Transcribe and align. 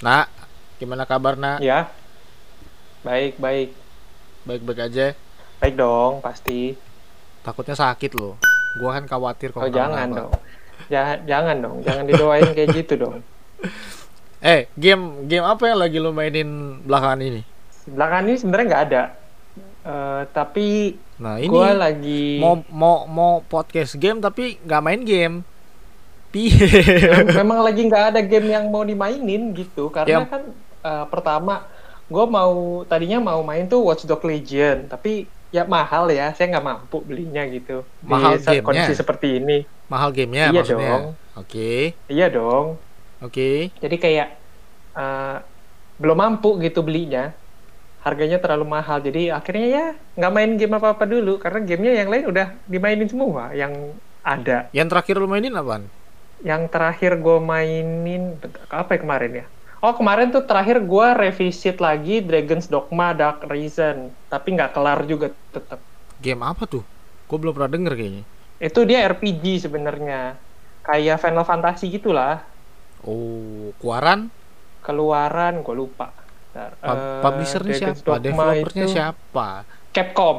Nak, 0.00 0.32
gimana 0.80 1.04
kabar 1.04 1.36
nak? 1.36 1.60
Ya, 1.60 1.92
baik, 3.04 3.36
baik. 3.36 3.76
Baik-baik 4.42 4.80
aja. 4.88 5.12
Baik 5.60 5.76
dong, 5.76 6.24
pasti. 6.24 6.72
Takutnya 7.44 7.76
sakit 7.76 8.16
loh. 8.16 8.40
Gua 8.80 8.96
kan 8.96 9.04
khawatir 9.04 9.52
Oh, 9.52 9.60
kalau 9.60 9.68
jangan 9.68 10.08
kenapa-napa. 10.08 10.16
dong. 10.16 10.32
Jangan, 10.88 11.16
jangan 11.28 11.56
dong. 11.60 11.76
Jangan 11.84 12.04
didoain 12.08 12.48
kayak 12.50 12.68
gitu 12.74 12.94
dong. 12.96 13.16
Eh, 14.40 14.72
game 14.72 15.28
game 15.28 15.44
apa 15.44 15.68
yang 15.68 15.76
lagi 15.76 16.00
lo 16.00 16.16
mainin 16.16 16.80
belakangan 16.80 17.20
ini? 17.20 17.44
Belakangan 17.84 18.24
ini 18.24 18.36
sebenarnya 18.40 18.66
nggak 18.72 18.84
ada. 18.88 19.02
Eh, 19.84 20.22
tapi 20.32 20.96
Nah, 21.20 21.36
ini 21.36 21.52
gua 21.52 21.76
lagi 21.76 22.40
mau 22.40 22.64
mau 22.72 23.04
mau 23.04 23.32
podcast 23.44 24.00
game 24.00 24.16
tapi 24.16 24.56
nggak 24.64 24.80
main 24.80 25.04
game. 25.04 25.34
Memang 27.32 27.58
lagi 27.66 27.82
nggak 27.82 28.04
ada 28.08 28.20
game 28.20 28.48
yang 28.48 28.66
mau 28.66 28.82
dimainin 28.82 29.50
gitu 29.50 29.88
karena 29.88 30.22
Yang- 30.22 30.30
kan 30.30 30.42
eh, 30.80 31.04
pertama 31.06 31.66
gue 32.06 32.24
mau 32.24 32.54
tadinya 32.84 33.18
mau 33.20 33.40
main 33.40 33.64
tuh 33.64 33.82
Watch 33.82 34.02
Dogs 34.02 34.22
Legion 34.22 34.86
tapi 34.86 35.24
ya 35.50 35.62
mahal 35.64 36.06
ya 36.08 36.30
saya 36.32 36.50
nggak 36.50 36.62
mampu 36.64 36.98
belinya 37.00 37.42
gitu 37.44 37.82
Mahal 38.00 38.34
di 38.34 38.40
saat 38.40 38.54
gamenya? 38.56 38.66
kondisi 38.66 38.94
seperti 38.94 39.28
ini 39.36 39.58
Mahal 39.86 40.10
gamenya 40.10 40.44
Iya 40.48 40.54
maksudnya. 40.56 40.90
dong. 40.92 41.04
Oke. 41.36 41.70
iya 42.06 42.26
dong 42.28 42.66
Oke. 43.20 43.70
jadi 43.76 43.96
kayak 43.96 44.28
eh, 44.92 45.36
belum 45.96 46.16
mampu 46.16 46.58
gitu 46.58 46.80
belinya 46.80 47.34
harganya 48.00 48.40
terlalu 48.40 48.64
mahal 48.66 48.98
jadi 48.98 49.36
akhirnya 49.36 49.66
ya 49.68 49.84
nggak 50.16 50.32
main 50.32 50.50
game 50.56 50.72
apa 50.72 50.94
apa 50.94 51.04
dulu 51.04 51.36
karena 51.36 51.60
gamenya 51.60 51.92
yang 52.00 52.08
lain 52.08 52.24
udah 52.26 52.46
dimainin 52.64 53.06
semua 53.06 53.52
yang 53.52 53.74
ada 54.20 54.66
Yang 54.70 54.88
terakhir 54.88 55.14
lo 55.16 55.26
mainin 55.26 55.52
apaan? 55.52 55.84
Yang 56.40 56.62
terakhir 56.72 57.12
gue 57.24 57.36
mainin 57.50 58.22
apa 58.72 58.90
ya 58.96 59.00
kemarin 59.04 59.32
ya 59.40 59.44
oh 59.84 59.92
kemarin 59.98 60.28
tuh 60.34 60.42
terakhir 60.48 60.76
gue 60.84 61.06
revisit 61.22 61.76
lagi 61.86 62.24
Dragon's 62.26 62.66
Dogma 62.72 63.12
Dark 63.20 63.44
Risen 63.52 63.96
tapi 64.32 64.48
nggak 64.56 64.72
kelar 64.76 64.98
juga 65.04 65.26
tetap 65.54 65.80
Game 66.20 66.42
apa 66.44 66.68
tuh? 66.68 66.84
Gue 67.28 67.38
belum 67.40 67.54
pernah 67.56 67.70
denger 67.72 67.92
kayaknya. 67.96 68.24
itu 68.60 68.80
dia 68.88 68.98
RPG 69.12 69.44
sebenarnya 69.64 70.16
kayak 70.86 71.16
Final 71.22 71.44
Fantasy 71.48 71.86
gitulah 71.96 72.44
Oh, 73.00 73.72
keluaran? 73.80 74.20
keluaran 74.86 75.54
gue 75.64 75.74
lupa 75.76 76.06
Bentar, 76.52 76.70
eh, 76.82 77.20
publishernya 77.22 77.74
Dragon's 77.78 78.00
siapa? 78.02 78.04
Dogma 78.06 78.20
Developernya 78.24 78.84
itu 78.84 78.86
siapa? 78.86 79.46
Capcom 79.94 80.36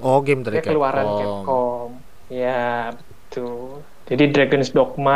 Oh, 0.00 0.18
game 0.26 0.42
dari 0.46 0.58
Dia 0.58 0.64
keluaran 0.64 1.12
Capcom. 1.18 1.90
Ya, 2.30 2.94
betul. 2.94 3.89
Jadi 4.10 4.24
Dragon's 4.34 4.70
Dogma, 4.76 5.12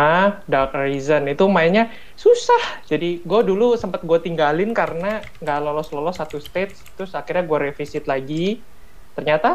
Dark 0.53 0.71
Risen 0.79 1.23
itu 1.33 1.45
mainnya 1.57 1.83
susah. 2.25 2.63
Jadi 2.91 3.07
gue 3.29 3.41
dulu 3.49 3.65
sempat 3.83 4.01
gue 4.09 4.19
tinggalin 4.27 4.71
karena 4.81 5.07
nggak 5.43 5.59
lolos-lolos 5.65 6.17
satu 6.21 6.39
stage. 6.47 6.75
Terus 6.97 7.13
akhirnya 7.19 7.43
gue 7.51 7.59
revisit 7.67 8.05
lagi. 8.13 8.35
Ternyata 9.17 9.49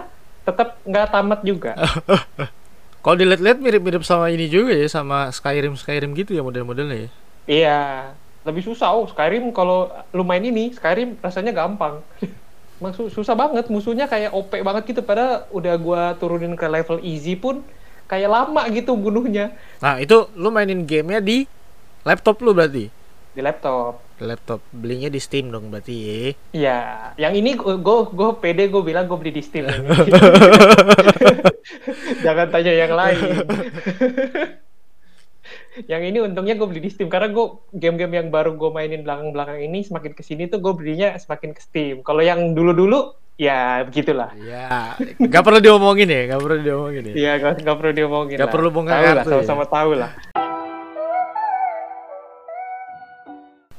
tetap 0.47 0.67
nggak 0.89 1.05
tamat 1.13 1.39
juga. 1.49 1.69
Kalau 3.03 3.15
dilihat-lihat 3.19 3.59
mirip-mirip 3.63 4.03
sama 4.03 4.27
ini 4.35 4.51
juga 4.51 4.75
ya, 4.75 4.87
sama 4.91 5.31
Skyrim 5.31 5.73
Skyrim 5.79 6.11
gitu 6.19 6.35
ya 6.35 6.43
model-modelnya 6.43 6.97
ya. 7.07 7.09
iya, 7.51 7.69
lebih 8.47 8.63
susah. 8.67 8.87
Oh, 8.95 9.03
Skyrim 9.11 9.43
kalau 9.57 9.75
lu 10.15 10.21
main 10.29 10.43
ini, 10.49 10.61
Skyrim 10.77 11.07
rasanya 11.25 11.51
gampang. 11.59 11.95
Su- 12.97 13.11
susah 13.17 13.35
banget, 13.41 13.65
musuhnya 13.75 14.05
kayak 14.13 14.29
OP 14.37 14.51
banget 14.67 14.83
gitu. 14.89 15.01
Padahal 15.09 15.33
udah 15.57 15.73
gue 15.85 15.99
turunin 16.19 16.53
ke 16.61 16.65
level 16.75 16.97
easy 17.09 17.31
pun 17.43 17.55
kayak 18.09 18.29
lama 18.29 18.65
gitu 18.73 18.97
bunuhnya 18.97 19.53
Nah, 19.79 20.01
itu 20.01 20.27
lu 20.35 20.49
mainin 20.49 20.83
gamenya 20.83 21.21
di 21.21 21.45
laptop 22.03 22.41
lu 22.41 22.51
berarti? 22.51 22.99
di 23.29 23.41
laptop. 23.45 24.03
Di 24.19 24.25
laptop. 24.27 24.59
Belinya 24.73 25.07
di 25.07 25.21
Steam 25.21 25.47
dong 25.47 25.71
berarti 25.71 25.95
ya. 25.95 26.19
Iya, 26.51 26.79
yang 27.15 27.33
ini 27.39 27.55
gue 27.55 27.99
gue 28.11 28.29
pede 28.41 28.67
gue 28.67 28.83
bilang 28.83 29.07
gue 29.07 29.15
beli 29.15 29.31
di 29.31 29.43
Steam. 29.45 29.63
Jangan 32.25 32.47
tanya 32.51 32.73
yang 32.75 32.91
lain. 32.91 33.47
yang 35.91 36.03
ini 36.03 36.19
untungnya 36.19 36.59
gue 36.59 36.67
beli 36.67 36.81
di 36.83 36.91
Steam 36.91 37.07
karena 37.07 37.31
gue 37.31 37.45
game-game 37.71 38.19
yang 38.19 38.27
baru 38.27 38.59
gue 38.59 38.69
mainin 38.75 39.07
belakang-belakang 39.07 39.63
ini 39.63 39.87
semakin 39.87 40.11
ke 40.11 40.23
sini 40.25 40.51
tuh 40.51 40.59
gue 40.59 40.73
belinya 40.75 41.15
semakin 41.15 41.55
ke 41.55 41.61
Steam. 41.63 41.95
Kalau 42.03 42.19
yang 42.19 42.57
dulu-dulu 42.57 43.15
ya 43.39 43.87
begitulah. 43.87 44.35
Ya, 44.43 44.99
nggak 45.15 45.43
perlu 45.47 45.59
diomongin 45.63 46.11
ya, 46.11 46.21
nggak 46.27 46.41
perlu 46.43 46.59
diomongin 46.59 47.03
ya. 47.07 47.13
Iya, 47.15 47.31
gak, 47.39 47.53
nggak 47.63 47.77
perlu 47.79 47.91
diomongin. 47.95 48.35
Nggak 48.35 48.51
perlu 48.51 48.67
bongkar 48.67 48.99
Tahu 48.99 49.07
lah, 49.15 49.23
ya. 49.23 49.31
sama-sama 49.31 49.65
tahu 49.65 49.91
lah. 49.95 50.11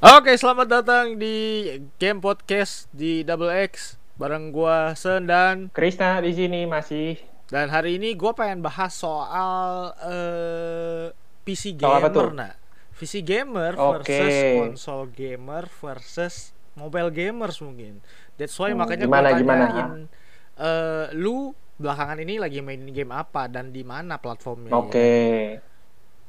Oke, 0.00 0.32
selamat 0.40 0.66
datang 0.80 1.20
di 1.20 1.68
Game 2.00 2.24
Podcast 2.24 2.88
di 2.88 3.20
Double 3.20 3.52
X 3.68 4.00
bareng 4.16 4.48
gua 4.48 4.96
Sen 4.96 5.28
dan 5.28 5.68
Krisna 5.72 6.20
di 6.20 6.32
sini 6.32 6.64
masih 6.68 7.16
dan 7.48 7.68
hari 7.72 7.96
ini 8.00 8.16
gua 8.16 8.32
pengen 8.32 8.64
bahas 8.64 8.96
soal 8.96 9.92
eh, 10.00 11.12
PC 11.44 11.76
Soal 11.76 12.00
gamer 12.00 12.10
tuh? 12.12 12.32
nah. 12.32 12.52
PC 12.96 13.24
gamer 13.24 13.72
versus 13.76 14.36
konsol 14.60 15.08
gamer 15.08 15.64
versus 15.80 16.52
mobile 16.76 17.08
gamers 17.12 17.60
mungkin. 17.60 18.00
That's 18.40 18.56
why 18.60 18.70
Hmm, 18.70 18.80
makanya 18.80 19.04
gimana, 19.04 19.28
gua 19.28 19.40
gimana? 19.40 19.66
tanyain 19.68 20.08
eh, 20.60 21.06
lu 21.22 21.52
belakangan 21.82 22.18
ini 22.24 22.34
lagi 22.44 22.58
mainin 22.66 22.90
game 22.96 23.12
apa 23.22 23.42
dan 23.54 23.66
di 23.76 23.82
mana 23.92 24.14
platformnya? 24.24 24.80
ya? 24.92 24.96
Oke. 24.96 25.06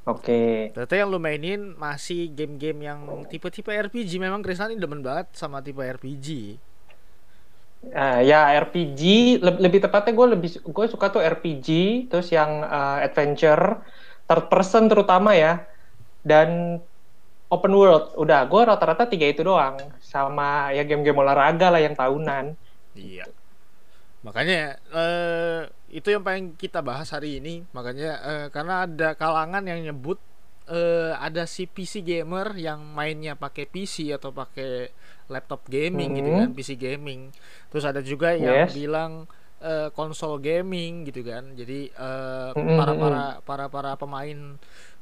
Oke. 0.05 0.37
Ternyata 0.73 0.95
yang 0.99 1.09
lu 1.13 1.19
mainin 1.27 1.61
masih 1.85 2.21
game-game 2.37 2.79
yang 2.89 2.99
tipe-tipe 3.31 3.71
RPG. 3.85 4.11
Memang 4.25 4.41
Krisna 4.45 4.67
ini 4.71 4.79
demen 4.83 5.01
banget 5.07 5.27
sama 5.41 5.57
tipe 5.65 5.83
RPG. 5.95 6.27
Ah, 7.97 8.21
ya 8.29 8.35
RPG 8.63 9.01
le- 9.45 9.57
lebih 9.63 9.79
tepatnya 9.83 10.11
gue 10.19 10.27
lebih 10.37 10.49
gue 10.75 10.85
suka 10.93 11.05
tuh 11.13 11.21
RPG 11.33 11.67
terus 12.09 12.27
yang 12.37 12.51
uh, 12.77 13.01
adventure 13.07 13.63
third 14.29 14.43
person 14.51 14.83
terutama 14.91 15.29
ya 15.43 15.49
dan 16.29 16.49
open 17.53 17.73
world 17.79 18.03
udah 18.23 18.39
gue 18.51 18.61
rata-rata 18.69 19.03
tiga 19.11 19.25
itu 19.33 19.41
doang 19.49 19.75
sama 20.13 20.43
ya 20.75 20.81
game-game 20.89 21.19
olahraga 21.23 21.67
lah 21.73 21.81
yang 21.85 21.95
tahunan 22.01 22.45
Iya. 22.95 23.25
Makanya 24.21 24.77
eh 24.93 25.61
itu 25.89 26.07
yang 26.13 26.21
pengen 26.21 26.53
kita 26.53 26.79
bahas 26.85 27.09
hari 27.09 27.41
ini. 27.41 27.65
Makanya 27.73 28.09
eh, 28.21 28.45
karena 28.53 28.85
ada 28.85 29.09
kalangan 29.17 29.63
yang 29.65 29.81
nyebut 29.81 30.17
eh 30.69 31.11
ada 31.17 31.43
si 31.49 31.65
PC 31.65 32.05
gamer 32.05 32.53
yang 32.53 32.79
mainnya 32.97 33.33
pakai 33.33 33.65
PC 33.65 34.13
atau 34.13 34.29
pakai 34.29 34.93
laptop 35.33 35.65
gaming 35.73 36.21
gitu 36.21 36.29
Mhm. 36.29 36.37
kan, 36.37 36.53
PC 36.53 36.77
gaming. 36.77 37.33
Terus 37.73 37.83
ada 37.89 38.01
juga 38.05 38.37
yang 38.37 38.69
Yes. 38.69 38.77
bilang 38.77 39.25
eh, 39.61 39.89
konsol 39.97 40.37
gaming 40.37 41.01
gitu 41.09 41.25
kan. 41.25 41.57
Jadi 41.57 41.89
eh, 41.89 42.51
Mhm, 42.55 42.63
para 42.77 42.93
mhm. 42.93 43.01
para 43.01 43.23
para 43.41 43.65
para 43.73 43.91
pemain 43.97 44.37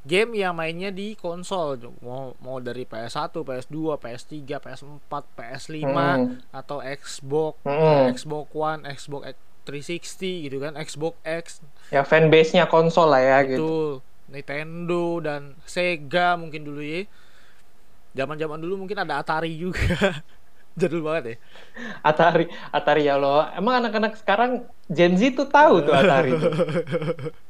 game 0.04 0.32
yang 0.34 0.56
mainnya 0.56 0.90
di 0.90 1.14
konsol 1.14 1.76
mau 2.00 2.32
mau 2.40 2.58
dari 2.60 2.84
PS1, 2.84 3.36
PS2, 3.36 3.78
PS3, 3.96 4.36
PS4, 4.58 5.14
PS5 5.36 5.76
Hmm. 5.84 6.40
atau 6.50 6.80
Xbox, 6.80 7.60
Hmm. 7.68 8.08
Xbox 8.12 8.48
One, 8.54 8.82
Xbox 8.88 9.36
360 9.68 10.50
gitu 10.50 10.58
kan, 10.60 10.74
Xbox 10.80 11.14
X, 11.22 11.46
ya 11.92 12.02
fanbase-nya 12.02 12.66
konsol 12.66 13.12
lah 13.12 13.22
ya 13.22 13.38
gitu 13.46 13.60
itu 13.60 13.74
Nintendo 14.30 15.20
dan 15.20 15.42
Sega 15.66 16.38
mungkin 16.38 16.62
dulu 16.62 16.81
ya. 16.81 17.06
Zaman-zaman 18.14 18.58
dulu 18.58 18.86
mungkin 18.86 18.98
ada 18.98 19.22
Atari 19.22 19.58
juga. 19.58 19.81
Jadul 20.80 21.02
banget 21.02 21.24
ya. 21.26 21.36
Atari 22.02 22.46
Atari 22.70 23.10
ya 23.10 23.18
Allah 23.18 23.52
emang 23.58 23.81
anak-anak 23.81 24.18
sekarang 24.18 24.64
Gen 24.88 25.18
Z 25.18 25.34
tuh 25.34 25.50
tahu 25.50 25.81
tuh 25.81 25.94
Atari 25.94 26.31
tuh. 26.34 26.50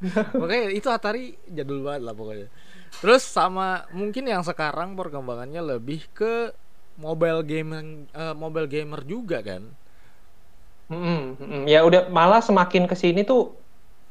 Makanya 0.38 0.70
itu 0.78 0.88
Atari 0.96 1.18
jadul 1.56 1.78
banget 1.86 2.02
lah 2.06 2.14
pokoknya. 2.14 2.46
Terus 3.02 3.22
sama 3.26 3.62
mungkin 3.90 4.24
yang 4.32 4.42
sekarang 4.46 4.94
perkembangannya 4.98 5.60
lebih 5.78 6.00
ke 6.14 6.54
mobile 6.98 7.40
gaming 7.50 7.86
eh, 8.14 8.34
mobile 8.42 8.68
gamer 8.70 9.00
juga 9.12 9.38
kan. 9.42 9.62
Mm-mm, 10.90 11.16
mm-mm. 11.40 11.60
Ya 11.72 11.78
udah 11.88 12.00
malah 12.18 12.40
semakin 12.48 12.82
ke 12.90 12.96
sini 13.02 13.20
tuh 13.30 13.40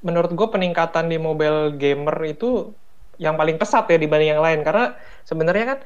menurut 0.07 0.31
gue 0.37 0.47
peningkatan 0.53 1.05
di 1.11 1.17
mobile 1.27 1.57
gamer 1.81 2.15
itu 2.31 2.45
yang 3.23 3.35
paling 3.39 3.57
pesat 3.61 3.83
ya 3.91 3.97
dibanding 4.03 4.29
yang 4.33 4.43
lain 4.47 4.59
karena 4.67 4.83
sebenarnya 5.29 5.65
kan 5.71 5.79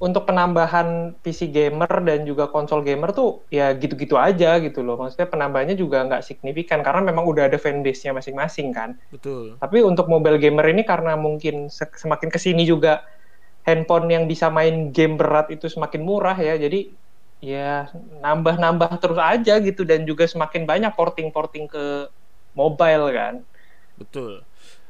untuk 0.00 0.24
penambahan 0.24 1.12
PC 1.20 1.52
gamer 1.52 1.92
dan 2.08 2.24
juga 2.24 2.48
konsol 2.48 2.80
gamer 2.80 3.12
tuh 3.12 3.44
ya 3.52 3.76
gitu-gitu 3.76 4.16
aja 4.16 4.56
gitu 4.64 4.80
loh 4.80 4.96
maksudnya 4.96 5.28
penambahannya 5.28 5.76
juga 5.76 6.08
nggak 6.08 6.22
signifikan 6.24 6.80
karena 6.80 7.04
memang 7.04 7.24
udah 7.28 7.52
ada 7.52 7.58
fanbase-nya 7.60 8.16
masing-masing 8.16 8.72
kan 8.72 8.96
Betul. 9.12 9.60
tapi 9.60 9.84
untuk 9.84 10.08
mobile 10.08 10.40
gamer 10.40 10.66
ini 10.72 10.82
karena 10.88 11.14
mungkin 11.20 11.68
se- 11.68 11.92
semakin 12.00 12.28
ke 12.32 12.38
sini 12.40 12.64
juga 12.64 13.04
handphone 13.68 14.08
yang 14.10 14.24
bisa 14.30 14.48
main 14.48 14.90
game 14.96 15.20
berat 15.20 15.52
itu 15.52 15.68
semakin 15.68 16.02
murah 16.02 16.36
ya 16.38 16.56
jadi 16.56 16.96
ya 17.40 17.88
nambah-nambah 18.24 19.00
terus 19.00 19.20
aja 19.20 19.60
gitu 19.60 19.84
dan 19.84 20.04
juga 20.08 20.24
semakin 20.28 20.64
banyak 20.68 20.92
porting-porting 20.96 21.68
ke 21.68 22.08
mobile 22.56 23.06
kan 23.14 23.34
Betul. 24.00 24.44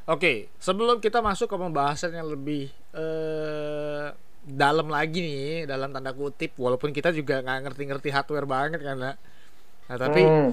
Oke, 0.07 0.51
sebelum 0.59 0.99
kita 0.99 1.23
masuk 1.23 1.47
ke 1.51 1.57
pembahasan 1.59 2.15
yang 2.15 2.27
lebih 2.31 2.71
eh, 2.95 4.11
dalam 4.41 4.89
lagi 4.89 5.21
nih 5.21 5.69
dalam 5.69 5.93
tanda 5.93 6.13
kutip 6.17 6.57
walaupun 6.57 6.91
kita 6.91 7.13
juga 7.13 7.45
nggak 7.45 7.59
ngerti-ngerti 7.71 8.09
hardware 8.09 8.49
banget 8.49 8.81
karena 8.81 9.15
nah 9.87 9.97
tapi 9.99 10.23
Hmm, 10.25 10.51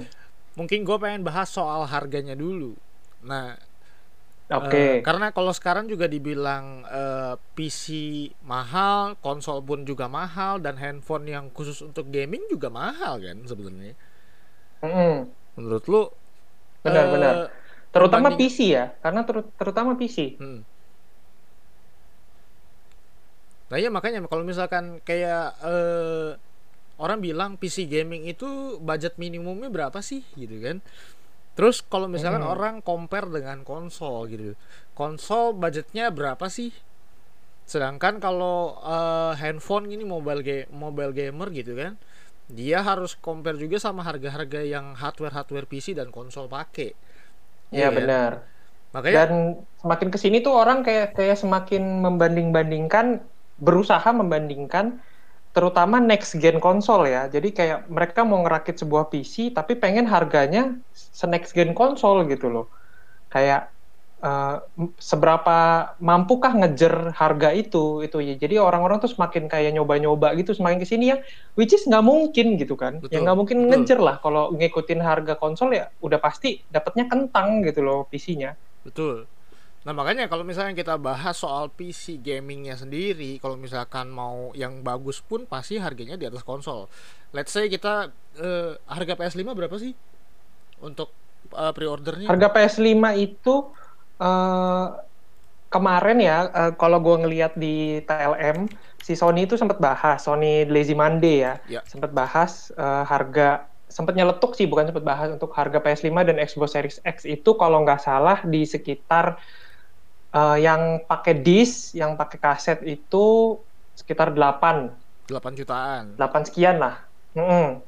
mungkin 0.58 0.84
gue 0.84 0.98
pengen 1.00 1.24
bahas 1.24 1.48
soal 1.48 1.86
harganya 1.88 2.36
dulu 2.36 2.76
nah 3.24 3.56
Oke. 4.48 4.80
eh, 4.80 5.04
karena 5.04 5.32
kalau 5.36 5.52
sekarang 5.52 5.88
juga 5.88 6.08
dibilang 6.08 6.84
eh, 6.88 7.36
PC 7.56 7.86
mahal 8.44 9.16
konsol 9.20 9.60
pun 9.64 9.84
juga 9.84 10.08
mahal 10.08 10.60
dan 10.60 10.80
handphone 10.80 11.28
yang 11.28 11.46
khusus 11.52 11.80
untuk 11.84 12.08
gaming 12.08 12.44
juga 12.48 12.72
mahal 12.72 13.20
kan 13.20 13.38
sebenarnya 13.44 13.96
Mm-mm. 14.84 15.14
menurut 15.58 15.84
lu 15.90 16.02
Benar-benar. 16.86 17.36
eh, 17.36 17.48
Terutama 17.92 18.30
perbanding- 18.30 18.40
PC 18.40 18.58
ya, 18.72 18.86
karena 19.02 19.22
ter- 19.26 19.50
terutama 19.58 19.92
PC. 20.00 20.38
Hmm. 20.38 20.62
Nah 23.68 23.78
iya 23.82 23.90
makanya 23.92 24.24
kalau 24.32 24.44
misalkan 24.48 25.04
kayak 25.04 25.60
eh, 25.64 26.30
orang 27.04 27.20
bilang 27.24 27.52
PC 27.62 27.86
gaming 27.90 28.24
itu 28.30 28.80
budget 28.82 29.16
minimumnya 29.22 29.70
berapa 29.72 30.00
sih 30.04 30.24
gitu 30.40 30.58
kan? 30.66 30.78
Terus 31.58 31.82
kalau 31.86 32.08
misalkan 32.12 32.42
Hmm. 32.42 32.52
orang 32.54 32.82
compare 32.86 33.28
dengan 33.30 33.64
konsol 33.66 34.30
gitu, 34.32 34.54
konsol 34.98 35.54
budgetnya 35.58 36.10
berapa 36.14 36.48
sih? 36.52 36.72
Sedangkan 37.68 38.16
kalau 38.24 38.80
eh, 38.84 39.34
handphone 39.42 39.86
ini 39.94 40.04
mobile 40.08 40.42
game 40.48 40.68
mobile 40.72 41.12
gamer 41.20 41.48
gitu 41.60 41.74
kan, 41.82 41.94
dia 42.60 42.80
harus 42.90 43.12
compare 43.20 43.58
juga 43.60 43.78
sama 43.82 44.02
harga-harga 44.08 44.62
yang 44.64 44.96
hardware-hardware 45.02 45.68
PC 45.72 45.88
dan 46.00 46.10
konsol 46.16 46.48
pakai. 46.52 46.92
Iya 47.76 47.88
kan? 47.92 47.98
benar. 47.98 48.32
Makanya 48.96 49.24
Dan 49.24 49.30
semakin 49.82 50.10
ke 50.14 50.18
sini 50.24 50.38
tuh 50.46 50.54
orang 50.62 50.80
kayak 50.88 51.06
kayak 51.18 51.38
semakin 51.44 51.84
membanding-bandingkan, 52.06 53.06
berusaha 53.66 54.10
membandingkan, 54.20 55.02
terutama 55.56 55.98
next 56.04 56.38
gen 56.44 56.58
konsol 56.64 57.02
ya. 57.10 57.28
Jadi 57.36 57.50
kayak 57.58 57.80
mereka 57.92 58.22
mau 58.30 58.40
ngerakit 58.46 58.76
sebuah 58.82 59.06
PC, 59.12 59.36
tapi 59.58 59.74
pengen 59.84 60.06
harganya 60.10 60.62
se-next 60.94 61.52
gen 61.58 61.72
konsol 61.78 62.26
gitu 62.32 62.48
loh. 62.54 62.66
Kayak 63.34 63.74
m- 64.78 64.94
seberapa 64.98 65.58
mampukah 66.02 66.54
ngejar 66.58 67.14
harga 67.16 67.50
itu 67.54 68.02
itu 68.06 68.18
ya. 68.24 68.34
Jadi 68.40 68.56
orang-orang 68.62 68.98
tuh 69.04 69.12
semakin 69.14 69.46
kayak 69.52 69.72
nyoba-nyoba 69.78 70.34
gitu, 70.40 70.52
semakin 70.58 70.80
ke 70.82 70.88
sini 70.88 71.06
ya, 71.14 71.18
which 71.58 71.74
is 71.76 71.84
nggak 71.90 72.04
mungkin 72.06 72.58
gitu 72.62 72.76
kan. 72.80 73.02
Betul, 73.02 73.10
ya 73.14 73.18
nggak 73.24 73.38
mungkin 73.38 73.58
betul. 73.62 73.70
ngejar 73.70 74.00
lah 74.02 74.16
kalau 74.24 74.54
ngikutin 74.58 75.00
harga 75.04 75.34
konsol 75.42 75.70
ya 75.76 75.90
udah 76.02 76.20
pasti 76.22 76.66
dapatnya 76.72 77.06
kentang 77.12 77.62
gitu 77.68 77.80
loh 77.86 78.06
PC-nya. 78.10 78.52
Betul. 78.84 79.30
Nah 79.88 79.96
makanya 79.96 80.28
kalau 80.28 80.44
misalnya 80.44 80.76
kita 80.76 81.00
bahas 81.00 81.40
soal 81.40 81.72
PC 81.72 82.20
gamingnya 82.20 82.76
sendiri, 82.76 83.40
kalau 83.40 83.56
misalkan 83.56 84.12
mau 84.12 84.52
yang 84.52 84.84
bagus 84.84 85.24
pun 85.24 85.48
pasti 85.48 85.80
harganya 85.80 86.20
di 86.20 86.28
atas 86.28 86.44
konsol. 86.44 86.92
Let's 87.32 87.56
say 87.56 87.72
kita 87.72 88.12
eh, 88.36 88.76
harga 88.84 89.16
PS5 89.16 89.48
berapa 89.56 89.72
sih 89.80 89.96
untuk 90.84 91.08
eh, 91.56 91.72
pre-ordernya? 91.72 92.28
Harga 92.28 92.52
PS5 92.52 93.00
itu 93.16 93.56
eh, 94.20 94.88
kemarin 95.72 96.20
ya, 96.20 96.38
eh, 96.52 96.72
kalau 96.76 97.00
gue 97.00 97.16
ngelihat 97.24 97.56
di 97.56 98.04
TLM, 98.04 98.68
si 99.00 99.16
Sony 99.16 99.48
itu 99.48 99.56
sempat 99.56 99.80
bahas, 99.80 100.20
Sony 100.20 100.68
Lazy 100.68 101.00
Monday 101.00 101.48
ya, 101.48 101.54
Ya. 101.72 101.80
sempat 101.88 102.12
bahas 102.12 102.76
eh, 102.76 103.04
harga, 103.08 103.64
sempat 103.88 104.20
nyeletuk 104.20 104.52
sih, 104.52 104.68
bukan 104.68 104.92
sempat 104.92 105.08
bahas 105.08 105.32
untuk 105.32 105.56
harga 105.56 105.80
PS5 105.80 106.28
dan 106.28 106.36
Xbox 106.44 106.76
Series 106.76 107.00
X 107.08 107.24
itu 107.24 107.56
kalau 107.56 107.88
nggak 107.88 108.04
salah 108.04 108.44
di 108.44 108.68
sekitar 108.68 109.40
eh, 110.34 110.58
yang 110.64 111.06
pakai 111.06 111.40
disk, 111.40 111.96
yang 111.96 112.18
pakai 112.18 112.38
kaset 112.42 112.80
itu 112.84 113.58
sekitar 113.98 114.34
8 114.34 115.08
8 115.28 115.60
jutaan. 115.60 116.16
8 116.16 116.48
sekian 116.48 116.80
lah. 116.80 117.04
Mm-mm. 117.36 117.84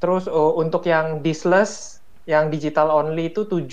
Terus 0.00 0.24
oh, 0.28 0.56
untuk 0.56 0.84
yang 0.88 1.20
diskless, 1.20 2.00
yang 2.24 2.48
digital 2.48 2.92
only 2.92 3.28
itu 3.28 3.44
7. 3.44 3.68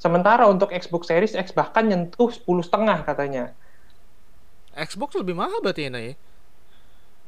Sementara 0.00 0.48
untuk 0.48 0.72
Xbox 0.72 1.08
Series 1.08 1.36
X 1.36 1.52
bahkan 1.52 1.84
nyentuh 1.88 2.28
10 2.32 2.44
setengah 2.64 3.04
katanya. 3.04 3.52
Xbox 4.74 5.14
lebih 5.16 5.38
mahal 5.38 5.62
berarti 5.62 5.86
ini 5.86 6.00
ya? 6.12 6.14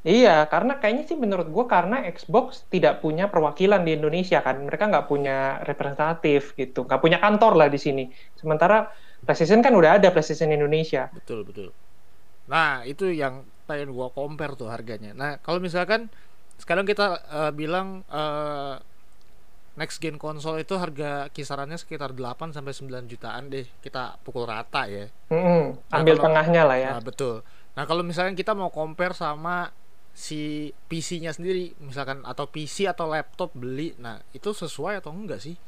Iya, 0.07 0.37
karena 0.47 0.79
kayaknya 0.79 1.05
sih 1.11 1.19
menurut 1.19 1.51
gua 1.51 1.67
karena 1.67 2.07
Xbox 2.07 2.63
tidak 2.71 3.03
punya 3.03 3.27
perwakilan 3.27 3.83
di 3.83 3.99
Indonesia 3.99 4.39
kan. 4.39 4.63
Mereka 4.63 4.87
nggak 4.87 5.07
punya 5.11 5.59
representatif 5.67 6.55
gitu. 6.55 6.87
Nggak 6.87 7.03
punya 7.03 7.19
kantor 7.19 7.59
lah 7.59 7.67
di 7.67 7.79
sini. 7.81 8.05
Sementara 8.39 8.87
PlayStation 9.27 9.61
kan 9.61 9.75
udah 9.75 9.99
ada 9.99 10.09
PlayStation 10.09 10.49
Indonesia. 10.49 11.11
Betul, 11.11 11.43
betul. 11.43 11.75
Nah, 12.47 12.87
itu 12.87 13.11
yang 13.11 13.43
pengen 13.67 13.91
gua 13.91 14.15
compare 14.15 14.55
tuh 14.55 14.71
harganya. 14.71 15.11
Nah, 15.11 15.43
kalau 15.43 15.59
misalkan 15.59 16.07
sekarang 16.57 16.87
kita 16.87 17.19
eh, 17.27 17.53
bilang 17.53 18.07
eh, 18.07 18.79
next 19.77 20.01
gen 20.01 20.17
konsol 20.17 20.57
itu 20.57 20.73
harga 20.79 21.29
kisarannya 21.29 21.77
sekitar 21.77 22.17
8 22.17 22.55
sampai 22.55 22.73
9 22.73 23.11
jutaan 23.11 23.51
deh. 23.51 23.67
Kita 23.83 24.17
pukul 24.23 24.47
rata 24.47 24.87
ya. 24.87 25.11
Mm-mm. 25.29 25.77
Nah, 25.91 25.97
Ambil 26.01 26.17
kalau- 26.17 26.25
tengahnya 26.31 26.63
lah 26.65 26.79
ya. 26.79 26.91
Nah, 26.97 27.03
betul. 27.03 27.43
Nah, 27.77 27.85
kalau 27.85 28.01
misalkan 28.01 28.33
kita 28.33 28.57
mau 28.57 28.73
compare 28.73 29.13
sama 29.13 29.69
si 30.17 30.73
PC-nya 30.89 31.37
sendiri, 31.37 31.77
misalkan 31.77 32.25
atau 32.25 32.49
PC 32.49 32.89
atau 32.89 33.05
laptop 33.05 33.53
beli, 33.53 33.93
nah 34.01 34.17
itu 34.33 34.49
sesuai 34.49 35.05
atau 35.05 35.13
enggak 35.13 35.45
sih? 35.45 35.61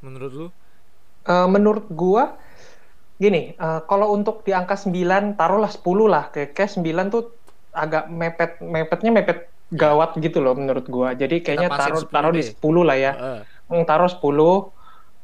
Menurut 0.00 0.32
lu? 0.32 0.48
Eh, 1.28 1.48
menurut 1.50 1.84
gua 1.92 2.40
gini, 3.16 3.56
eh, 3.56 3.80
kalau 3.88 4.12
untuk 4.12 4.44
di 4.44 4.52
angka 4.52 4.76
9 4.76 5.36
taruhlah 5.36 5.72
10 5.72 6.06
lah, 6.06 6.28
kayak 6.32 6.52
kayak 6.52 6.70
9 6.76 7.06
tuh 7.08 7.32
agak 7.76 8.08
mepet 8.08 8.60
mepetnya 8.64 9.12
mepet 9.12 9.38
gawat 9.72 10.16
gitu 10.20 10.38
loh 10.40 10.54
menurut 10.54 10.86
gua. 10.86 11.12
Jadi 11.16 11.42
kayaknya 11.42 11.68
taruh 11.72 12.00
10 12.00 12.12
taruh 12.12 12.32
di 12.32 12.42
deh. 12.44 12.52
10 12.54 12.82
lah 12.86 12.96
ya. 12.96 13.12
Hmm, 13.66 13.82
taruh 13.84 14.08
10 14.08 14.72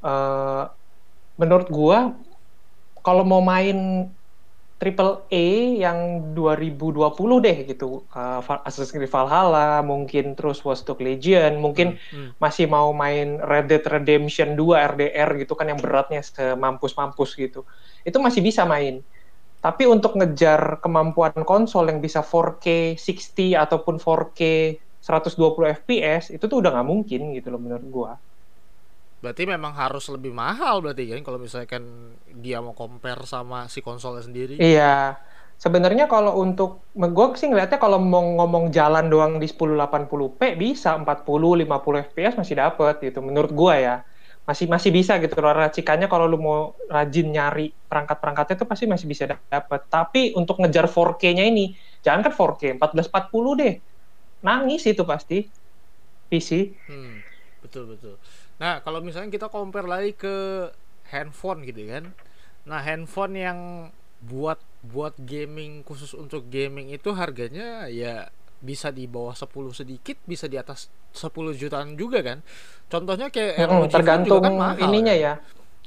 eh, 0.02 0.62
menurut 1.38 1.68
gua 1.68 2.12
kalau 3.02 3.24
mau 3.26 3.42
main 3.42 4.08
triple 4.82 5.30
A 5.30 5.46
yang 5.84 5.98
2020 6.34 7.38
deh 7.46 7.56
gitu. 7.70 8.10
Val- 8.46 8.62
Assassin's 8.66 8.90
Creed 8.90 9.06
Valhalla, 9.16 9.78
mungkin 9.86 10.34
terus 10.38 10.58
Watch 10.66 10.82
Dogs 10.88 10.98
Legion, 11.06 11.62
mungkin 11.62 11.94
Hmm, 12.10 12.34
masih 12.42 12.66
mau 12.66 12.90
main 13.02 13.38
Red 13.38 13.70
Dead 13.70 13.84
Redemption 13.94 14.58
2 14.58 14.82
RDR 14.90 15.30
gitu 15.38 15.54
kan 15.58 15.70
yang 15.70 15.78
beratnya 15.84 16.20
semampus-mampus 16.26 17.30
gitu. 17.38 17.62
Itu 18.08 18.18
masih 18.26 18.42
bisa 18.42 18.62
main. 18.66 19.06
Tapi 19.62 19.84
untuk 19.86 20.18
ngejar 20.18 20.82
kemampuan 20.84 21.34
konsol 21.46 21.86
yang 21.90 22.00
bisa 22.02 22.20
4K 22.26 22.66
60 22.98 23.54
ataupun 23.64 23.94
4K 24.02 24.40
120 25.02 25.68
FPS 25.70 26.24
itu 26.34 26.44
tuh 26.50 26.58
udah 26.62 26.70
nggak 26.74 26.88
mungkin 26.92 27.20
gitu 27.36 27.48
loh 27.54 27.60
menurut 27.62 27.86
gua. 27.90 28.12
Berarti 29.22 29.46
memang 29.46 29.70
harus 29.78 30.10
lebih 30.10 30.34
mahal 30.34 30.82
berarti 30.82 31.14
kan 31.14 31.22
kalau 31.22 31.38
misalkan 31.38 32.18
dia 32.42 32.58
mau 32.58 32.74
compare 32.74 33.22
sama 33.22 33.70
si 33.70 33.78
konsolnya 33.78 34.26
sendiri. 34.26 34.58
Iya. 34.58 35.14
Sebenarnya 35.62 36.10
kalau 36.10 36.42
untuk 36.42 36.82
gue 36.90 37.26
sih 37.38 37.46
ngeliatnya 37.46 37.78
kalau 37.78 38.02
mau 38.02 38.18
ngomong 38.18 38.74
jalan 38.74 39.06
doang 39.06 39.38
di 39.38 39.46
1080p 39.46 40.58
bisa 40.58 40.98
40 40.98 41.22
50 41.62 42.10
fps 42.10 42.34
masih 42.34 42.54
dapet 42.58 42.98
gitu 42.98 43.22
menurut 43.22 43.54
gua 43.54 43.78
ya. 43.78 43.96
Masih 44.42 44.66
masih 44.66 44.90
bisa 44.90 45.22
gitu 45.22 45.38
racikannya 45.38 46.10
kalau 46.10 46.26
lu 46.26 46.42
mau 46.42 46.74
rajin 46.90 47.30
nyari 47.30 47.70
perangkat-perangkatnya 47.86 48.58
itu 48.58 48.66
pasti 48.66 48.84
masih 48.90 49.06
bisa 49.06 49.30
dapet. 49.30 49.86
Tapi 49.86 50.34
untuk 50.34 50.58
ngejar 50.58 50.90
4K-nya 50.90 51.46
ini 51.46 51.78
jangan 52.02 52.26
kan 52.26 52.34
4K 52.34 52.82
1440 52.82 53.62
deh. 53.62 53.74
Nangis 54.42 54.82
itu 54.82 55.06
pasti 55.06 55.46
PC. 56.26 56.74
Hmm, 56.90 57.22
betul 57.62 57.94
betul. 57.94 58.18
Nah, 58.62 58.78
kalau 58.84 59.02
misalnya 59.02 59.30
kita 59.34 59.46
compare 59.50 59.88
lagi 59.90 60.12
ke 60.14 60.34
handphone 61.10 61.60
gitu 61.68 61.82
kan. 61.90 62.04
Nah, 62.68 62.80
handphone 62.86 63.34
yang 63.34 63.58
buat 64.22 64.58
buat 64.86 65.14
gaming 65.18 65.82
khusus 65.82 66.14
untuk 66.14 66.46
gaming 66.46 66.94
itu 66.94 67.10
harganya 67.14 67.90
ya 67.90 68.30
bisa 68.62 68.94
di 68.94 69.10
bawah 69.10 69.34
10 69.34 69.74
sedikit, 69.74 70.14
bisa 70.30 70.46
di 70.46 70.54
atas 70.62 70.86
10 71.10 71.50
jutaan 71.58 71.98
juga 71.98 72.22
kan. 72.22 72.38
Contohnya 72.86 73.28
kayak 73.34 73.54
Mm-mm, 73.58 73.82
ROG 73.90 73.94
tergantung 73.94 74.22
juga 74.22 74.38
kan 74.46 74.54
mahal, 74.62 74.78
ininya 74.86 75.12
kan? 75.12 75.18
ya. 75.24 75.32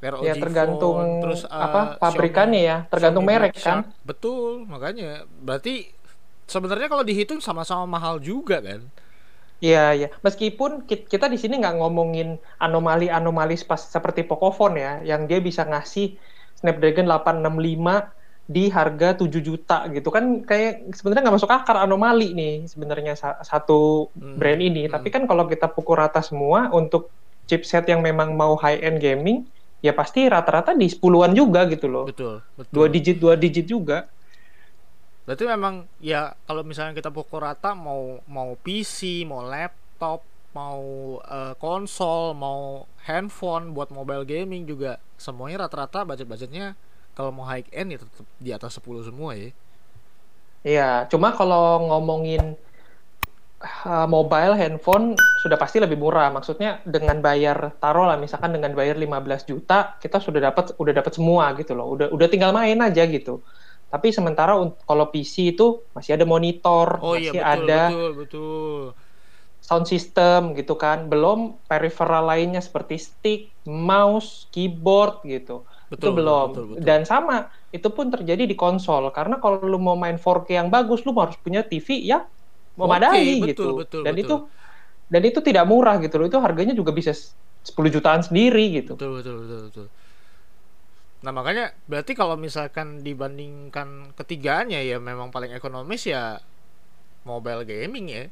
ROG 0.04 0.28
Ya 0.28 0.36
tergantung 0.44 0.98
Phone, 1.00 1.10
terus 1.24 1.42
eh, 1.48 1.50
apa 1.66 1.98
pabrikannya 2.02 2.62
ya, 2.70 2.78
tergantung 2.92 3.24
Xiaomi 3.24 3.30
merek 3.30 3.56
kan. 3.64 3.80
Betul, 4.06 4.68
makanya 4.70 5.26
berarti 5.42 5.90
sebenarnya 6.46 6.88
kalau 6.92 7.04
dihitung 7.08 7.42
sama-sama 7.42 7.86
mahal 7.90 8.22
juga 8.22 8.62
kan. 8.62 8.82
Iya, 9.66 9.80
iya. 9.98 10.08
Meskipun 10.26 10.72
ki- 10.88 11.08
kita 11.14 11.26
di 11.34 11.38
sini 11.42 11.54
nggak 11.62 11.76
ngomongin 11.80 12.28
anomali-anomali 12.64 13.54
pas 13.70 13.82
seperti 13.96 14.22
Pocophone 14.30 14.74
ya, 14.84 14.90
yang 15.10 15.22
dia 15.30 15.40
bisa 15.48 15.62
ngasih 15.72 16.06
Snapdragon 16.60 17.06
865 17.10 17.96
di 18.56 18.60
harga 18.78 19.08
7 19.20 19.42
juta 19.50 19.74
gitu 19.96 20.08
kan 20.16 20.24
kayak 20.50 20.70
sebenarnya 20.96 21.22
nggak 21.26 21.38
masuk 21.40 21.52
akar 21.58 21.78
anomali 21.86 22.24
nih 22.40 22.52
sebenarnya 22.72 23.12
sa- 23.22 23.40
satu 23.52 23.74
Hmm, 24.22 24.38
brand 24.40 24.62
ini. 24.68 24.80
hmm. 24.86 24.94
Tapi 24.94 25.08
kan 25.16 25.24
kalau 25.30 25.44
kita 25.52 25.66
pukul 25.76 25.96
rata 26.04 26.20
semua 26.30 26.60
untuk 26.80 27.02
chipset 27.50 27.84
yang 27.92 28.02
memang 28.08 28.30
mau 28.42 28.54
high 28.64 28.80
end 28.86 28.98
gaming, 29.06 29.38
ya 29.86 29.92
pasti 30.00 30.20
rata-rata 30.34 30.72
di 30.82 30.86
10-an 30.94 31.34
juga 31.42 31.60
gitu 31.74 31.86
loh. 31.94 32.04
Betul, 32.10 32.34
betul. 32.60 32.76
Dua 32.76 32.88
digit 32.94 33.16
dua 33.24 33.34
digit 33.44 33.66
juga. 33.74 33.98
Berarti 35.26 35.44
memang 35.50 35.90
ya 35.98 36.38
kalau 36.46 36.62
misalnya 36.62 36.94
kita 36.94 37.10
pukul 37.10 37.42
rata 37.42 37.74
mau 37.74 38.22
mau 38.30 38.54
PC, 38.62 39.26
mau 39.26 39.42
laptop, 39.42 40.22
mau 40.54 40.82
uh, 41.26 41.54
konsol, 41.58 42.38
mau 42.38 42.86
handphone 43.10 43.74
buat 43.74 43.90
mobile 43.90 44.26
gaming 44.26 44.70
juga 44.70 45.02
semuanya 45.18 45.66
rata-rata 45.66 46.06
budget-budgetnya 46.06 46.78
kalau 47.18 47.32
mau 47.34 47.46
high 47.48 47.66
end 47.74 47.96
ya 47.96 48.00
tetap 48.02 48.26
di 48.38 48.50
atas 48.54 48.78
10 48.78 49.10
semua 49.10 49.34
ya. 49.34 49.50
Iya, 50.66 50.90
cuma 51.10 51.30
kalau 51.34 51.90
ngomongin 51.90 52.58
uh, 53.86 54.08
mobile 54.10 54.58
handphone 54.58 55.14
sudah 55.42 55.58
pasti 55.58 55.82
lebih 55.82 55.98
murah. 55.98 56.30
Maksudnya 56.34 56.82
dengan 56.86 57.22
bayar 57.22 57.74
taruh 57.82 58.10
lah 58.10 58.18
misalkan 58.18 58.54
dengan 58.54 58.74
bayar 58.74 58.98
15 58.98 59.50
juta 59.50 59.98
kita 60.02 60.18
sudah 60.22 60.52
dapat 60.52 60.74
udah 60.78 60.94
dapat 60.94 61.14
semua 61.14 61.54
gitu 61.58 61.74
loh. 61.74 61.94
Udah 61.94 62.08
udah 62.12 62.28
tinggal 62.30 62.52
main 62.54 62.78
aja 62.82 63.06
gitu. 63.06 63.42
Tapi 63.96 64.12
sementara 64.12 64.60
kalau 64.84 65.08
PC 65.08 65.56
itu 65.56 65.88
masih 65.96 66.20
ada 66.20 66.28
monitor, 66.28 67.00
oh, 67.00 67.16
iya, 67.16 67.32
masih 67.32 67.40
betul, 67.40 67.48
ada 67.48 67.82
betul, 67.88 68.12
betul. 68.20 68.84
sound 69.64 69.88
system 69.88 70.52
gitu 70.52 70.76
kan. 70.76 71.08
Belum 71.08 71.64
peripheral 71.64 72.28
lainnya 72.28 72.60
seperti 72.60 73.00
stick, 73.00 73.56
mouse, 73.64 74.52
keyboard 74.52 75.24
gitu. 75.24 75.64
Betul, 75.88 75.96
itu 75.96 76.10
belum. 76.12 76.48
Betul, 76.52 76.66
betul. 76.76 76.84
Dan 76.84 77.08
sama, 77.08 77.48
itu 77.72 77.88
pun 77.88 78.12
terjadi 78.12 78.44
di 78.44 78.60
konsol. 78.60 79.16
Karena 79.16 79.40
kalau 79.40 79.64
lu 79.64 79.80
mau 79.80 79.96
main 79.96 80.20
4K 80.20 80.60
yang 80.60 80.68
bagus, 80.68 81.08
lu 81.08 81.16
harus 81.16 81.40
punya 81.40 81.64
TV 81.64 82.04
ya 82.04 82.28
memadai 82.76 83.40
okay, 83.40 83.56
gitu. 83.56 83.80
Betul, 83.80 84.04
dan 84.04 84.20
betul. 84.20 84.28
itu 84.28 84.36
dan 85.08 85.22
itu 85.24 85.40
tidak 85.40 85.64
murah 85.72 85.96
gitu 86.04 86.20
loh. 86.20 86.28
Itu 86.28 86.44
harganya 86.44 86.76
juga 86.76 86.92
bisa 86.92 87.16
10 87.64 87.90
jutaan 87.96 88.28
sendiri 88.28 88.84
gitu. 88.84 89.00
Betul, 89.00 89.24
betul, 89.24 89.36
betul, 89.40 89.60
betul. 89.72 89.88
Nah 91.26 91.34
makanya 91.34 91.74
berarti 91.90 92.14
kalau 92.14 92.38
misalkan 92.38 93.02
dibandingkan 93.02 94.14
ketiganya 94.14 94.78
ya 94.78 95.02
memang 95.02 95.34
paling 95.34 95.58
ekonomis 95.58 96.06
ya 96.06 96.38
mobile 97.26 97.66
gaming 97.66 98.06
ya. 98.14 98.26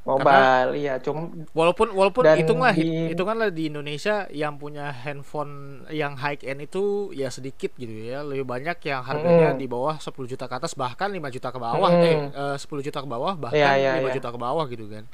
Mobile 0.00 0.72
Karena, 0.72 0.80
iya 0.80 0.94
cuma 0.96 1.28
walaupun 1.52 1.92
walaupun 1.92 2.24
hitunglah 2.32 2.72
di... 2.72 3.12
hitunganlah 3.12 3.52
di 3.52 3.68
Indonesia 3.68 4.24
yang 4.32 4.56
punya 4.56 4.88
handphone 4.90 5.84
yang 5.92 6.16
high 6.16 6.40
end 6.40 6.64
itu 6.64 7.12
ya 7.12 7.28
sedikit 7.28 7.76
gitu 7.76 7.92
ya 7.92 8.24
lebih 8.24 8.48
banyak 8.48 8.80
yang 8.80 9.04
harganya 9.04 9.52
hmm. 9.52 9.60
di 9.60 9.68
bawah 9.68 10.00
10 10.00 10.16
juta 10.24 10.48
ke 10.48 10.54
atas 10.56 10.72
bahkan 10.72 11.12
5 11.12 11.20
juta 11.36 11.52
ke 11.52 11.60
bawah 11.60 11.90
hmm. 11.92 12.32
eh 12.32 12.56
10 12.56 12.64
eh, 12.64 12.82
juta 12.88 12.98
ke 13.04 13.08
bawah 13.12 13.36
bahkan 13.36 13.60
ya, 13.60 13.76
ya, 13.76 13.92
5 14.00 14.08
ya. 14.08 14.12
juta 14.16 14.28
ke 14.32 14.38
bawah 14.40 14.64
gitu 14.72 14.88
kan. 14.88 15.04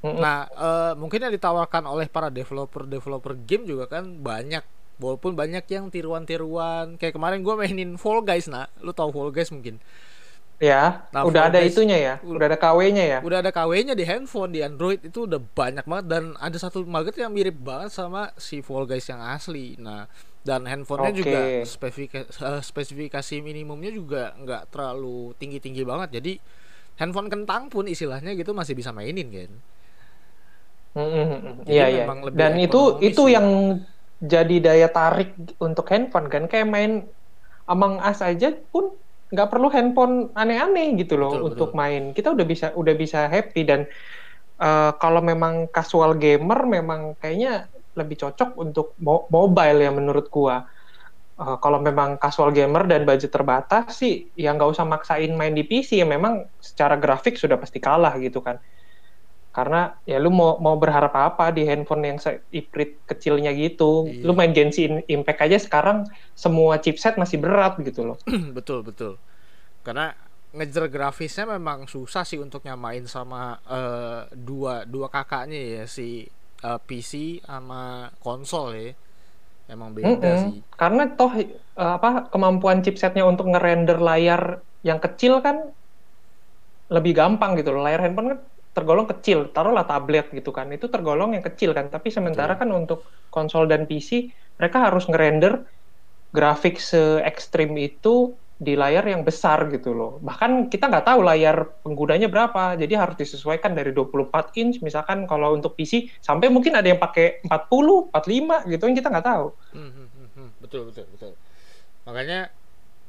Hmm. 0.00 0.16
Nah, 0.16 0.48
uh, 0.56 0.92
mungkin 0.96 1.20
yang 1.26 1.34
ditawarkan 1.34 1.84
oleh 1.84 2.08
para 2.08 2.32
developer-developer 2.32 3.36
game 3.44 3.68
juga 3.68 3.84
kan 3.90 4.08
banyak 4.16 4.62
walaupun 5.00 5.32
banyak 5.34 5.64
yang 5.66 5.88
tiruan-tiruan. 5.88 7.00
Kayak 7.00 7.16
kemarin 7.16 7.40
gue 7.40 7.54
mainin 7.56 7.90
Fall 7.96 8.20
Guys 8.22 8.46
nah 8.46 8.68
lu 8.84 8.92
tahu 8.92 9.10
Fall 9.10 9.32
Guys 9.32 9.50
mungkin? 9.50 9.80
Ya 10.60 11.08
nah, 11.10 11.24
udah 11.24 11.48
Fall 11.48 11.50
ada 11.56 11.58
Guys, 11.64 11.72
itunya 11.72 11.96
ya. 11.96 12.14
udah 12.20 12.46
ada 12.52 12.58
KW-nya 12.60 13.04
ya. 13.08 13.18
Udah 13.24 13.38
ada 13.40 13.50
KW-nya 13.50 13.96
di 13.96 14.04
handphone 14.04 14.52
di 14.52 14.60
Android. 14.60 15.00
Itu 15.00 15.24
udah 15.24 15.40
banyak 15.40 15.88
banget. 15.88 16.06
Dan 16.06 16.24
ada 16.36 16.56
satu 16.60 16.84
market 16.84 17.16
yang 17.16 17.32
mirip 17.32 17.56
banget 17.56 17.90
sama 17.96 18.30
si 18.36 18.60
Fall 18.60 18.84
Guys 18.84 19.08
yang 19.08 19.24
asli. 19.24 19.80
Nah 19.80 20.04
dan 20.40 20.64
handphonenya 20.64 21.12
okay. 21.12 21.20
juga 21.20 21.40
spesifikasi, 21.68 22.28
uh, 22.40 22.62
spesifikasi 22.64 23.44
minimumnya 23.44 23.92
juga 23.92 24.32
nggak 24.40 24.72
terlalu 24.72 25.36
tinggi 25.36 25.60
tinggi 25.60 25.84
banget. 25.84 26.20
Jadi 26.20 26.60
handphone 27.00 27.32
kentang 27.32 27.72
pun 27.72 27.88
istilahnya 27.88 28.36
gitu 28.36 28.52
masih 28.52 28.76
bisa 28.76 28.92
mainin 28.92 29.32
kan 29.32 29.52
mm 30.92 31.08
-hmm. 31.08 31.54
Iya 31.64 31.86
iya. 31.88 32.04
Dan 32.36 32.60
itu 32.60 33.00
itu 33.00 33.22
ya. 33.32 33.40
yang 33.40 33.80
jadi 34.20 34.56
daya 34.60 34.88
tarik 34.92 35.32
untuk 35.56 35.88
handphone 35.88 36.28
kan 36.28 36.44
kayak 36.44 36.68
main 36.68 37.08
Among 37.70 38.02
Us 38.02 38.18
aja 38.20 38.50
pun 38.74 38.98
nggak 39.30 39.46
perlu 39.46 39.70
handphone 39.70 40.34
aneh-aneh 40.34 40.98
gitu 40.98 41.14
loh 41.14 41.38
betul, 41.38 41.46
untuk 41.54 41.70
betul. 41.70 41.78
main. 41.78 42.02
Kita 42.10 42.34
udah 42.34 42.46
bisa 42.46 42.66
udah 42.74 42.94
bisa 42.98 43.30
happy 43.30 43.62
dan 43.62 43.86
uh, 44.58 44.90
kalau 44.98 45.22
memang 45.22 45.70
casual 45.70 46.18
gamer 46.18 46.66
memang 46.66 47.14
kayaknya 47.22 47.70
lebih 47.94 48.18
cocok 48.26 48.58
untuk 48.58 48.98
mo 48.98 49.30
mobile 49.30 49.86
ya 49.86 49.90
menurut 49.94 50.26
gua. 50.28 50.66
Uh, 51.40 51.56
kalau 51.62 51.80
memang 51.80 52.20
casual 52.20 52.52
gamer 52.52 52.84
dan 52.84 53.08
budget 53.08 53.32
terbatas 53.32 53.96
sih 53.96 54.28
ya 54.36 54.52
nggak 54.52 54.76
usah 54.76 54.84
maksain 54.84 55.32
main 55.32 55.56
di 55.56 55.64
PC 55.64 56.02
ya 56.02 56.04
memang 56.04 56.44
secara 56.60 57.00
grafik 57.00 57.40
sudah 57.40 57.56
pasti 57.56 57.80
kalah 57.80 58.12
gitu 58.20 58.44
kan 58.44 58.60
karena 59.50 59.98
ya 60.06 60.22
lu 60.22 60.30
mau 60.30 60.62
mau 60.62 60.78
berharap 60.78 61.10
apa 61.10 61.50
di 61.50 61.66
handphone 61.66 62.06
yang 62.06 62.18
seiprit 62.22 63.02
kecilnya 63.02 63.50
gitu? 63.50 64.06
Iya. 64.06 64.22
lu 64.22 64.32
main 64.32 64.54
Genshin 64.54 65.02
Impact 65.10 65.40
aja 65.42 65.58
sekarang 65.58 66.06
semua 66.38 66.78
chipset 66.78 67.18
masih 67.18 67.42
berat 67.42 67.74
gitu 67.82 68.14
loh. 68.14 68.18
Betul 68.56 68.86
betul. 68.86 69.18
Karena 69.82 70.14
ngejar 70.50 70.90
grafisnya 70.90 71.46
memang 71.46 71.86
susah 71.86 72.26
sih 72.26 72.38
untuk 72.38 72.62
nyamain 72.66 73.06
sama 73.06 73.58
uh, 73.70 74.26
dua 74.34 74.82
dua 74.82 75.06
kakaknya 75.06 75.58
ya 75.58 75.84
si 75.86 76.26
uh, 76.66 76.74
eh, 76.74 76.80
PC 76.82 77.42
sama 77.42 78.10
konsol 78.22 78.74
ya. 78.74 78.90
Emang 79.70 79.94
beda 79.94 80.10
mm 80.10 80.18
-hmm. 80.18 80.42
sih. 80.46 80.62
Karena 80.74 81.10
toh 81.14 81.30
uh, 81.30 81.94
apa 81.98 82.30
kemampuan 82.30 82.82
chipsetnya 82.82 83.22
untuk 83.26 83.50
ngerender 83.50 83.98
layar 83.98 84.62
yang 84.86 84.98
kecil 84.98 85.42
kan 85.42 85.70
lebih 86.90 87.14
gampang 87.14 87.54
gitu 87.58 87.70
loh. 87.70 87.86
Layar 87.86 88.02
handphone 88.02 88.34
kan 88.34 88.40
tergolong 88.70 89.06
kecil, 89.10 89.50
taruhlah 89.50 89.84
tablet 89.84 90.30
gitu 90.30 90.54
kan, 90.54 90.70
itu 90.70 90.86
tergolong 90.86 91.34
yang 91.34 91.44
kecil 91.44 91.74
kan. 91.74 91.90
Tapi 91.90 92.08
sementara 92.08 92.54
kan 92.54 92.70
untuk 92.70 93.06
konsol 93.28 93.66
dan 93.66 93.86
PC 93.90 94.30
mereka 94.58 94.86
harus 94.90 95.08
ngerender 95.10 95.66
grafik 96.30 96.78
se 96.78 97.18
ekstrim 97.26 97.74
itu 97.74 98.38
di 98.60 98.76
layar 98.76 99.08
yang 99.08 99.24
besar 99.24 99.72
gitu 99.72 99.96
loh. 99.96 100.20
Bahkan 100.20 100.68
kita 100.68 100.92
nggak 100.92 101.08
tahu 101.08 101.24
layar 101.24 101.80
penggunanya 101.80 102.28
berapa, 102.28 102.76
jadi 102.76 102.92
harus 103.00 103.16
disesuaikan 103.16 103.72
dari 103.72 103.96
24 103.96 104.52
inch 104.60 104.84
misalkan 104.84 105.24
kalau 105.24 105.56
untuk 105.56 105.72
PC 105.80 106.12
sampai 106.20 106.52
mungkin 106.52 106.76
ada 106.76 106.84
yang 106.84 107.00
pakai 107.00 107.40
40, 107.48 108.12
45 108.12 108.68
gitu 108.68 108.82
yang 108.84 108.96
kita 109.00 109.08
nggak 109.08 109.26
tahu. 109.26 109.46
Hmm, 109.72 109.90
hmm, 109.90 110.08
hmm, 110.12 110.28
hmm. 110.36 110.48
betul 110.60 110.92
betul 110.92 111.08
betul. 111.08 111.32
Makanya 112.04 112.52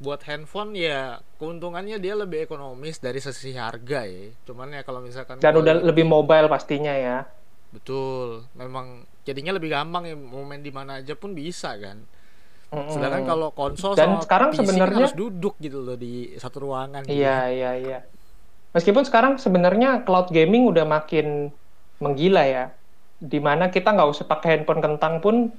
buat 0.01 0.25
handphone 0.25 0.74
ya 0.74 1.22
keuntungannya 1.38 2.01
dia 2.01 2.17
lebih 2.17 2.50
ekonomis 2.50 2.98
dari 2.98 3.22
sisi 3.22 3.53
harga 3.53 4.01
ya. 4.10 4.34
Cuman 4.50 4.74
ya 4.74 4.81
kalau 4.81 5.00
misalkan 5.05 5.38
dan 5.38 5.53
udah 5.53 5.86
lebih 5.86 6.03
mobile 6.03 6.50
pastinya 6.50 6.91
ya. 6.91 7.29
Betul, 7.70 8.50
memang 8.58 9.05
jadinya 9.24 9.55
lebih 9.55 9.72
gampang 9.72 10.10
ya 10.10 10.17
mau 10.17 10.41
main 10.43 10.60
di 10.60 10.74
mana 10.74 11.00
aja 11.00 11.13
pun 11.13 11.38
bisa 11.38 11.77
kan. 11.77 12.01
Mm-hmm. 12.74 12.91
Sedangkan 12.91 13.24
kalau 13.29 13.48
konsol 13.53 13.93
dan 13.93 14.17
sama 14.17 14.25
sekarang 14.25 14.50
PC 14.51 14.58
kan 14.58 14.65
sebenarnya 14.65 14.98
harus 15.05 15.15
duduk 15.15 15.55
gitu 15.62 15.79
loh 15.86 15.96
di 15.96 16.34
satu 16.36 16.65
ruangan. 16.65 17.05
Gitu. 17.05 17.22
Iya 17.22 17.38
iya 17.53 17.72
iya. 17.77 18.00
Meskipun 18.74 19.05
sekarang 19.05 19.38
sebenarnya 19.38 20.01
cloud 20.01 20.34
gaming 20.34 20.65
udah 20.65 20.88
makin 20.88 21.53
menggila 22.01 22.41
ya, 22.48 22.74
di 23.22 23.38
mana 23.38 23.70
kita 23.70 23.93
nggak 23.93 24.10
usah 24.10 24.25
pakai 24.25 24.58
handphone 24.58 24.81
kentang 24.81 25.22
pun, 25.22 25.53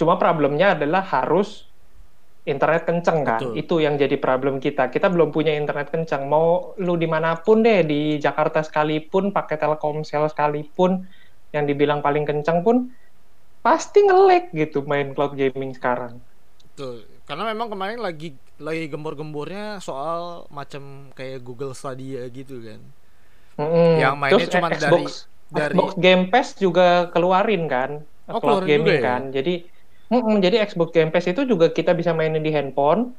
cuma 0.00 0.16
problemnya 0.16 0.72
adalah 0.72 1.04
harus 1.04 1.67
internet 2.48 2.88
kenceng 2.88 3.22
kan 3.22 3.40
Betul. 3.44 3.54
itu 3.60 3.74
yang 3.84 3.94
jadi 4.00 4.16
problem 4.16 4.58
kita 4.58 4.88
kita 4.88 5.12
belum 5.12 5.30
punya 5.30 5.52
internet 5.52 5.92
kenceng 5.92 6.26
mau 6.26 6.72
lu 6.80 6.96
di 6.96 7.04
mana 7.04 7.36
pun 7.36 7.60
deh 7.60 7.84
di 7.84 8.16
Jakarta 8.16 8.64
sekalipun 8.64 9.30
pakai 9.30 9.60
Telkomsel 9.60 10.26
sekalipun 10.32 11.04
yang 11.52 11.68
dibilang 11.68 12.00
paling 12.00 12.24
kenceng 12.24 12.64
pun 12.64 12.88
pasti 13.60 14.00
ngelek 14.02 14.56
gitu 14.56 14.82
main 14.88 15.12
cloud 15.12 15.36
gaming 15.36 15.76
sekarang 15.76 16.18
Betul. 16.72 17.04
karena 17.28 17.52
memang 17.52 17.68
kemarin 17.68 18.00
lagi 18.00 18.32
lagi 18.58 18.90
gembor-gembornya 18.90 19.78
soal 19.78 20.48
macam 20.48 21.12
kayak 21.12 21.44
Google 21.44 21.76
Stadia 21.76 22.26
gitu 22.32 22.64
kan 22.64 22.80
mm-hmm. 23.60 23.90
yang 24.00 24.14
mainnya 24.16 24.48
cuma 24.48 24.72
dari 24.72 25.04
dari 25.48 25.74
Xbox 25.76 25.90
Game 26.00 26.24
Pass 26.32 26.56
juga 26.56 27.12
keluarin 27.12 27.68
kan 27.68 28.02
oh, 28.28 28.40
cloud 28.40 28.64
gaming 28.64 28.98
ya? 28.98 29.04
kan 29.04 29.22
jadi 29.30 29.77
Mm 30.08 30.20
-mm, 30.24 30.36
jadi 30.40 30.64
Xbox 30.64 30.88
Game 30.92 31.12
Pass 31.12 31.28
itu 31.28 31.44
juga 31.44 31.68
kita 31.68 31.92
bisa 31.92 32.16
mainin 32.16 32.40
di 32.40 32.52
handphone. 32.52 33.12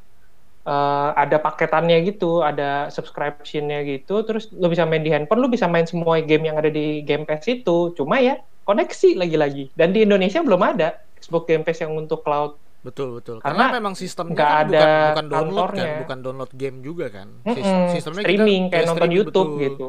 Uh, 0.69 1.15
ada 1.17 1.41
paketannya 1.41 1.98
gitu, 2.05 2.46
ada 2.46 2.93
subscriptionnya 2.93 3.81
gitu, 3.89 4.22
terus 4.22 4.53
lu 4.53 4.69
bisa 4.69 4.86
main 4.86 5.01
di 5.01 5.10
handphone, 5.10 5.41
lu 5.41 5.50
bisa 5.50 5.65
main 5.65 5.88
semua 5.88 6.22
game 6.22 6.46
yang 6.51 6.62
ada 6.62 6.69
di 6.69 7.01
Game 7.01 7.25
Pass 7.25 7.48
itu. 7.50 7.96
Cuma 7.98 8.22
ya 8.22 8.38
koneksi 8.67 9.17
lagi-lagi. 9.17 9.74
Dan 9.74 9.98
di 9.98 10.05
Indonesia 10.05 10.43
belum 10.46 10.62
ada 10.62 11.01
Xbox 11.17 11.50
Game 11.50 11.65
Pass 11.65 11.81
yang 11.81 11.98
untuk 11.98 12.22
cloud. 12.22 12.53
Betul 12.79 13.19
betul. 13.19 13.43
Karena, 13.43 13.72
Karena 13.72 13.75
memang 13.81 13.93
sistemnya 13.98 14.36
nggak 14.36 14.51
kan 14.51 14.62
ada 14.63 14.79
bukan, 14.79 15.03
bukan 15.03 15.25
download 15.27 15.69
kan, 15.74 15.89
bukan 16.05 16.17
download 16.24 16.51
game 16.55 16.77
juga 16.79 17.05
kan. 17.12 17.27
Mm 17.43 17.55
-mm, 17.55 17.86
sistemnya 17.91 18.24
streaming 18.24 18.63
kita, 18.67 18.72
kayak 18.72 18.84
ya, 18.84 18.89
nonton 18.93 19.12
YouTube 19.12 19.50
betul. 19.51 19.63
gitu. 19.65 19.88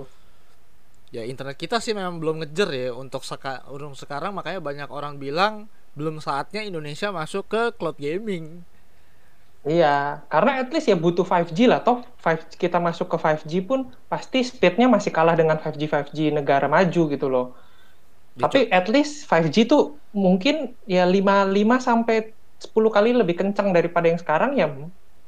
Ya 1.10 1.22
internet 1.26 1.56
kita 1.58 1.76
sih 1.82 1.92
memang 1.94 2.22
belum 2.22 2.46
ngejer 2.46 2.70
ya 2.70 2.88
untuk 2.94 3.22
seka, 3.26 3.66
untuk 3.70 3.98
sekarang 3.98 4.34
makanya 4.34 4.62
banyak 4.62 4.88
orang 4.90 5.18
bilang 5.18 5.70
belum 5.94 6.22
saatnya 6.22 6.62
Indonesia 6.62 7.10
masuk 7.10 7.50
ke 7.50 7.62
cloud 7.76 7.98
gaming. 7.98 8.62
Iya, 9.60 10.24
karena 10.32 10.64
at 10.64 10.72
least 10.72 10.88
ya 10.88 10.96
butuh 10.96 11.26
5G 11.26 11.68
lah. 11.68 11.84
Toh 11.84 12.00
5, 12.24 12.56
kita 12.56 12.80
masuk 12.80 13.12
ke 13.12 13.16
5G 13.20 13.52
pun 13.60 13.92
pasti 14.08 14.40
speednya 14.40 14.88
masih 14.88 15.12
kalah 15.12 15.36
dengan 15.36 15.60
5G 15.60 15.84
5G 15.84 16.18
negara 16.32 16.64
maju 16.64 17.02
gitu 17.12 17.26
loh. 17.28 17.52
Gitu. 18.32 18.40
Tapi 18.40 18.58
at 18.72 18.88
least 18.88 19.28
5G 19.28 19.68
tuh 19.68 20.00
mungkin 20.16 20.72
ya 20.88 21.04
5 21.04 21.52
5 21.52 21.76
sampai 21.76 22.32
10 22.56 22.72
kali 22.72 23.10
lebih 23.12 23.36
kencang 23.36 23.72
daripada 23.76 24.08
yang 24.08 24.20
sekarang 24.20 24.56
ya 24.56 24.68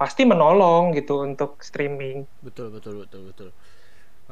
pasti 0.00 0.24
menolong 0.24 0.96
gitu 0.96 1.28
untuk 1.28 1.60
streaming. 1.60 2.24
Betul 2.40 2.72
betul 2.72 3.04
betul 3.04 3.28
betul. 3.28 3.48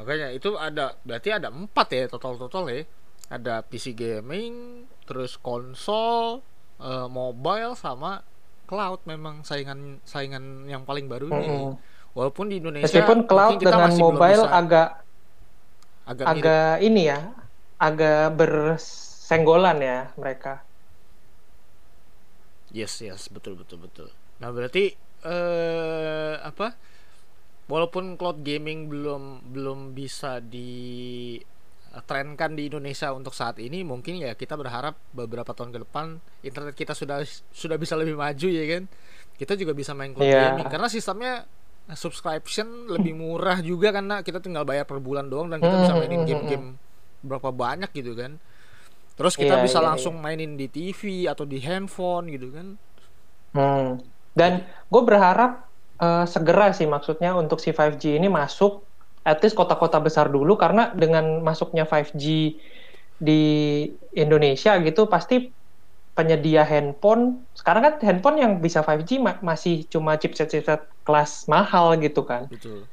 Makanya 0.00 0.32
itu 0.32 0.56
ada 0.56 0.96
berarti 1.04 1.28
ada 1.28 1.52
empat 1.52 1.88
ya 1.92 2.08
total 2.08 2.40
total 2.40 2.72
ya. 2.72 2.88
Ada 3.30 3.62
PC 3.62 3.94
gaming, 3.94 4.84
terus 5.06 5.38
konsol, 5.38 6.42
uh, 6.82 7.06
mobile 7.06 7.78
sama 7.78 8.26
cloud 8.66 9.02
memang 9.06 9.42
saingan 9.42 9.99
saingan 10.06 10.66
yang 10.66 10.82
paling 10.82 11.06
baru 11.06 11.30
ini. 11.30 11.46
Mm 11.46 11.46
-hmm. 11.46 11.72
Walaupun 12.10 12.50
di 12.50 12.58
Indonesia 12.58 12.87
meskipun 12.90 13.26
cloud 13.30 13.62
dengan 13.62 13.90
mobile 13.94 14.42
agak 14.50 15.06
agak, 16.06 16.26
agak 16.26 16.75
ini 16.82 17.06
ya, 17.06 17.30
agak 17.78 18.34
bersenggolan 18.34 19.78
ya 19.78 20.00
mereka. 20.18 20.66
Yes, 22.70 22.99
yes, 23.02 23.30
betul 23.30 23.58
betul 23.58 23.82
betul. 23.82 24.08
Nah, 24.42 24.50
berarti 24.50 24.94
eh 25.26 26.34
apa? 26.42 26.75
Walaupun 27.70 28.18
cloud 28.18 28.42
gaming 28.42 28.90
belum 28.90 29.54
belum 29.54 29.94
bisa 29.94 30.42
di 30.42 31.38
trenkan 32.06 32.54
di 32.54 32.70
Indonesia 32.70 33.11
untuk 33.11 33.35
saat 33.35 33.59
ini 33.59 33.82
mungkin 33.82 34.23
ya 34.23 34.38
kita 34.38 34.54
berharap 34.54 34.94
beberapa 35.11 35.50
tahun 35.50 35.75
ke 35.75 35.78
depan 35.82 36.23
internet 36.47 36.75
kita 36.78 36.94
sudah 36.94 37.26
sudah 37.50 37.75
bisa 37.75 37.99
lebih 37.99 38.14
maju 38.14 38.47
ya 38.47 38.64
kan 38.78 38.87
kita 39.35 39.59
juga 39.59 39.75
bisa 39.75 39.90
main 39.90 40.14
cloud 40.14 40.30
yeah. 40.30 40.54
gaming 40.54 40.70
karena 40.70 40.87
sistemnya 40.87 41.50
subscription 41.90 42.87
lebih 42.87 43.18
murah 43.18 43.59
juga 43.59 43.90
karena 43.90 44.23
kita 44.23 44.38
tinggal 44.38 44.62
bayar 44.62 44.87
per 44.87 45.02
bulan 45.02 45.26
doang 45.26 45.50
dan 45.50 45.59
kita 45.59 45.76
bisa 45.82 45.94
mainin 45.99 46.23
game-game 46.23 46.66
berapa 47.26 47.50
banyak 47.50 47.90
gitu 47.90 48.14
kan 48.14 48.38
terus 49.18 49.35
kita 49.35 49.59
yeah, 49.59 49.64
bisa 49.66 49.78
yeah, 49.82 49.87
langsung 49.90 50.14
yeah. 50.20 50.23
mainin 50.23 50.54
di 50.54 50.70
TV 50.70 51.26
atau 51.26 51.42
di 51.42 51.59
handphone 51.59 52.30
gitu 52.30 52.54
kan 52.54 52.66
hmm. 53.59 53.90
dan 54.38 54.62
gue 54.62 55.02
berharap 55.02 55.66
uh, 55.99 56.23
segera 56.23 56.70
sih 56.70 56.87
maksudnya 56.87 57.35
untuk 57.35 57.59
si 57.59 57.75
5G 57.75 58.14
ini 58.14 58.30
masuk 58.30 58.87
at 59.25 59.39
least 59.45 59.57
kota-kota 59.57 60.00
besar 60.00 60.33
dulu 60.33 60.57
karena 60.57 60.93
dengan 60.97 61.45
masuknya 61.45 61.85
5G 61.85 62.57
di 63.21 63.43
Indonesia 64.17 64.81
gitu 64.81 65.05
pasti 65.05 65.53
penyedia 66.17 66.65
handphone 66.65 67.45
sekarang 67.53 67.83
kan 67.85 67.95
handphone 68.00 68.37
yang 68.41 68.53
bisa 68.59 68.81
5G 68.81 69.21
ma 69.21 69.37
masih 69.45 69.85
cuma 69.93 70.17
chipset-chipset 70.17 70.89
kelas 71.05 71.47
mahal 71.47 71.97
gitu 72.00 72.25
kan. 72.25 72.49
Betul. 72.49 72.89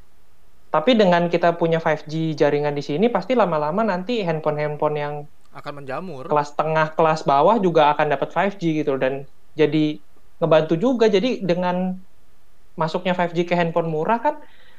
Tapi 0.68 1.00
dengan 1.00 1.32
kita 1.32 1.56
punya 1.56 1.80
5G 1.80 2.36
jaringan 2.36 2.76
di 2.76 2.84
sini 2.84 3.08
pasti 3.08 3.34
lama-lama 3.34 3.88
nanti 3.88 4.20
handphone-handphone 4.20 4.96
yang 5.00 5.14
akan 5.56 5.82
menjamur. 5.82 6.28
Kelas 6.28 6.54
tengah, 6.54 6.94
kelas 6.94 7.26
bawah 7.26 7.58
juga 7.58 7.90
akan 7.96 8.14
dapat 8.14 8.30
5G 8.30 8.84
gitu 8.84 9.00
dan 9.00 9.26
jadi 9.58 9.98
ngebantu 10.38 10.76
juga. 10.78 11.08
Jadi 11.08 11.42
dengan 11.42 11.98
masuknya 12.78 13.16
5G 13.16 13.48
ke 13.48 13.56
handphone 13.58 13.90
murah 13.90 14.22
kan 14.22 14.36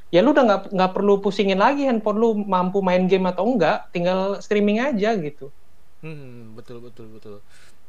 ya 0.08 0.24
lu 0.24 0.32
udah 0.32 0.44
nggak 0.44 0.62
nggak 0.72 0.92
perlu 0.96 1.20
pusingin 1.20 1.60
lagi 1.60 1.84
handphone 1.84 2.16
lu 2.16 2.28
mampu 2.48 2.80
main 2.80 3.04
game 3.04 3.28
atau 3.28 3.44
enggak 3.44 3.92
tinggal 3.92 4.40
streaming 4.40 4.80
aja 4.80 5.12
gitu. 5.20 5.52
Hmm 6.00 6.56
betul 6.56 6.80
betul 6.80 7.12
betul. 7.12 7.36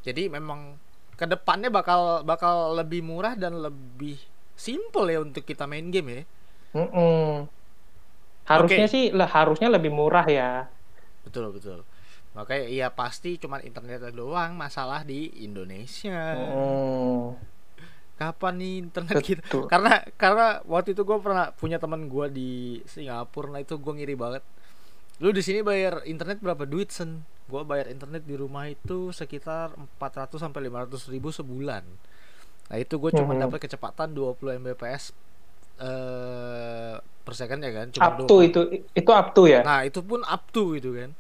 Jadi 0.04 0.28
memang 0.28 0.76
ke 1.16 1.24
depannya 1.28 1.72
bakal 1.72 2.24
bakal 2.28 2.76
lebih 2.76 3.04
murah 3.04 3.36
dan 3.36 3.60
lebih 3.60 4.20
simple 4.60 5.08
ya 5.08 5.24
untuk 5.24 5.48
kita 5.48 5.64
main 5.64 5.88
game 5.92 6.10
ya. 6.12 6.24
Mm 6.70 6.90
-mm. 6.92 7.28
harusnya 8.46 8.86
okay. 8.90 8.94
sih 8.94 9.06
lah 9.14 9.30
harusnya 9.30 9.70
lebih 9.72 9.94
murah 9.94 10.26
ya. 10.28 10.68
Betul 11.24 11.54
betul. 11.56 11.86
Makanya 12.34 12.66
iya 12.66 12.88
pasti 12.90 13.38
cuma 13.38 13.62
internet 13.62 14.10
doang 14.12 14.58
masalah 14.58 15.06
di 15.06 15.46
Indonesia. 15.46 16.36
Mm 16.36 17.59
kapan 18.20 18.54
nih 18.60 18.74
internet 18.84 19.16
Betul. 19.16 19.28
kita 19.32 19.42
karena 19.72 20.04
karena 20.20 20.48
waktu 20.68 20.92
itu 20.92 21.08
gue 21.08 21.18
pernah 21.24 21.56
punya 21.56 21.80
teman 21.80 22.12
gue 22.12 22.28
di 22.28 22.52
Singapura. 22.84 23.56
Nah 23.56 23.64
itu 23.64 23.80
gue 23.80 23.94
ngiri 23.96 24.20
banget. 24.20 24.44
Lu 25.24 25.32
di 25.32 25.40
sini 25.40 25.64
bayar 25.64 26.04
internet 26.04 26.44
berapa 26.44 26.68
duit 26.68 26.92
sen? 26.92 27.24
Gue 27.48 27.64
bayar 27.64 27.88
internet 27.88 28.28
di 28.28 28.36
rumah 28.36 28.68
itu 28.68 29.16
sekitar 29.16 29.72
400 29.98 30.36
sampai 30.36 30.68
500 30.68 31.16
ribu 31.16 31.32
sebulan. 31.32 31.84
Nah 32.70 32.78
itu 32.78 33.00
gue 33.00 33.12
cuma 33.16 33.32
hmm. 33.32 33.48
dapat 33.48 33.60
kecepatan 33.64 34.12
20 34.12 34.68
mbps 34.68 35.16
eh 35.80 37.00
per 37.00 37.34
second 37.40 37.64
ya 37.64 37.72
kan? 37.72 37.88
Cuma 37.96 38.04
up 38.04 38.18
to 38.28 38.36
itu 38.44 38.62
itu 38.92 39.12
up 39.16 39.32
to 39.32 39.48
ya? 39.48 39.64
Nah 39.64 39.88
itu 39.88 40.04
pun 40.04 40.28
up 40.28 40.44
to 40.52 40.76
gitu 40.76 40.92
kan. 40.92 41.16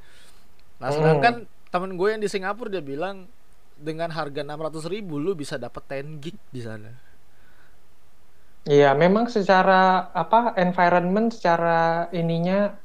Nah 0.83 0.89
sedangkan 0.91 1.47
hmm. 1.47 1.71
temen 1.71 1.95
gue 1.95 2.07
yang 2.11 2.19
di 2.19 2.27
Singapura 2.27 2.67
dia 2.67 2.83
bilang 2.83 3.31
dengan 3.79 4.11
harga 4.11 4.43
600 4.43 4.91
ribu 4.91 5.15
lu 5.15 5.31
bisa 5.33 5.55
dapat 5.55 6.03
10 6.03 6.19
gig 6.19 6.35
di 6.51 6.59
sana. 6.59 6.91
Iya, 8.67 8.91
memang 8.93 9.31
secara 9.31 10.11
apa 10.11 10.53
environment, 10.59 11.31
secara 11.31 12.11
ininya 12.11 12.75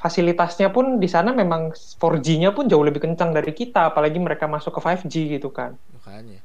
fasilitasnya 0.00 0.74
pun 0.74 0.98
di 0.98 1.06
sana 1.06 1.30
memang 1.30 1.70
4G-nya 1.70 2.50
pun 2.50 2.66
jauh 2.66 2.82
lebih 2.82 3.04
kencang 3.04 3.30
dari 3.30 3.54
kita, 3.54 3.92
apalagi 3.92 4.18
mereka 4.18 4.50
masuk 4.50 4.74
ke 4.74 4.80
5G 4.82 5.38
gitu 5.38 5.54
kan. 5.54 5.78
Makanya. 5.94 6.42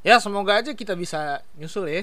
Ya, 0.00 0.16
semoga 0.18 0.58
aja 0.58 0.72
kita 0.74 0.96
bisa 0.96 1.44
nyusul 1.54 1.86
ya. 1.86 2.02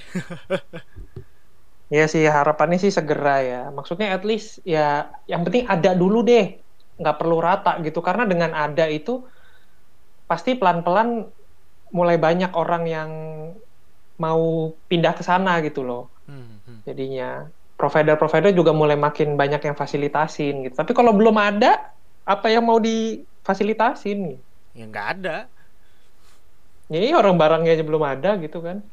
ya 2.00 2.06
sih, 2.08 2.24
harapannya 2.24 2.80
sih 2.80 2.94
segera 2.94 3.42
ya. 3.44 3.62
Maksudnya 3.74 4.14
at 4.14 4.24
least 4.24 4.62
ya 4.64 5.12
yang 5.26 5.42
penting 5.44 5.68
ada 5.68 5.98
dulu 5.98 6.24
deh. 6.24 6.56
Nggak 7.02 7.18
perlu 7.18 7.38
rata 7.44 7.76
gitu, 7.84 8.00
karena 8.00 8.24
dengan 8.24 8.54
ada 8.56 8.88
itu 8.88 9.26
pasti 10.28 10.60
pelan-pelan 10.60 11.24
mulai 11.96 12.20
banyak 12.20 12.52
orang 12.52 12.84
yang 12.86 13.12
mau 14.20 14.76
pindah 14.92 15.16
ke 15.16 15.24
sana 15.24 15.64
gitu 15.64 15.88
loh. 15.88 16.12
Hmm, 16.28 16.60
hmm. 16.68 16.80
Jadinya 16.84 17.48
provider-provider 17.80 18.52
juga 18.52 18.76
mulai 18.76 19.00
makin 19.00 19.40
banyak 19.40 19.62
yang 19.64 19.76
fasilitasin 19.78 20.68
gitu. 20.68 20.76
Tapi 20.76 20.92
kalau 20.92 21.16
belum 21.16 21.38
ada, 21.40 21.96
apa 22.28 22.52
yang 22.52 22.68
mau 22.68 22.82
difasilitasin? 22.82 24.36
Ya 24.76 24.86
nggak 24.90 25.08
ada. 25.22 25.38
Ini 26.92 27.16
orang 27.16 27.36
barangnya 27.36 27.76
aja 27.76 27.84
belum 27.84 28.04
ada 28.04 28.36
gitu 28.40 28.60
kan. 28.64 28.84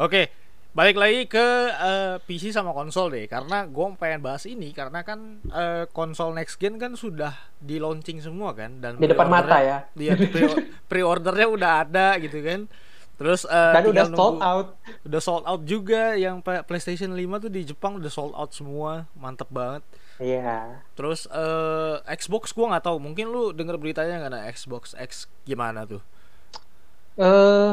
Oke, 0.00 0.30
balik 0.72 0.96
lagi 0.96 1.28
ke 1.28 1.38
uh, 1.38 2.16
eh, 2.16 2.16
PC 2.24 2.52
sama 2.52 2.72
konsol 2.72 3.12
deh. 3.12 3.28
Karena 3.28 3.68
gue 3.68 3.86
pengen 4.00 4.24
bahas 4.24 4.48
ini 4.48 4.72
karena 4.72 5.04
kan 5.04 5.40
uh, 5.52 5.84
konsol 5.92 6.32
next 6.32 6.56
gen 6.56 6.80
kan 6.80 6.96
sudah 6.96 7.36
di 7.60 7.76
launching 7.76 8.24
semua 8.24 8.56
kan 8.56 8.80
dan 8.80 8.96
di 8.96 9.06
depan 9.08 9.28
mata 9.28 9.60
ya. 9.60 9.78
dia 9.92 10.16
pre 10.90 11.04
ordernya 11.04 11.48
udah 11.48 11.70
ada 11.84 12.16
gitu 12.18 12.40
kan. 12.40 12.64
Terus 13.20 13.44
uh, 13.46 13.76
dan 13.76 13.84
udah 13.86 14.04
sold 14.08 14.40
nunggu, 14.40 14.50
out. 14.50 14.68
Udah 15.04 15.20
sold 15.20 15.44
out 15.44 15.62
juga 15.68 16.16
yang 16.16 16.40
PlayStation 16.42 17.12
5 17.12 17.44
tuh 17.46 17.50
di 17.52 17.62
Jepang 17.68 18.00
udah 18.00 18.10
sold 18.10 18.34
out 18.34 18.50
semua 18.56 19.06
mantep 19.14 19.46
banget. 19.52 19.84
Iya. 20.20 20.44
Yeah. 20.44 20.64
terus 20.94 21.26
uh, 21.34 21.98
Xbox 22.06 22.54
gue 22.54 22.62
nggak 22.62 22.84
tahu 22.84 23.00
mungkin 23.02 23.32
lu 23.32 23.50
denger 23.50 23.74
beritanya 23.80 24.22
nggak 24.22 24.32
nah 24.32 24.44
Xbox 24.48 24.94
X 24.94 25.26
gimana 25.42 25.82
tuh? 25.88 26.02
Eh 27.18 27.24
uh, 27.26 27.72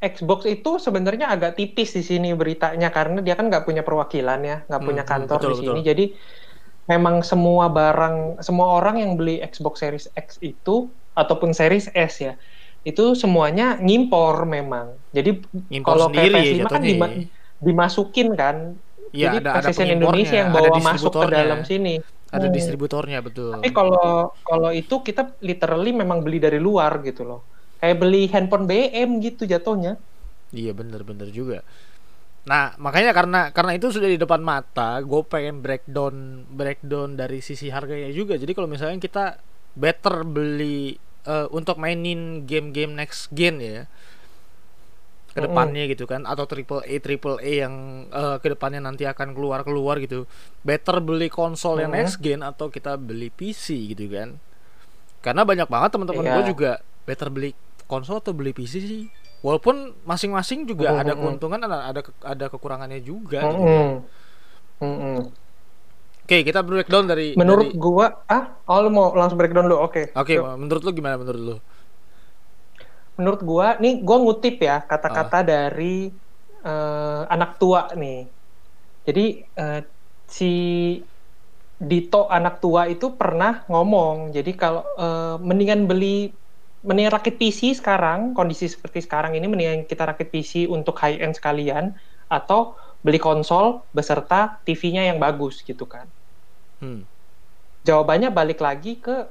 Xbox 0.00 0.48
itu 0.48 0.80
sebenarnya 0.80 1.28
agak 1.28 1.60
tipis 1.60 1.92
di 1.92 2.00
sini 2.00 2.32
beritanya 2.32 2.88
karena 2.88 3.20
dia 3.20 3.36
kan 3.36 3.52
nggak 3.52 3.68
punya 3.68 3.84
perwakilan 3.84 4.40
ya, 4.40 4.64
nggak 4.64 4.80
punya 4.80 5.04
hmm, 5.04 5.12
hmm, 5.12 5.28
kantor 5.28 5.38
betul, 5.38 5.50
di 5.52 5.56
sini. 5.60 5.68
Betul. 5.68 5.88
Jadi 5.92 6.04
memang 6.88 7.16
semua 7.20 7.68
barang, 7.68 8.40
semua 8.40 8.80
orang 8.80 8.96
yang 9.04 9.12
beli 9.20 9.44
Xbox 9.44 9.84
Series 9.84 10.08
X 10.16 10.40
itu 10.40 10.88
ataupun 11.12 11.52
Series 11.52 11.92
S 11.92 12.24
ya, 12.24 12.32
itu 12.80 13.12
semuanya 13.12 13.76
ngimpor 13.76 14.48
memang. 14.48 14.96
Jadi 15.12 15.44
kalau 15.84 16.08
kayak 16.08 16.32
PS5 16.32 16.64
kan 16.64 16.80
dima 16.80 17.06
dimasukin 17.60 18.28
kan. 18.32 18.56
Ya, 19.10 19.34
Jadi 19.34 19.36
ada, 19.42 19.50
PlayStation 19.58 19.90
ada 19.90 19.96
Indonesia 20.00 20.36
yang 20.38 20.50
bawa 20.54 20.76
masuk 20.80 21.12
ke 21.12 21.28
dalam 21.28 21.60
sini. 21.68 22.00
Ada 22.30 22.46
hmm. 22.46 22.54
distributornya 22.56 23.18
betul. 23.20 23.58
Tapi 23.58 23.68
kalau 23.74 24.32
kalau 24.48 24.70
itu 24.72 25.02
kita 25.04 25.36
literally 25.44 25.92
memang 25.92 26.24
beli 26.24 26.40
dari 26.40 26.56
luar 26.56 27.04
gitu 27.04 27.26
loh 27.28 27.59
kayak 27.80 27.96
beli 27.96 28.28
handphone 28.28 28.68
BM 28.68 29.18
gitu 29.24 29.48
jatuhnya 29.48 29.96
iya 30.52 30.76
bener-bener 30.76 31.32
juga 31.32 31.64
nah 32.40 32.72
makanya 32.80 33.12
karena 33.12 33.40
karena 33.52 33.72
itu 33.76 33.92
sudah 33.92 34.08
di 34.08 34.16
depan 34.16 34.40
mata 34.40 35.00
gue 35.04 35.20
pengen 35.28 35.60
breakdown 35.60 36.44
breakdown 36.48 37.16
dari 37.16 37.44
sisi 37.44 37.68
harganya 37.68 38.08
juga 38.12 38.40
jadi 38.40 38.52
kalau 38.56 38.68
misalnya 38.68 38.96
kita 38.96 39.36
better 39.76 40.24
beli 40.24 40.96
uh, 41.28 41.52
untuk 41.52 41.76
mainin 41.76 42.48
game-game 42.48 42.96
next 42.96 43.28
gen 43.32 43.60
ya 43.60 43.84
ke 45.30 45.38
depannya 45.46 45.86
mm. 45.86 45.90
gitu 45.94 46.04
kan 46.10 46.26
atau 46.26 46.42
triple 46.42 46.82
A 46.82 46.96
triple 46.98 47.38
A 47.38 47.52
yang 47.68 47.74
uh, 48.10 48.42
ke 48.42 48.50
depannya 48.50 48.82
nanti 48.82 49.06
akan 49.06 49.30
keluar 49.30 49.62
keluar 49.62 50.02
gitu 50.02 50.26
better 50.66 50.98
beli 50.98 51.30
konsol 51.30 51.78
mm. 51.78 51.82
yang 51.86 51.92
next 51.94 52.18
gen 52.18 52.42
atau 52.42 52.66
kita 52.66 52.98
beli 52.98 53.30
PC 53.30 53.94
gitu 53.94 54.10
kan 54.10 54.42
karena 55.22 55.44
banyak 55.46 55.68
banget 55.70 55.90
teman-teman 55.94 56.24
yeah. 56.26 56.34
gue 56.40 56.44
juga 56.50 56.70
better 57.06 57.28
beli 57.30 57.54
konsol 57.90 58.22
atau 58.22 58.30
beli 58.30 58.54
PC 58.54 58.72
sih 58.78 59.04
walaupun 59.42 59.98
masing-masing 60.06 60.62
juga 60.70 60.94
mm-hmm. 60.94 61.02
ada 61.02 61.12
keuntungan 61.18 61.58
ada 61.66 61.78
ada 61.90 62.00
ada 62.22 62.46
kekurangannya 62.46 63.02
juga 63.02 63.42
mm-hmm. 63.42 63.58
gitu. 63.58 63.82
mm-hmm. 64.86 65.16
oke 66.22 66.36
kita 66.46 66.60
breakdown 66.62 67.04
dari 67.10 67.34
menurut 67.34 67.74
dari... 67.74 67.82
gua 67.82 68.06
ah 68.30 68.62
oh 68.70 68.78
lu 68.86 68.94
mau 68.94 69.10
langsung 69.18 69.34
breakdown 69.34 69.66
dulu 69.66 69.82
oke 69.82 69.90
okay. 69.90 70.04
oke 70.14 70.30
okay, 70.30 70.38
menurut 70.38 70.82
lu 70.86 70.90
gimana 70.94 71.18
menurut 71.18 71.42
lu 71.42 71.56
menurut 73.18 73.40
gua 73.42 73.74
nih 73.82 73.98
gua 74.06 74.16
ngutip 74.22 74.62
ya 74.62 74.86
kata-kata 74.86 75.42
uh. 75.42 75.44
dari 75.44 76.30
uh, 76.64 77.22
anak 77.28 77.56
tua 77.60 77.92
nih. 77.96 78.28
Jadi 79.08 79.26
uh, 79.56 79.80
si 80.28 80.52
Dito 81.80 82.28
anak 82.28 82.60
tua 82.60 82.92
itu 82.92 83.16
pernah 83.16 83.64
ngomong. 83.64 84.36
Jadi 84.36 84.52
kalau 84.52 84.84
uh, 85.00 85.40
mendingan 85.40 85.88
beli 85.88 86.28
mendingan 86.80 87.12
rakit 87.12 87.36
PC 87.36 87.76
sekarang 87.76 88.32
kondisi 88.32 88.64
seperti 88.64 89.04
sekarang 89.04 89.36
ini 89.36 89.44
mendingan 89.44 89.84
kita 89.84 90.08
rakit 90.08 90.32
PC 90.32 90.64
untuk 90.64 90.96
high 91.00 91.20
end 91.20 91.36
sekalian 91.36 91.92
atau 92.30 92.76
beli 93.04 93.20
konsol 93.20 93.84
beserta 93.92 94.60
TV-nya 94.64 95.08
yang 95.08 95.20
bagus 95.20 95.60
gitu 95.64 95.84
kan. 95.84 96.08
Hmm. 96.80 97.04
Jawabannya 97.84 98.32
balik 98.32 98.60
lagi 98.60 99.00
ke 99.00 99.28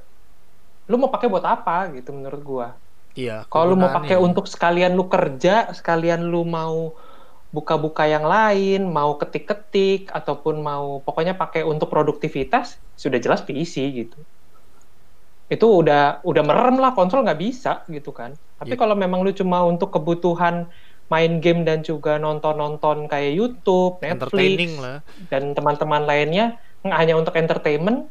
lu 0.90 0.98
mau 0.98 1.10
pakai 1.10 1.30
buat 1.30 1.46
apa 1.46 1.90
gitu 1.94 2.10
menurut 2.10 2.42
gua. 2.42 2.68
Iya. 3.14 3.46
Kalau 3.50 3.74
lu 3.74 3.76
mau 3.78 3.90
pakai 3.90 4.18
untuk 4.18 4.46
sekalian 4.46 4.94
lu 4.94 5.06
kerja, 5.10 5.70
sekalian 5.74 6.26
lu 6.26 6.46
mau 6.46 6.94
buka-buka 7.50 8.06
yang 8.06 8.26
lain, 8.26 8.86
mau 8.86 9.18
ketik-ketik 9.18 10.10
ataupun 10.14 10.62
mau 10.62 11.02
pokoknya 11.02 11.34
pakai 11.34 11.66
untuk 11.66 11.90
produktivitas, 11.90 12.78
sudah 12.94 13.18
jelas 13.18 13.42
PC 13.42 13.90
gitu. 13.90 14.22
Itu 15.50 15.82
udah 15.82 16.22
udah 16.22 16.42
merem 16.46 16.78
lah 16.78 16.94
konsol 16.94 17.26
nggak 17.26 17.40
bisa 17.42 17.82
gitu 17.90 18.14
kan. 18.14 18.32
Tapi 18.62 18.74
yeah. 18.74 18.80
kalau 18.80 18.94
memang 18.94 19.26
lu 19.26 19.34
cuma 19.34 19.66
untuk 19.66 19.90
kebutuhan 19.90 20.70
main 21.10 21.42
game 21.42 21.66
dan 21.66 21.82
juga 21.82 22.22
nonton-nonton 22.22 23.10
kayak 23.10 23.34
YouTube, 23.34 23.98
Netflix 23.98 24.78
lah. 24.78 25.02
dan 25.26 25.58
teman-teman 25.58 26.06
lainnya 26.06 26.54
hanya 26.86 27.18
untuk 27.18 27.34
entertainment, 27.34 28.06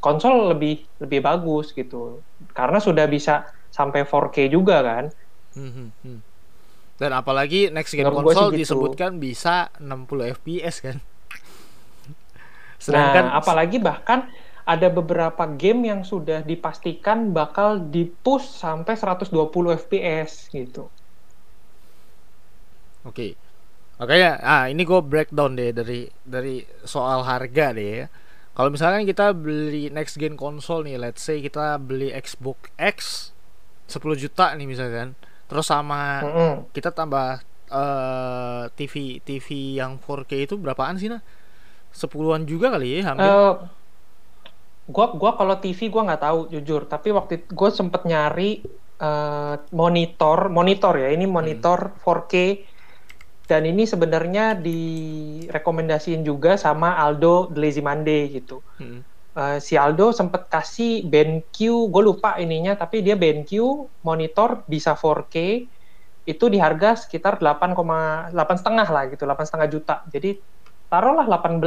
konsol 0.00 0.56
lebih 0.56 0.80
lebih 0.96 1.20
bagus 1.20 1.76
gitu. 1.76 2.24
Karena 2.56 2.80
sudah 2.80 3.04
bisa 3.04 3.52
sampai 3.68 4.08
4K 4.08 4.48
juga 4.48 4.80
kan. 4.80 5.04
Hmm, 5.52 5.70
hmm, 5.70 5.88
hmm. 6.02 6.18
Dan 6.96 7.10
apalagi 7.12 7.68
next 7.68 7.92
gen 7.92 8.08
konsol 8.08 8.48
gitu. 8.56 8.64
disebutkan 8.64 9.20
bisa 9.20 9.68
60 9.76 10.38
fps 10.40 10.76
kan. 10.80 10.96
Sedangkan 12.82 13.30
nah, 13.30 13.38
apalagi 13.38 13.78
bahkan 13.78 14.26
ada 14.62 14.88
beberapa 14.88 15.44
game 15.58 15.90
yang 15.90 16.00
sudah 16.06 16.42
dipastikan 16.46 17.34
bakal 17.34 17.82
dipush 17.82 18.46
sampai 18.46 18.94
120 18.94 19.32
fps 19.88 20.52
gitu. 20.52 20.86
Oke. 23.02 23.10
Okay. 23.10 23.32
Makanya 23.98 24.30
ah 24.42 24.64
ini 24.66 24.82
gue 24.82 25.00
breakdown 25.02 25.54
deh 25.54 25.70
dari 25.70 26.10
dari 26.26 26.62
soal 26.82 27.22
harga 27.22 27.74
deh 27.74 27.88
ya. 28.02 28.06
Kalau 28.52 28.68
misalkan 28.68 29.08
kita 29.08 29.32
beli 29.32 29.88
next 29.88 30.20
gen 30.20 30.36
konsol 30.36 30.84
nih, 30.84 31.00
let's 31.00 31.24
say 31.24 31.40
kita 31.40 31.80
beli 31.80 32.12
Xbox 32.12 32.68
X 32.76 33.32
10 33.92 34.16
juta 34.16 34.56
nih 34.56 34.64
misalkan 34.64 35.12
terus 35.52 35.68
sama 35.68 36.24
mm 36.24 36.32
-hmm. 36.32 36.52
kita 36.72 36.88
tambah 36.96 37.44
uh, 37.68 38.64
TV 38.72 39.20
TV 39.20 39.76
yang 39.76 40.00
4K 40.00 40.48
itu 40.48 40.54
berapaan 40.56 40.96
sih 40.96 41.12
nah 41.12 41.20
sepuluhan 41.92 42.48
juga 42.48 42.72
kali 42.72 43.04
ya 43.04 43.12
hampir 43.12 43.28
uh, 43.28 43.68
gua 44.88 45.14
gua 45.14 45.38
kalau 45.38 45.56
TV 45.58 45.90
gua 45.90 46.02
nggak 46.08 46.22
tahu 46.22 46.40
jujur 46.50 46.86
tapi 46.90 47.14
waktu 47.14 47.46
gua 47.50 47.70
sempet 47.70 48.02
nyari 48.06 48.62
uh, 48.98 49.60
monitor 49.70 50.50
monitor 50.50 50.94
ya 50.98 51.10
ini 51.14 51.26
monitor 51.28 51.94
hmm. 51.94 52.02
4K 52.02 52.34
dan 53.46 53.66
ini 53.68 53.84
sebenarnya 53.84 54.56
direkomendasiin 54.58 56.22
juga 56.24 56.54
sama 56.56 56.96
Aldo 56.98 57.50
Lazy 57.52 57.82
Monday 57.84 58.30
gitu 58.30 58.62
hmm 58.80 59.12
uh, 59.36 59.58
si 59.58 59.74
Aldo 59.76 60.12
sempat 60.12 60.48
kasih 60.48 61.06
BenQ, 61.08 61.88
gue 61.88 62.02
lupa 62.02 62.36
ininya, 62.38 62.76
tapi 62.76 63.00
dia 63.00 63.16
BenQ 63.16 63.50
monitor 64.04 64.64
bisa 64.68 64.94
4K 64.96 65.66
itu 66.22 66.44
di 66.46 66.58
harga 66.62 66.94
sekitar 66.94 67.42
8,8 67.42 68.30
setengah 68.60 68.88
lah 68.88 69.02
gitu, 69.10 69.26
8 69.26 69.42
setengah 69.48 69.68
juta. 69.68 69.94
Jadi 70.06 70.38
taruhlah 70.86 71.26
18, 71.26 71.58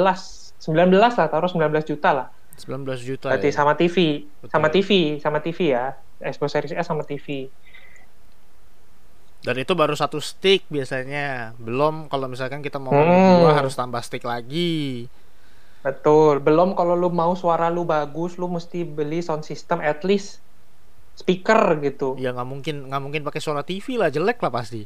19 0.64 1.20
lah, 1.20 1.28
taruh 1.28 1.50
19 1.52 1.84
juta 1.84 2.10
lah. 2.16 2.28
19 2.56 2.88
juta. 3.04 3.28
Berarti 3.32 3.52
ya. 3.52 3.56
sama 3.56 3.74
TV, 3.76 4.26
Betul. 4.40 4.52
sama 4.52 4.68
TV, 4.72 4.90
sama 5.20 5.40
TV 5.44 5.60
ya. 5.76 5.86
Xbox 6.24 6.50
Series 6.56 6.74
S 6.74 6.88
sama 6.88 7.04
TV. 7.04 7.52
Dan 9.46 9.62
itu 9.62 9.74
baru 9.78 9.94
satu 9.94 10.18
stick 10.24 10.66
biasanya. 10.72 11.54
Belum 11.62 12.10
kalau 12.10 12.26
misalkan 12.26 12.66
kita 12.66 12.82
mau 12.82 12.96
hmm. 12.96 13.46
dua 13.46 13.52
harus 13.54 13.78
tambah 13.78 14.02
stick 14.02 14.26
lagi. 14.26 15.06
Betul. 15.86 16.42
Belum 16.42 16.74
kalau 16.74 16.98
lu 16.98 17.14
mau 17.14 17.38
suara 17.38 17.70
lu 17.70 17.86
bagus, 17.86 18.42
lu 18.42 18.50
mesti 18.50 18.82
beli 18.82 19.22
sound 19.22 19.46
system 19.46 19.84
at 19.86 20.02
least 20.02 20.42
speaker 21.14 21.78
gitu. 21.84 22.18
Ya 22.18 22.34
nggak 22.34 22.48
mungkin 22.48 22.76
nggak 22.90 23.02
mungkin 23.04 23.22
pakai 23.22 23.42
suara 23.44 23.62
TV 23.62 24.02
lah, 24.02 24.10
jelek 24.10 24.42
lah 24.42 24.50
pasti. 24.50 24.82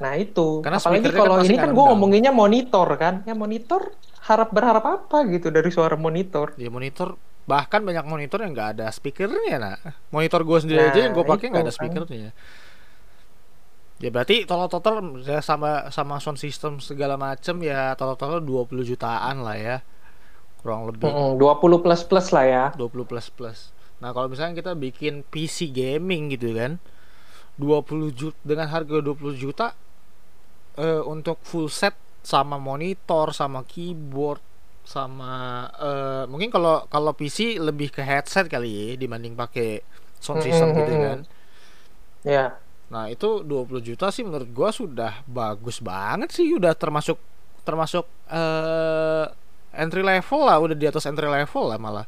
Nah 0.00 0.16
itu. 0.16 0.64
Karena 0.64 0.80
apalagi 0.80 1.06
kalau 1.12 1.36
kan 1.38 1.44
ini 1.44 1.56
kan 1.60 1.70
gue 1.70 1.84
ngomonginnya 1.84 2.32
monitor 2.32 2.88
kan, 2.96 3.22
ya 3.28 3.36
monitor 3.36 3.92
harap 4.24 4.48
berharap 4.50 4.84
apa 4.84 5.28
gitu 5.28 5.52
dari 5.52 5.68
suara 5.68 5.96
monitor. 6.00 6.56
Ya 6.56 6.72
monitor 6.72 7.20
bahkan 7.44 7.84
banyak 7.84 8.08
monitor 8.08 8.40
yang 8.40 8.56
nggak 8.56 8.80
ada 8.80 8.86
speakernya 8.88 9.56
nah. 9.60 9.76
Monitor 10.08 10.40
gue 10.48 10.58
sendiri 10.64 10.80
nah, 10.80 10.90
aja 10.92 11.00
yang 11.04 11.12
gue 11.12 11.24
pakai 11.28 11.52
nggak 11.52 11.64
ada 11.68 11.72
kan. 11.72 11.78
speakernya. 11.78 12.30
Kan. 12.32 12.36
Ya 14.02 14.08
berarti 14.10 14.48
total 14.48 14.68
total 14.72 14.94
ya 15.22 15.38
sama 15.44 15.92
sama 15.92 16.18
sound 16.18 16.40
system 16.40 16.80
segala 16.80 17.14
macem 17.14 17.60
ya 17.62 17.94
total 17.94 18.16
total 18.16 18.40
20 18.40 18.90
jutaan 18.90 19.44
lah 19.44 19.56
ya. 19.60 19.76
Kurang 20.64 20.88
lebih. 20.88 21.04
Mm, 21.04 21.36
20 21.36 21.84
plus 21.84 22.02
plus 22.08 22.26
lah 22.32 22.44
ya. 22.48 22.64
20 22.80 23.04
plus 23.04 23.28
plus. 23.28 23.58
Nah, 24.00 24.10
kalau 24.16 24.28
misalnya 24.32 24.56
kita 24.58 24.72
bikin 24.72 25.22
PC 25.28 25.68
gaming 25.70 26.32
gitu 26.32 26.56
kan. 26.56 26.80
20 27.60 28.10
juta 28.10 28.38
dengan 28.42 28.66
harga 28.66 28.98
20 28.98 29.36
juta 29.38 29.76
eh, 30.74 31.02
untuk 31.06 31.38
full 31.46 31.70
set 31.70 31.94
sama 32.24 32.56
monitor, 32.56 33.36
sama 33.36 33.62
keyboard, 33.68 34.40
sama 34.82 35.68
eh, 35.76 36.24
mungkin 36.26 36.48
kalau 36.48 36.88
kalau 36.88 37.12
PC 37.12 37.60
lebih 37.60 37.92
ke 37.92 38.00
headset 38.00 38.48
kali 38.48 38.72
ya 38.72 38.84
dibanding 38.96 39.36
pakai 39.36 39.84
sound 40.18 40.40
system 40.40 40.72
mm 40.72 40.74
-hmm. 40.74 40.80
gitu 40.80 40.94
kan. 40.96 41.20
Ya. 42.24 42.32
Yeah 42.32 42.50
Nah, 42.92 43.08
itu 43.08 43.40
20 43.42 43.80
juta 43.80 44.12
sih 44.12 44.22
menurut 44.26 44.50
gua 44.52 44.68
sudah 44.70 45.24
bagus 45.24 45.80
banget 45.80 46.30
sih, 46.34 46.52
udah 46.52 46.76
termasuk 46.76 47.16
termasuk 47.64 48.04
uh, 48.28 49.26
entry 49.72 50.04
level 50.04 50.44
lah, 50.44 50.60
udah 50.60 50.76
di 50.76 50.86
atas 50.86 51.08
entry 51.08 51.26
level 51.26 51.64
lah 51.72 51.78
malah. 51.80 52.06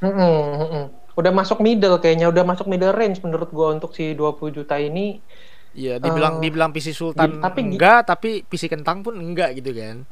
Mm 0.00 0.10
-hmm. 0.10 0.84
Udah 1.16 1.32
masuk 1.32 1.62
middle 1.62 2.00
kayaknya, 2.00 2.26
udah 2.32 2.44
masuk 2.44 2.66
middle 2.68 2.90
range 2.90 3.20
menurut 3.20 3.48
gua 3.52 3.76
untuk 3.76 3.92
si 3.92 4.18
20 4.18 4.56
juta 4.56 4.80
ini. 4.80 5.20
Iya, 5.76 6.00
dibilang 6.00 6.40
uh, 6.40 6.42
dibilang 6.42 6.70
PC 6.72 6.96
Sultan 6.96 7.36
tapi, 7.36 7.60
enggak, 7.60 8.08
tapi 8.08 8.40
PC 8.48 8.72
kentang 8.72 9.04
pun 9.04 9.12
enggak 9.20 9.52
gitu 9.60 9.76
kan. 9.76 10.08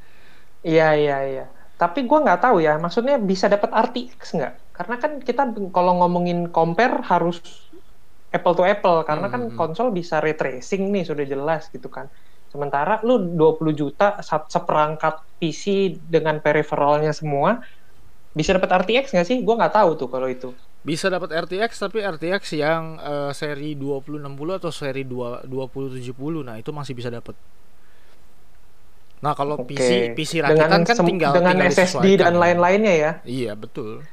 Iya, 0.61 0.93
iya, 0.93 1.19
iya. 1.25 1.45
Tapi 1.81 2.05
gua 2.05 2.21
nggak 2.21 2.41
tahu 2.45 2.61
ya, 2.61 2.77
maksudnya 2.77 3.17
bisa 3.17 3.49
dapat 3.49 3.73
RTX 3.73 4.37
nggak? 4.37 4.55
Karena 4.77 4.97
kan 5.01 5.13
kita 5.25 5.43
kalau 5.73 6.05
ngomongin 6.05 6.53
compare 6.53 7.01
harus 7.09 7.41
apple 8.29 8.55
to 8.59 8.67
apple 8.67 9.07
karena 9.07 9.31
kan 9.31 9.49
hmm. 9.49 9.55
kan 9.55 9.59
konsol 9.73 9.95
bisa 9.95 10.19
ray 10.19 10.35
tracing 10.35 10.93
nih 10.93 11.09
sudah 11.09 11.25
jelas 11.25 11.73
gitu 11.73 11.89
kan. 11.89 12.13
Sementara 12.53 13.01
lu 13.03 13.35
20 13.35 13.73
juta 13.75 14.21
seperangkat 14.47 15.25
PC 15.41 15.97
dengan 16.07 16.39
peripheralnya 16.45 17.11
semua 17.17 17.65
bisa 18.37 18.53
dapat 18.53 18.85
RTX 18.85 19.17
nggak 19.17 19.27
sih? 19.27 19.39
Gua 19.41 19.57
nggak 19.65 19.75
tahu 19.75 19.91
tuh 19.97 20.09
kalau 20.13 20.29
itu. 20.29 20.53
Bisa 20.85 21.09
dapat 21.09 21.33
RTX 21.33 21.81
tapi 21.81 22.05
RTX 22.05 22.61
yang 22.61 23.01
uh, 23.01 23.33
seri 23.33 23.73
2060 23.73 24.61
atau 24.61 24.69
seri 24.69 25.09
2 25.09 25.49
2070. 25.49 26.05
Nah, 26.45 26.61
itu 26.61 26.71
masih 26.77 26.93
bisa 26.93 27.09
dapat. 27.09 27.33
Nah, 29.25 29.33
kalau 29.33 29.65
okay. 29.65 29.73
PC 29.73 29.91
PC 30.13 30.33
rakitan 30.45 30.85
kan 30.85 30.97
tinggal 31.01 31.33
dengan 31.33 31.57
tinggal 31.57 31.73
SSD 31.73 32.21
dan 32.21 32.37
lain-lainnya 32.37 32.93
ya. 32.93 33.13
Iya, 33.25 33.53
betul. 33.57 34.05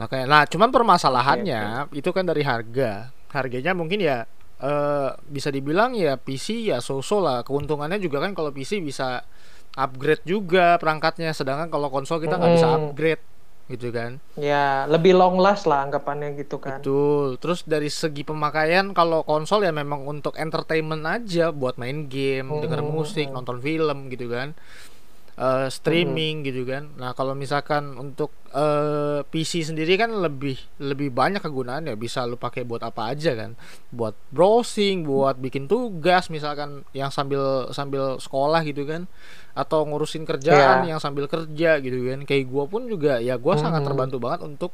Makanya, 0.00 0.24
nah 0.24 0.42
cuman 0.48 0.72
permasalahannya 0.72 1.62
okay, 1.62 1.84
okay. 1.92 2.00
itu 2.00 2.10
kan 2.16 2.24
dari 2.24 2.40
harga. 2.40 3.12
Harganya 3.28 3.76
mungkin 3.76 4.00
ya 4.00 4.24
uh, 4.64 5.12
bisa 5.28 5.52
dibilang 5.52 5.92
ya 5.92 6.16
PC 6.16 6.72
ya 6.72 6.80
so-so 6.80 7.20
lah. 7.20 7.44
Keuntungannya 7.44 8.00
juga 8.00 8.24
kan 8.24 8.32
kalau 8.32 8.48
PC 8.48 8.80
bisa 8.80 9.20
upgrade 9.76 10.24
juga 10.24 10.80
perangkatnya, 10.80 11.36
sedangkan 11.36 11.68
kalau 11.68 11.92
konsol 11.92 12.24
kita 12.24 12.40
nggak 12.40 12.50
hmm. 12.52 12.56
bisa 12.56 12.68
upgrade 12.72 13.24
gitu 13.72 13.88
kan. 13.88 14.20
Ya, 14.36 14.84
lebih 14.86 15.16
long 15.16 15.40
last 15.40 15.64
lah 15.64 15.88
anggapannya 15.88 16.36
gitu 16.36 16.60
kan. 16.60 16.84
Betul. 16.84 17.40
Terus 17.40 17.64
dari 17.64 17.88
segi 17.88 18.22
pemakaian 18.22 18.92
kalau 18.92 19.24
konsol 19.24 19.64
ya 19.64 19.72
memang 19.72 20.04
untuk 20.04 20.36
entertainment 20.36 21.08
aja 21.08 21.48
buat 21.50 21.80
main 21.80 22.06
game, 22.06 22.52
hmm. 22.52 22.60
denger 22.68 22.80
musik, 22.84 23.32
nonton 23.32 23.58
film 23.64 24.12
gitu 24.12 24.28
kan 24.28 24.52
uh, 25.36 25.68
streaming 25.68 26.42
hmm. 26.42 26.46
gitu 26.48 26.62
kan. 26.68 26.92
Nah, 26.98 27.16
kalau 27.16 27.32
misalkan 27.32 27.96
untuk 27.96 28.32
uh, 28.52 28.60
eh, 28.62 29.20
PC 29.28 29.64
sendiri 29.64 29.96
kan 29.96 30.12
lebih 30.12 30.58
lebih 30.80 31.12
banyak 31.12 31.40
kegunaannya. 31.40 31.94
Bisa 31.96 32.24
lu 32.28 32.36
pakai 32.36 32.66
buat 32.66 32.84
apa 32.84 33.12
aja 33.12 33.32
kan? 33.32 33.56
Buat 33.92 34.16
browsing, 34.32 35.08
buat 35.08 35.38
bikin 35.40 35.68
tugas 35.68 36.28
misalkan 36.28 36.84
yang 36.92 37.08
sambil 37.08 37.72
sambil 37.72 38.20
sekolah 38.20 38.60
gitu 38.66 38.84
kan. 38.84 39.08
Atau 39.52 39.84
ngurusin 39.84 40.24
kerjaan 40.24 40.84
yeah. 40.84 40.96
yang 40.96 41.00
sambil 41.00 41.28
kerja 41.28 41.80
gitu 41.80 41.98
kan. 42.12 42.24
Kayak 42.28 42.44
gua 42.48 42.64
pun 42.68 42.88
juga 42.88 43.20
ya 43.20 43.36
gua 43.40 43.56
hmm. 43.56 43.62
sangat 43.64 43.82
terbantu 43.84 44.16
banget 44.20 44.40
untuk 44.44 44.72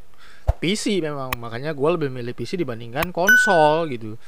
PC 0.58 0.98
memang. 1.02 1.34
Makanya 1.38 1.74
gua 1.74 1.94
lebih 1.94 2.10
milih 2.10 2.34
PC 2.34 2.58
dibandingkan 2.58 3.14
konsol 3.14 3.90
gitu. 3.90 4.18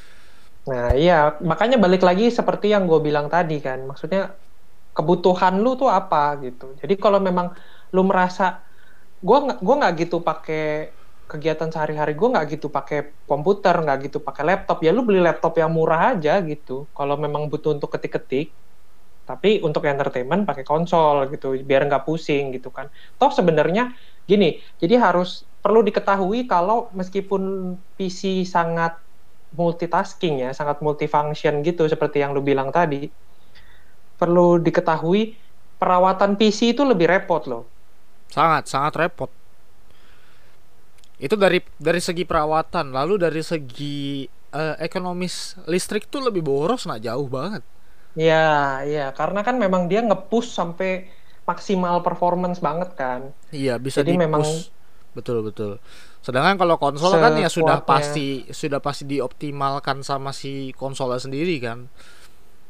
Nah, 0.60 0.92
iya, 0.92 1.40
makanya 1.40 1.80
balik 1.80 2.04
lagi 2.04 2.28
seperti 2.28 2.68
yang 2.68 2.84
gue 2.84 3.00
bilang 3.00 3.32
tadi 3.32 3.64
kan, 3.64 3.80
maksudnya 3.88 4.36
kebutuhan 4.96 5.54
lu 5.62 5.68
tuh 5.80 5.88
apa 5.98 6.16
gitu. 6.44 6.64
Jadi 6.80 6.94
kalau 7.04 7.18
memang 7.28 7.46
lu 7.94 8.00
merasa 8.10 8.42
gue 9.26 9.36
gue 9.66 9.74
nggak 9.80 9.92
gitu 10.02 10.16
pakai 10.28 10.58
kegiatan 11.30 11.68
sehari-hari 11.74 12.12
gue 12.20 12.28
nggak 12.32 12.46
gitu 12.58 12.66
pakai 12.76 12.98
komputer 13.30 13.74
nggak 13.84 13.98
gitu 14.10 14.18
pakai 14.28 14.42
laptop 14.50 14.78
ya 14.86 14.90
lu 14.96 15.02
beli 15.08 15.20
laptop 15.28 15.52
yang 15.62 15.70
murah 15.78 16.00
aja 16.16 16.32
gitu 16.50 16.72
kalau 16.96 17.14
memang 17.24 17.42
butuh 17.52 17.70
untuk 17.76 17.90
ketik-ketik 17.94 18.46
tapi 19.28 19.48
untuk 19.66 19.82
entertainment 19.86 20.42
pakai 20.48 20.64
konsol 20.66 21.30
gitu 21.32 21.46
biar 21.68 21.82
nggak 21.88 22.02
pusing 22.08 22.44
gitu 22.56 22.68
kan 22.76 22.86
toh 23.20 23.30
sebenarnya 23.38 23.82
gini 24.30 24.46
jadi 24.82 24.94
harus 25.06 25.28
perlu 25.62 25.80
diketahui 25.88 26.38
kalau 26.50 26.90
meskipun 26.98 27.42
PC 27.96 28.42
sangat 28.54 28.92
multitasking 29.54 30.34
ya 30.44 30.50
sangat 30.58 30.78
multifunction 30.86 31.54
gitu 31.66 31.82
seperti 31.92 32.16
yang 32.22 32.30
lu 32.36 32.42
bilang 32.50 32.70
tadi 32.74 32.96
perlu 34.20 34.60
diketahui 34.60 35.32
perawatan 35.80 36.36
PC 36.36 36.76
itu 36.76 36.84
lebih 36.84 37.08
repot 37.08 37.40
loh 37.48 37.64
sangat 38.28 38.68
sangat 38.68 39.00
repot 39.00 39.32
itu 41.20 41.32
dari 41.40 41.64
dari 41.80 42.00
segi 42.04 42.28
perawatan 42.28 42.92
lalu 42.92 43.16
dari 43.16 43.40
segi 43.40 44.28
uh, 44.52 44.76
ekonomis 44.76 45.56
listrik 45.64 46.12
tuh 46.12 46.20
lebih 46.28 46.44
boros 46.44 46.84
nah 46.84 47.00
jauh 47.00 47.26
banget 47.26 47.64
Iya, 48.18 48.82
iya, 48.90 49.06
karena 49.14 49.46
kan 49.46 49.54
memang 49.54 49.86
dia 49.86 50.02
ngepush 50.02 50.50
sampai 50.50 51.06
maksimal 51.46 52.02
performance 52.02 52.58
banget 52.58 52.90
kan. 52.98 53.30
Iya, 53.54 53.78
bisa 53.78 54.02
Jadi 54.02 54.18
memang 54.18 54.42
betul 55.14 55.46
betul. 55.46 55.78
Sedangkan 56.22 56.58
kalau 56.58 56.76
konsol 56.78 57.18
kan 57.18 57.38
ya 57.38 57.46
sudah 57.46 57.82
pasti 57.86 58.46
sudah 58.50 58.82
pasti 58.82 59.06
dioptimalkan 59.06 60.02
sama 60.02 60.34
si 60.34 60.74
konsolnya 60.74 61.22
sendiri 61.22 61.56
kan. 61.62 61.86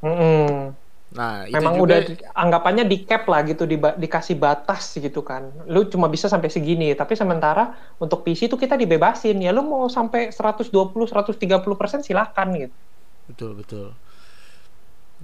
Mm 0.04 0.16
-hmm. 0.16 0.56
Nah, 1.10 1.42
itu 1.42 1.58
memang 1.58 1.74
juga... 1.74 1.84
udah 1.90 2.00
anggapannya 2.38 2.86
di 2.86 3.02
cap 3.02 3.26
lah 3.26 3.42
gitu, 3.42 3.66
di, 3.66 3.74
dikasih 3.74 4.38
batas 4.38 4.94
gitu 4.94 5.26
kan. 5.26 5.50
Lu 5.66 5.90
cuma 5.90 6.06
bisa 6.06 6.30
sampai 6.30 6.46
segini, 6.46 6.94
tapi 6.94 7.18
sementara 7.18 7.74
untuk 7.98 8.22
PC 8.22 8.46
itu 8.46 8.54
kita 8.54 8.78
dibebasin 8.78 9.42
ya. 9.42 9.50
Lu 9.50 9.66
mau 9.66 9.90
sampai 9.90 10.30
120, 10.30 10.70
130 10.70 11.34
persen 11.74 12.00
silahkan 12.06 12.46
gitu. 12.54 12.74
Betul 13.26 13.50
betul. 13.58 13.86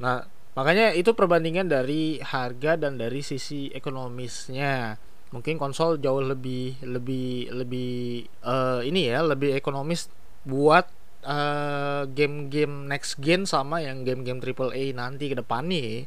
Nah, 0.03 0.27
makanya 0.59 0.91
itu 0.91 1.15
perbandingan 1.15 1.71
dari 1.71 2.19
harga 2.19 2.75
dan 2.75 2.99
dari 2.99 3.23
sisi 3.23 3.71
ekonomisnya. 3.71 4.99
Mungkin 5.31 5.55
konsol 5.55 6.03
jauh 6.03 6.23
lebih 6.23 6.83
lebih 6.83 7.51
lebih 7.55 8.27
uh, 8.43 8.83
ini 8.83 9.11
ya, 9.11 9.23
lebih 9.23 9.55
ekonomis 9.55 10.11
buat 10.43 10.87
eh, 11.27 12.03
game-game 12.07 12.87
next 12.87 13.19
gen 13.19 13.45
sama 13.45 13.83
yang 13.83 14.07
game-game 14.07 14.39
triple 14.39 14.71
A 14.71 14.85
nanti 14.95 15.27
ke 15.27 15.37
depan 15.37 15.67
nih. 15.67 16.07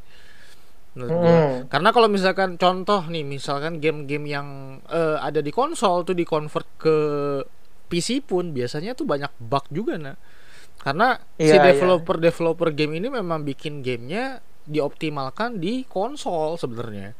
Hmm. 0.97 1.69
Karena 1.69 1.89
kalau 1.93 2.09
misalkan 2.09 2.57
contoh 2.57 3.05
nih, 3.07 3.21
misalkan 3.23 3.77
game-game 3.77 4.25
yang 4.25 4.47
uh, 4.89 5.21
ada 5.21 5.39
di 5.39 5.53
konsol 5.53 6.01
tuh 6.03 6.17
di 6.17 6.25
convert 6.25 6.65
ke 6.81 6.97
PC 7.87 8.25
pun 8.25 8.51
biasanya 8.51 8.97
tuh 8.97 9.05
banyak 9.05 9.29
bug 9.37 9.65
juga 9.69 9.95
nah. 10.01 10.17
Karena 10.79 11.19
yeah, 11.37 11.53
si 11.53 11.55
developer 11.59 12.17
yeah. 12.17 12.31
developer 12.31 12.69
game 12.71 12.97
ini 12.97 13.07
memang 13.11 13.43
bikin 13.43 13.85
gamenya 13.85 14.41
dioptimalkan 14.65 15.61
di 15.61 15.85
konsol 15.85 16.57
sebenarnya. 16.57 17.13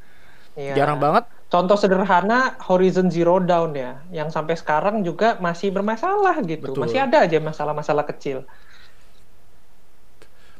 Yeah. 0.59 0.75
Jarang 0.75 0.99
banget 0.99 1.23
contoh 1.49 1.75
sederhana 1.75 2.55
Horizon 2.61 3.09
Zero 3.09 3.41
Dawn 3.41 3.73
ya, 3.73 4.05
yang 4.13 4.29
sampai 4.29 4.53
sekarang 4.53 5.01
juga 5.01 5.41
masih 5.41 5.73
bermasalah 5.73 6.37
gitu, 6.45 6.71
Betul. 6.71 6.81
masih 6.85 6.99
ada 7.01 7.25
aja 7.25 7.37
masalah-masalah 7.41 8.05
kecil. 8.05 8.45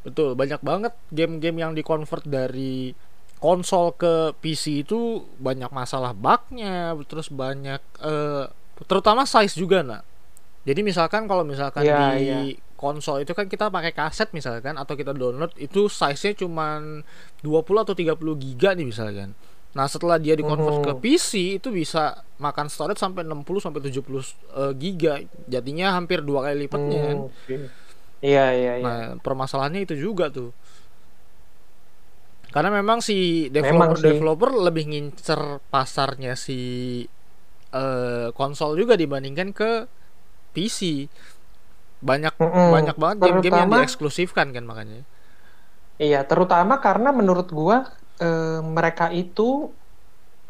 Betul, 0.01 0.33
banyak 0.33 0.59
banget 0.65 0.93
game-game 1.13 1.61
yang 1.61 1.71
dikonvert 1.77 2.25
dari 2.25 2.97
konsol 3.37 3.93
ke 3.95 4.33
PC 4.41 4.83
itu 4.83 5.23
banyak 5.37 5.69
masalah 5.69 6.11
bugnya, 6.17 6.97
terus 7.05 7.29
banyak 7.29 7.79
uh, 8.01 8.49
terutama 8.89 9.29
size 9.29 9.55
juga 9.55 9.85
nak. 9.85 10.03
Jadi 10.65 10.81
misalkan 10.83 11.29
kalau 11.29 11.45
misalkan 11.45 11.85
yeah, 11.85 12.17
di 12.17 12.25
yeah. 12.25 12.43
konsol 12.75 13.21
itu 13.21 13.31
kan 13.37 13.45
kita 13.45 13.71
pakai 13.71 13.93
kaset 13.93 14.33
misalkan 14.35 14.75
atau 14.75 14.97
kita 14.97 15.15
download 15.15 15.53
itu 15.55 15.87
size-nya 15.87 16.35
cuma 16.35 16.81
20 17.45 17.83
atau 17.85 17.93
30 17.93 18.17
giga 18.43 18.73
nih 18.73 18.89
misalkan. 18.89 19.37
Nah, 19.69 19.85
setelah 19.85 20.17
dia 20.17 20.33
dikonvert 20.33 20.81
ke 20.81 20.93
PC 20.97 21.61
itu 21.61 21.69
bisa 21.69 22.25
makan 22.41 22.73
storage 22.73 22.97
sampai 22.97 23.21
60 23.21 23.45
sampai 23.61 23.79
70 23.85 24.01
uh, 24.01 24.73
giga. 24.73 25.21
Jadinya 25.45 25.93
hampir 25.93 26.25
dua 26.25 26.49
kali 26.49 26.65
lipatnya 26.65 26.99
kan. 27.05 27.17
Iya, 28.19 28.45
iya, 28.51 28.73
iya. 28.81 28.85
Nah, 28.85 29.01
permasalahannya 29.21 29.85
itu 29.85 29.93
juga 29.93 30.33
tuh. 30.33 30.49
Karena 32.49 32.73
memang 32.73 32.97
si 33.05 33.45
developer-developer 33.53 34.49
lebih 34.57 34.89
ngincer 34.89 35.61
pasarnya 35.69 36.33
si 36.33 37.05
uh, 37.69 38.33
konsol 38.33 38.73
juga 38.73 38.97
dibandingkan 38.97 39.53
ke 39.53 39.85
PC. 40.57 41.05
Banyak 42.01 42.41
mm 42.41 42.49
-hmm. 42.49 42.69
banyak 42.73 42.95
banget 42.97 43.17
game-game 43.21 43.53
yang 43.53 43.69
dieksklusifkan 43.69 44.49
kan 44.49 44.65
makanya. 44.65 45.05
Iya, 46.01 46.25
terutama 46.25 46.81
karena 46.81 47.13
menurut 47.13 47.53
gua 47.53 47.85
uh, 48.19 48.59
mereka 48.63 49.11
itu 49.11 49.71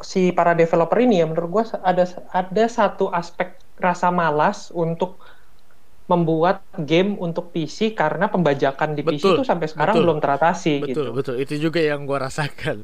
si 0.00 0.32
para 0.32 0.56
developer 0.56 0.96
ini 0.96 1.20
ya 1.20 1.26
menurut 1.28 1.48
gue 1.50 1.64
ada 1.84 2.04
ada 2.32 2.64
satu 2.66 3.12
aspek 3.12 3.56
rasa 3.76 4.08
malas 4.08 4.72
untuk 4.72 5.20
membuat 6.10 6.66
game 6.74 7.14
untuk 7.22 7.54
PC 7.54 7.94
karena 7.94 8.26
pembajakan 8.26 8.98
di 8.98 9.06
betul, 9.06 9.38
PC 9.38 9.38
itu 9.38 9.44
sampai 9.46 9.70
sekarang 9.70 9.94
betul, 9.94 10.04
belum 10.10 10.18
teratasi 10.18 10.74
betul, 10.82 10.88
gitu. 10.90 11.02
Betul, 11.14 11.34
itu 11.38 11.54
juga 11.70 11.78
yang 11.78 12.02
gue 12.02 12.18
rasakan. 12.18 12.82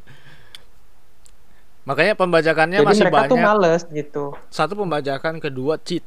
Makanya 1.86 2.14
pembajakannya 2.14 2.82
Jadi 2.82 2.86
masih 2.86 3.02
mereka 3.02 3.26
banyak. 3.26 3.32
tuh 3.34 3.38
males 3.42 3.82
gitu. 3.90 4.24
Satu 4.46 4.78
pembajakan, 4.78 5.42
kedua 5.42 5.74
cheat. 5.82 6.06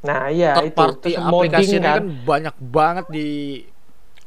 Nah, 0.00 0.32
iya 0.32 0.56
Third 0.56 0.72
itu. 0.72 0.76
Party 0.80 1.12
aplikasinya 1.16 2.00
kan. 2.00 2.04
kan 2.04 2.04
banyak 2.24 2.56
banget 2.56 3.06
di 3.12 3.28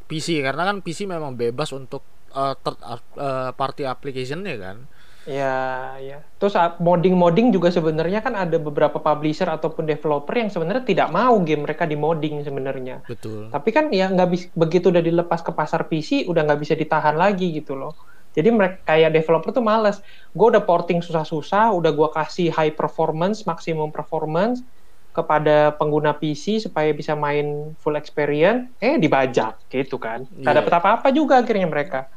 PC 0.06 0.46
karena 0.46 0.70
kan 0.70 0.86
PC 0.86 1.10
memang 1.10 1.34
bebas 1.34 1.74
untuk 1.74 2.06
uh, 2.34 2.54
third 2.60 2.78
uh, 2.84 3.52
party 3.56 3.88
application 3.88 4.44
ya 4.44 4.58
kan 4.60 4.78
Ya, 5.24 5.96
ya. 6.04 6.20
Terus 6.36 6.52
modding-modding 6.84 7.56
juga 7.56 7.72
sebenarnya 7.72 8.20
kan 8.20 8.36
ada 8.36 8.60
beberapa 8.60 9.00
publisher 9.00 9.48
ataupun 9.48 9.88
developer 9.88 10.36
yang 10.36 10.52
sebenarnya 10.52 10.84
tidak 10.84 11.10
mau 11.16 11.40
game 11.40 11.64
mereka 11.64 11.88
di 11.88 11.96
modding 11.96 12.44
sebenarnya. 12.44 13.00
Betul. 13.08 13.48
Tapi 13.48 13.70
kan 13.72 13.88
ya 13.88 14.12
nggak 14.12 14.30
bisa 14.30 14.46
begitu 14.52 14.92
udah 14.92 15.00
dilepas 15.00 15.40
ke 15.40 15.56
pasar 15.56 15.88
PC 15.88 16.28
udah 16.28 16.44
nggak 16.44 16.60
bisa 16.60 16.76
ditahan 16.76 17.16
lagi 17.16 17.56
gitu 17.56 17.80
loh. 17.80 17.96
Jadi 18.34 18.50
mereka 18.50 18.84
kayak 18.84 19.16
developer 19.16 19.56
tuh 19.56 19.64
males. 19.64 20.04
Gue 20.36 20.52
udah 20.52 20.66
porting 20.66 21.00
susah-susah, 21.00 21.72
udah 21.72 21.92
gue 21.94 22.10
kasih 22.12 22.52
high 22.52 22.74
performance, 22.74 23.48
maksimum 23.48 23.94
performance 23.94 24.60
kepada 25.14 25.78
pengguna 25.78 26.18
PC 26.18 26.58
supaya 26.58 26.90
bisa 26.90 27.14
main 27.14 27.78
full 27.78 27.94
experience, 27.94 28.74
eh 28.82 28.98
dibajak 28.98 29.62
gitu 29.70 30.02
kan. 30.02 30.26
Gak 30.42 30.52
yeah. 30.52 30.58
dapet 30.58 30.74
apa-apa 30.74 31.14
juga 31.14 31.40
akhirnya 31.40 31.70
mereka. 31.70 32.10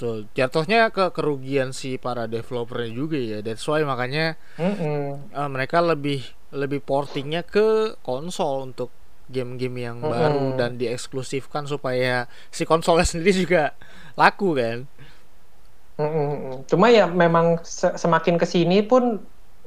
Betul. 0.00 0.32
Jatuhnya 0.32 0.88
ke 0.88 1.12
kerugian 1.12 1.76
si 1.76 2.00
para 2.00 2.24
developernya 2.24 2.88
juga 2.88 3.20
ya. 3.20 3.44
That's 3.44 3.68
why 3.68 3.84
makanya 3.84 4.40
mm 4.56 4.72
-mm. 4.72 5.00
Uh, 5.36 5.48
mereka 5.52 5.84
lebih 5.84 6.24
lebih 6.56 6.80
portingnya 6.80 7.44
ke 7.44 8.00
konsol 8.00 8.72
untuk 8.72 8.88
game-game 9.28 9.92
yang 9.92 10.00
mm 10.00 10.08
-mm. 10.08 10.16
baru 10.16 10.46
dan 10.56 10.80
dieksklusifkan 10.80 11.68
supaya 11.68 12.32
si 12.48 12.64
konsolnya 12.64 13.04
sendiri 13.04 13.44
juga 13.44 13.76
laku 14.16 14.56
kan. 14.56 14.88
Mm 16.00 16.08
-mm. 16.08 16.52
Cuma 16.64 16.88
ya 16.88 17.04
memang 17.04 17.60
se 17.60 17.92
semakin 18.00 18.40
ke 18.40 18.48
sini 18.48 18.80
pun 18.80 19.20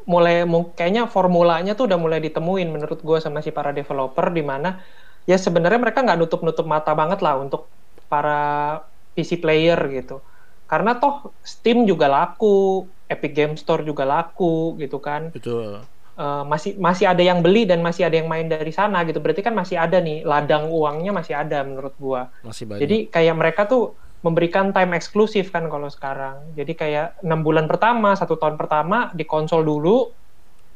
mulai 0.09 0.41
kayaknya 0.73 1.05
formulanya 1.13 1.77
tuh 1.77 1.85
udah 1.85 2.01
mulai 2.01 2.17
ditemuin 2.25 2.73
menurut 2.73 3.05
gue 3.05 3.17
sama 3.21 3.45
si 3.45 3.53
para 3.53 3.69
developer 3.69 4.33
di 4.33 4.41
mana 4.41 4.81
ya 5.29 5.37
sebenarnya 5.37 5.77
mereka 5.77 6.01
nggak 6.01 6.19
nutup-nutup 6.25 6.65
mata 6.65 6.91
banget 6.97 7.21
lah 7.21 7.37
untuk 7.37 7.69
para 8.09 8.81
PC 9.13 9.39
player 9.39 9.77
gitu. 9.89 10.19
Karena 10.67 10.97
toh 10.97 11.33
Steam 11.45 11.85
juga 11.85 12.09
laku, 12.09 12.89
Epic 13.05 13.31
Game 13.33 13.55
Store 13.55 13.85
juga 13.85 14.03
laku 14.03 14.77
gitu 14.81 14.97
kan. 14.97 15.29
Betul. 15.29 15.85
Uh, 16.13 16.45
masih 16.45 16.77
masih 16.77 17.09
ada 17.09 17.25
yang 17.25 17.41
beli 17.41 17.65
dan 17.65 17.81
masih 17.81 18.05
ada 18.05 18.21
yang 18.21 18.29
main 18.29 18.45
dari 18.45 18.69
sana 18.69 19.01
gitu. 19.05 19.17
Berarti 19.17 19.41
kan 19.41 19.57
masih 19.57 19.81
ada 19.81 19.97
nih 19.97 20.21
ladang 20.25 20.69
uangnya 20.69 21.09
masih 21.09 21.33
ada 21.33 21.65
menurut 21.65 21.93
gua. 21.97 22.29
Masih 22.45 22.69
banyak. 22.69 22.81
Jadi 22.85 22.97
kayak 23.09 23.35
mereka 23.37 23.61
tuh 23.65 23.97
memberikan 24.23 24.71
time 24.71 24.95
eksklusif 24.95 25.51
kan 25.51 25.67
kalau 25.67 25.91
sekarang. 25.91 26.53
Jadi 26.55 26.73
kayak 26.73 27.21
enam 27.25 27.43
bulan 27.43 27.67
pertama, 27.67 28.15
satu 28.15 28.39
tahun 28.39 28.55
pertama 28.55 29.11
di 29.11 29.27
konsol 29.27 29.67
dulu, 29.67 30.09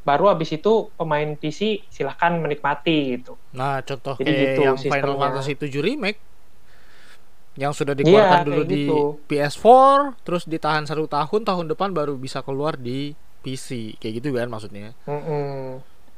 baru 0.04 0.32
abis 0.36 0.56
itu 0.56 0.92
pemain 1.00 1.36
PC 1.36 1.88
silahkan 1.88 2.36
menikmati 2.40 3.20
gitu. 3.20 3.40
Nah 3.56 3.80
contoh 3.84 4.20
Jadi 4.20 4.28
kayak 4.28 4.40
gitu, 4.44 4.62
yang 4.64 4.78
sistemnya. 4.80 5.04
Final 5.04 5.16
Fantasy 5.20 5.54
7 5.56 5.84
remake 5.84 6.20
yang 7.58 7.74
sudah 7.74 7.98
dikeluarkan 7.98 8.38
yeah, 8.38 8.48
dulu 8.48 8.64
di 8.64 8.82
gitu. 8.86 9.00
PS4 9.26 9.66
terus 10.22 10.46
ditahan 10.46 10.86
satu 10.86 11.10
tahun 11.10 11.42
tahun 11.42 11.66
depan 11.74 11.90
baru 11.90 12.14
bisa 12.14 12.46
keluar 12.46 12.78
di 12.78 13.18
PC 13.42 13.98
kayak 13.98 14.14
gitu 14.22 14.38
kan 14.38 14.48
maksudnya 14.48 14.94
mm 15.10 15.22
-mm. 15.22 15.62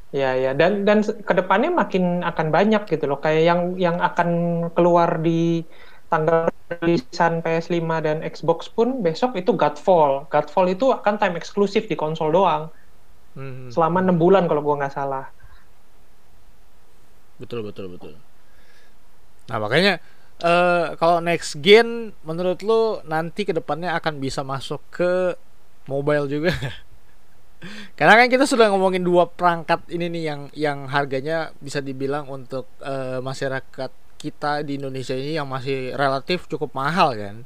Ya 0.09 0.33
ya 0.33 0.57
dan 0.57 0.89
dan 0.89 1.05
ke 1.05 1.33
depannya 1.37 1.69
makin 1.69 2.25
akan 2.25 2.49
banyak 2.49 2.81
gitu 2.89 3.05
loh 3.05 3.21
kayak 3.21 3.45
yang 3.45 3.61
yang 3.77 3.97
akan 4.01 4.29
keluar 4.73 5.21
di 5.21 5.61
tanggal 6.09 6.49
rilisan 6.81 7.45
PS5 7.45 7.77
dan 8.01 8.17
Xbox 8.25 8.73
pun 8.73 9.05
besok 9.05 9.37
itu 9.37 9.53
Godfall. 9.53 10.25
Godfall 10.33 10.73
itu 10.73 10.89
akan 10.89 11.21
time 11.21 11.37
eksklusif 11.37 11.85
di 11.85 11.93
konsol 11.93 12.33
doang. 12.33 12.73
Hmm. 13.37 13.69
Selama 13.69 14.01
enam 14.01 14.17
bulan 14.17 14.49
kalau 14.49 14.65
gua 14.65 14.81
nggak 14.81 14.97
salah. 14.97 15.29
Betul 17.37 17.61
betul 17.61 17.93
betul. 17.93 18.17
Nah 19.45 19.57
makanya 19.61 20.01
uh, 20.43 20.95
kalau 20.95 21.19
next 21.23 21.59
gen 21.59 22.11
menurut 22.23 22.59
lu 22.63 23.03
nanti 23.07 23.43
ke 23.43 23.53
depannya 23.55 23.95
akan 23.95 24.19
bisa 24.19 24.43
masuk 24.43 24.81
ke 24.91 25.35
mobile 25.87 26.27
juga 26.29 26.53
Karena 27.99 28.15
kan 28.15 28.31
kita 28.31 28.47
sudah 28.47 28.71
ngomongin 28.71 29.03
dua 29.03 29.27
perangkat 29.27 29.83
ini 29.91 30.07
nih 30.07 30.23
yang 30.23 30.41
yang 30.55 30.77
harganya 30.87 31.51
bisa 31.59 31.83
dibilang 31.83 32.31
untuk 32.31 32.71
uh, 32.79 33.19
masyarakat 33.19 33.91
kita 34.15 34.63
di 34.63 34.79
Indonesia 34.79 35.11
ini 35.11 35.35
yang 35.35 35.47
masih 35.47 35.91
relatif 35.95 36.47
cukup 36.47 36.71
mahal 36.71 37.19
kan. 37.19 37.43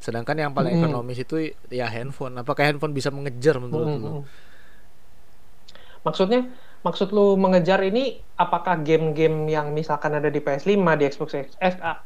Sedangkan 0.00 0.40
yang 0.40 0.52
paling 0.56 0.76
mm. 0.76 0.80
ekonomis 0.80 1.20
itu 1.20 1.52
ya 1.68 1.84
handphone. 1.92 2.40
Apakah 2.40 2.64
handphone 2.64 2.96
bisa 2.96 3.12
mengejar 3.12 3.60
menurut 3.60 3.88
mm. 3.92 4.00
lu? 4.00 4.10
Maksudnya 6.00 6.48
maksud 6.82 7.14
lu 7.14 7.38
mengejar 7.38 7.78
ini 7.86 8.18
apakah 8.34 8.82
game-game 8.82 9.46
yang 9.46 9.70
misalkan 9.70 10.18
ada 10.18 10.26
di 10.26 10.42
PS5 10.42 10.74
di 10.98 11.04
Xbox 11.06 11.30
X 11.38 11.48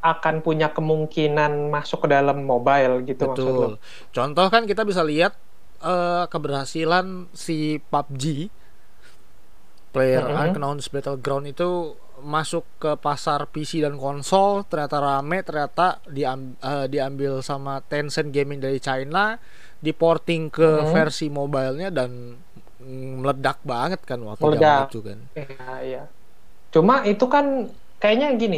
akan 0.01 0.45
punya 0.45 0.69
kemungkinan 0.69 1.73
masuk 1.73 2.05
ke 2.05 2.07
dalam 2.13 2.45
mobile 2.45 3.01
gitu 3.01 3.25
Betul. 3.25 3.33
maksud 3.33 3.53
lu? 3.57 3.69
Contoh 4.13 4.47
kan 4.53 4.69
kita 4.69 4.85
bisa 4.85 5.01
lihat 5.01 5.33
uh, 5.81 6.29
keberhasilan 6.29 7.29
si 7.33 7.81
PUBG 7.89 8.53
Player 9.89 10.21
mm 10.21 10.29
-hmm. 10.29 10.43
Unknown's 10.53 10.93
Battleground 10.93 11.49
itu 11.49 11.97
masuk 12.21 12.65
ke 12.81 12.97
pasar 12.97 13.45
PC 13.49 13.81
dan 13.85 13.97
konsol 13.97 14.65
ternyata 14.65 14.97
rame 14.97 15.41
ternyata 15.45 16.01
diam, 16.09 16.57
uh, 16.61 16.85
diambil 16.89 17.41
sama 17.45 17.81
Tencent 17.85 18.29
Gaming 18.33 18.61
dari 18.61 18.77
China 18.77 19.37
diporting 19.81 20.49
ke 20.53 20.65
mm 20.65 20.81
-hmm. 20.85 20.93
versi 20.93 21.29
mobilenya 21.29 21.89
dan 21.93 22.41
meledak 23.21 23.57
banget 23.71 24.01
kan 24.09 24.19
waktu 24.29 24.43
meledak. 24.45 24.87
itu 24.89 24.99
kan. 25.07 25.19
Iya, 25.39 25.71
iya. 25.87 26.01
Cuma 26.73 26.93
itu 27.11 27.25
kan 27.33 27.45
kayaknya 28.01 28.27
gini, 28.41 28.57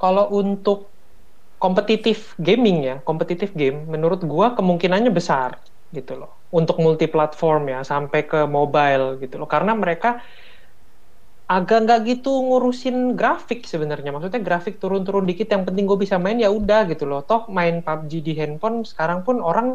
kalau 0.00 0.24
untuk 0.40 0.78
kompetitif 1.62 2.18
gaming 2.46 2.78
ya, 2.88 2.94
kompetitif 3.08 3.50
game 3.60 3.78
menurut 3.94 4.20
gua 4.32 4.46
kemungkinannya 4.58 5.12
besar 5.18 5.50
gitu 5.96 6.12
loh 6.20 6.30
untuk 6.58 6.76
multi 6.84 7.06
platform 7.10 7.62
ya 7.74 7.78
sampai 7.82 8.20
ke 8.30 8.38
mobile 8.46 9.18
gitu 9.22 9.34
loh 9.42 9.48
karena 9.54 9.72
mereka 9.82 10.22
agak 11.50 11.78
nggak 11.84 12.00
gitu 12.10 12.30
ngurusin 12.46 12.96
grafik 13.18 13.66
sebenarnya 13.72 14.10
maksudnya 14.14 14.38
grafik 14.48 14.74
turun-turun 14.82 15.26
dikit 15.30 15.50
yang 15.54 15.66
penting 15.66 15.84
gue 15.90 15.98
bisa 16.04 16.16
main 16.24 16.38
ya 16.38 16.48
udah 16.58 16.86
gitu 16.90 17.04
loh 17.10 17.20
toh 17.26 17.40
main 17.50 17.82
PUBG 17.86 18.12
di 18.26 18.32
handphone 18.38 18.86
sekarang 18.86 19.26
pun 19.26 19.36
orang 19.42 19.74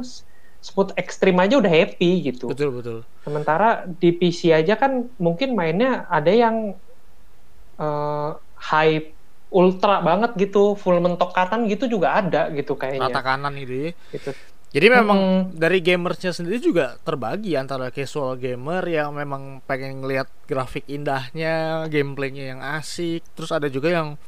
sebut 0.66 0.98
ekstrim 0.98 1.38
aja 1.38 1.62
udah 1.62 1.70
happy 1.70 2.34
gitu. 2.34 2.50
Betul 2.50 2.74
betul. 2.74 2.98
Sementara 3.22 3.86
di 3.86 4.10
PC 4.10 4.50
aja 4.50 4.74
kan 4.74 5.06
mungkin 5.22 5.54
mainnya 5.54 6.10
ada 6.10 6.34
yang 6.34 6.74
uh, 7.78 8.34
high 8.58 9.14
ultra 9.54 10.02
banget 10.02 10.34
gitu 10.42 10.74
full 10.74 10.98
mentokatan 10.98 11.70
gitu 11.70 11.86
juga 11.86 12.18
ada 12.18 12.50
gitu 12.50 12.74
kayaknya. 12.74 13.14
Rata 13.14 13.22
kanan 13.22 13.54
gitu 13.62 13.74
ya. 13.78 13.90
Gitu. 14.10 14.34
Jadi 14.76 14.88
memang 14.92 15.20
hmm. 15.22 15.62
dari 15.62 15.80
gamersnya 15.80 16.36
sendiri 16.36 16.60
juga 16.60 16.98
terbagi 17.06 17.56
antara 17.56 17.94
casual 17.94 18.36
gamer 18.36 18.84
yang 18.90 19.16
memang 19.16 19.64
pengen 19.64 20.04
ngeliat 20.04 20.28
grafik 20.50 20.84
indahnya, 20.92 21.86
gameplaynya 21.88 22.58
yang 22.58 22.60
asik, 22.60 23.24
terus 23.38 23.56
ada 23.56 23.72
juga 23.72 23.94
yang 23.94 24.20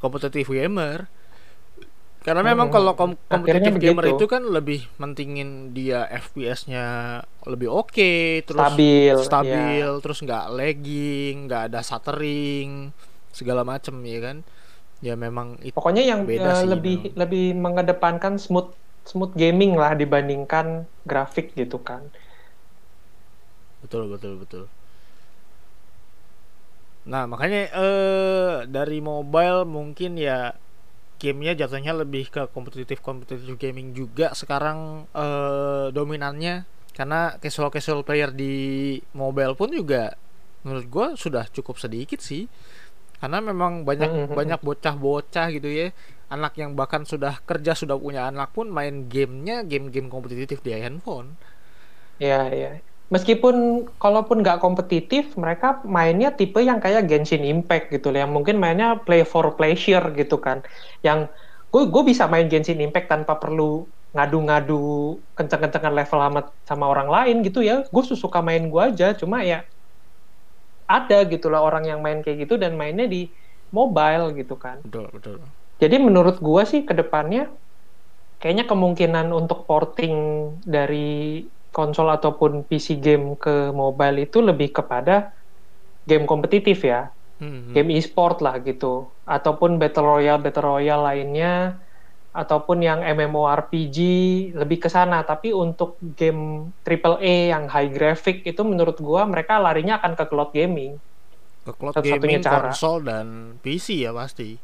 kompetitif 0.00 0.48
gamer. 0.48 1.10
Karena 2.22 2.42
memang 2.46 2.70
hmm. 2.70 2.74
kalau 2.78 2.92
kom 2.94 3.12
kompetitif 3.26 3.82
gamer 3.82 4.14
itu 4.14 4.30
kan 4.30 4.46
lebih 4.46 4.86
mentingin 4.94 5.74
dia 5.74 6.06
FPS-nya 6.06 7.18
lebih 7.50 7.66
oke, 7.66 7.90
okay, 7.90 8.46
terus 8.46 8.62
stabil, 8.62 9.16
stabil, 9.26 9.82
ya. 9.82 9.98
terus 9.98 10.22
nggak 10.22 10.44
lagging, 10.54 11.34
nggak 11.50 11.62
ada 11.66 11.82
stuttering, 11.82 12.94
segala 13.34 13.66
macem 13.66 13.98
ya 14.06 14.18
kan. 14.22 14.36
Ya 15.02 15.18
memang 15.18 15.58
itu 15.66 15.74
pokoknya 15.74 16.06
yang 16.06 16.22
beda 16.22 16.46
uh, 16.46 16.58
sih, 16.62 16.70
lebih 16.70 16.96
memang. 17.10 17.18
lebih 17.26 17.46
mengedepankan 17.58 18.38
smooth 18.38 18.70
smooth 19.02 19.34
gaming 19.34 19.74
lah 19.74 19.98
dibandingkan 19.98 20.86
grafik 21.02 21.50
gitu 21.58 21.82
kan. 21.82 22.06
Betul 23.82 24.06
betul 24.06 24.38
betul. 24.38 24.64
Nah 27.02 27.26
makanya 27.26 27.66
eh 27.66 28.54
dari 28.70 29.02
mobile 29.02 29.66
mungkin 29.66 30.14
ya 30.14 30.54
gamenya 31.22 31.54
jatuhnya 31.54 31.94
lebih 31.94 32.26
ke 32.34 32.50
kompetitif 32.50 32.98
kompetitif 32.98 33.46
gaming 33.54 33.94
juga 33.94 34.34
sekarang 34.34 35.06
eh, 35.14 35.94
dominannya. 35.94 36.66
Karena 36.92 37.38
casual 37.40 37.70
casual 37.70 38.02
player 38.02 38.34
di 38.34 38.98
mobile 39.16 39.56
pun 39.56 39.70
juga 39.70 40.18
menurut 40.66 40.86
gue 40.90 41.06
sudah 41.14 41.46
cukup 41.54 41.78
sedikit 41.78 42.18
sih. 42.18 42.50
Karena 43.22 43.38
memang 43.38 43.86
banyak 43.86 44.10
mm 44.10 44.18
-hmm. 44.26 44.34
banyak 44.34 44.60
bocah-bocah 44.60 45.46
gitu 45.54 45.70
ya. 45.70 45.94
Anak 46.26 46.58
yang 46.58 46.74
bahkan 46.74 47.06
sudah 47.06 47.38
kerja 47.46 47.78
sudah 47.78 47.94
punya 47.94 48.26
anak 48.26 48.50
pun 48.50 48.66
main 48.66 49.06
gamenya 49.06 49.62
game-game 49.62 50.10
kompetitif 50.10 50.58
di 50.66 50.74
handphone. 50.74 51.38
Ya 52.18 52.50
ya 52.50 52.82
meskipun 53.14 53.54
kalaupun 54.02 54.36
nggak 54.42 54.58
kompetitif 54.64 55.22
mereka 55.42 55.66
mainnya 55.96 56.28
tipe 56.38 56.58
yang 56.68 56.78
kayak 56.84 57.02
Genshin 57.10 57.42
Impact 57.44 57.84
gitu 57.94 58.08
yang 58.20 58.30
mungkin 58.36 58.56
mainnya 58.62 58.88
play 59.06 59.22
for 59.32 59.46
pleasure 59.58 60.04
gitu 60.18 60.36
kan 60.46 60.58
yang 61.06 61.18
gue 61.72 61.82
gue 61.92 62.02
bisa 62.10 62.24
main 62.32 62.46
Genshin 62.52 62.80
Impact 62.86 63.06
tanpa 63.12 63.32
perlu 63.42 63.88
ngadu-ngadu 64.16 64.76
kenceng-kencengan 65.36 65.94
level 65.98 66.20
amat 66.32 66.44
sama 66.68 66.84
orang 66.92 67.08
lain 67.08 67.36
gitu 67.46 67.60
ya 67.64 67.84
gue 67.94 68.02
suka 68.24 68.38
main 68.44 68.62
gue 68.72 68.82
aja 68.90 69.06
cuma 69.20 69.40
ya 69.44 69.64
ada 70.90 71.24
gitulah 71.32 71.60
orang 71.64 71.84
yang 71.90 72.00
main 72.04 72.20
kayak 72.24 72.44
gitu 72.46 72.54
dan 72.60 72.76
mainnya 72.76 73.06
di 73.08 73.32
mobile 73.72 74.36
gitu 74.36 74.54
kan. 74.60 74.82
Betul, 74.84 75.06
betul. 75.14 75.36
Jadi 75.80 75.96
menurut 75.98 76.36
gua 76.38 76.62
sih 76.68 76.84
ke 76.88 76.92
depannya 76.94 77.50
kayaknya 78.40 78.64
kemungkinan 78.70 79.26
untuk 79.32 79.64
porting 79.68 80.14
dari 80.62 80.98
konsol 81.72 82.12
ataupun 82.12 82.68
PC 82.68 83.00
game 83.00 83.34
ke 83.40 83.72
mobile 83.72 84.28
itu 84.28 84.44
lebih 84.44 84.76
kepada 84.76 85.32
game 86.04 86.28
kompetitif 86.28 86.84
ya. 86.84 87.08
Hmm. 87.42 87.74
Game 87.74 87.90
e-sport 87.96 88.44
lah 88.44 88.60
gitu. 88.62 89.10
Ataupun 89.26 89.80
Battle 89.80 90.06
Royale, 90.06 90.38
Battle 90.38 90.68
Royale 90.78 91.02
lainnya 91.02 91.80
ataupun 92.32 92.80
yang 92.80 93.04
MMORPG 93.04 93.98
lebih 94.56 94.80
ke 94.80 94.88
sana 94.88 95.20
tapi 95.20 95.52
untuk 95.52 96.00
game 96.16 96.72
triple 96.80 97.20
A 97.20 97.52
yang 97.52 97.68
high 97.68 97.92
graphic 97.92 98.40
itu 98.48 98.64
menurut 98.64 98.96
gua 99.04 99.28
mereka 99.28 99.60
larinya 99.60 100.00
akan 100.00 100.16
ke 100.16 100.24
cloud 100.32 100.50
gaming 100.56 100.96
ke 101.68 101.72
cloud 101.76 101.92
satu 101.92 102.08
gaming 102.08 102.40
cara. 102.40 102.72
konsol 102.72 103.04
dan 103.04 103.60
PC 103.60 104.08
ya 104.08 104.16
pasti 104.16 104.56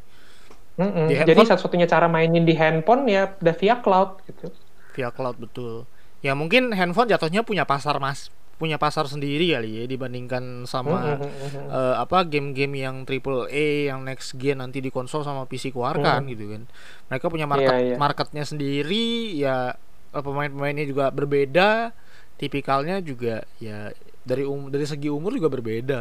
mm 0.81 0.81
-mm. 0.81 1.07
jadi 1.29 1.43
satu-satunya 1.45 1.85
cara 1.85 2.09
mainin 2.09 2.49
di 2.49 2.57
handphone 2.57 3.05
ya 3.05 3.37
udah 3.37 3.55
via 3.61 3.77
cloud 3.85 4.17
gitu 4.25 4.49
via 4.97 5.13
cloud 5.13 5.37
betul 5.37 5.85
ya 6.25 6.35
mungkin 6.35 6.75
handphone 6.75 7.11
jatuhnya 7.11 7.47
punya 7.47 7.63
pasar 7.63 7.99
mas 8.03 8.31
punya 8.59 8.75
pasar 8.75 9.07
sendiri 9.07 9.55
kali 9.55 9.71
ya 9.79 9.85
dibandingkan 9.87 10.67
sama 10.67 11.15
mm 11.15 11.19
-hmm. 11.23 11.67
uh, 11.71 11.95
apa 12.03 12.27
game-game 12.27 12.83
yang 12.83 13.07
triple 13.07 13.47
A 13.47 13.95
yang 13.95 14.03
next 14.03 14.35
gen 14.35 14.59
nanti 14.59 14.83
di 14.83 14.91
konsol 14.91 15.23
sama 15.23 15.47
PC 15.47 15.71
keluarkan 15.71 16.27
mm. 16.27 16.31
gitu 16.35 16.45
kan. 16.51 16.63
Mereka 17.07 17.27
punya 17.31 17.47
market 17.47 17.71
yeah, 17.71 17.95
yeah. 17.95 17.99
marketnya 18.03 18.43
sendiri 18.43 19.39
ya 19.39 19.79
eh, 20.11 20.23
pemain-pemainnya 20.23 20.91
juga 20.91 21.15
berbeda, 21.15 21.95
tipikalnya 22.35 22.99
juga 22.99 23.47
ya 23.63 23.95
dari 24.27 24.43
um 24.43 24.75
dari 24.75 24.85
segi 24.91 25.07
umur 25.07 25.39
juga 25.39 25.55
berbeda 25.55 26.01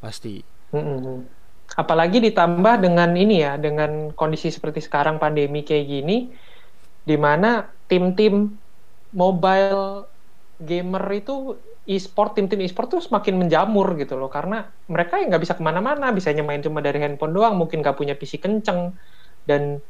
pasti. 0.00 0.40
Mm 0.72 0.80
-hmm. 0.80 1.16
Apalagi 1.76 2.18
ditambah 2.24 2.80
dengan 2.80 3.12
ini 3.12 3.44
ya 3.44 3.60
dengan 3.60 4.08
kondisi 4.16 4.48
seperti 4.48 4.80
sekarang 4.80 5.20
pandemi 5.20 5.62
kayak 5.68 5.84
gini 5.84 6.32
di 7.04 7.16
mana 7.20 7.68
tim-tim 7.84 8.56
mobile 9.10 10.06
gamer 10.60 11.04
itu 11.16 11.56
e-sport 11.88 12.36
tim-tim 12.36 12.60
e-sport 12.62 12.86
tuh 12.86 13.02
semakin 13.02 13.34
menjamur 13.40 13.96
gitu 13.98 14.14
loh. 14.14 14.30
Karena 14.30 14.62
mereka 14.86 15.18
yang 15.18 15.32
nggak 15.32 15.42
bisa 15.42 15.54
ke 15.56 15.62
mana-mana 15.64 16.12
bisanya 16.14 16.44
main 16.44 16.62
cuma 16.62 16.84
dari 16.84 17.00
handphone 17.00 17.34
doang 17.34 17.56
mungkin 17.56 17.82
nggak 17.82 17.96
punya 17.96 18.14
PC 18.14 18.38
kenceng 18.38 18.94
dan 19.48 19.82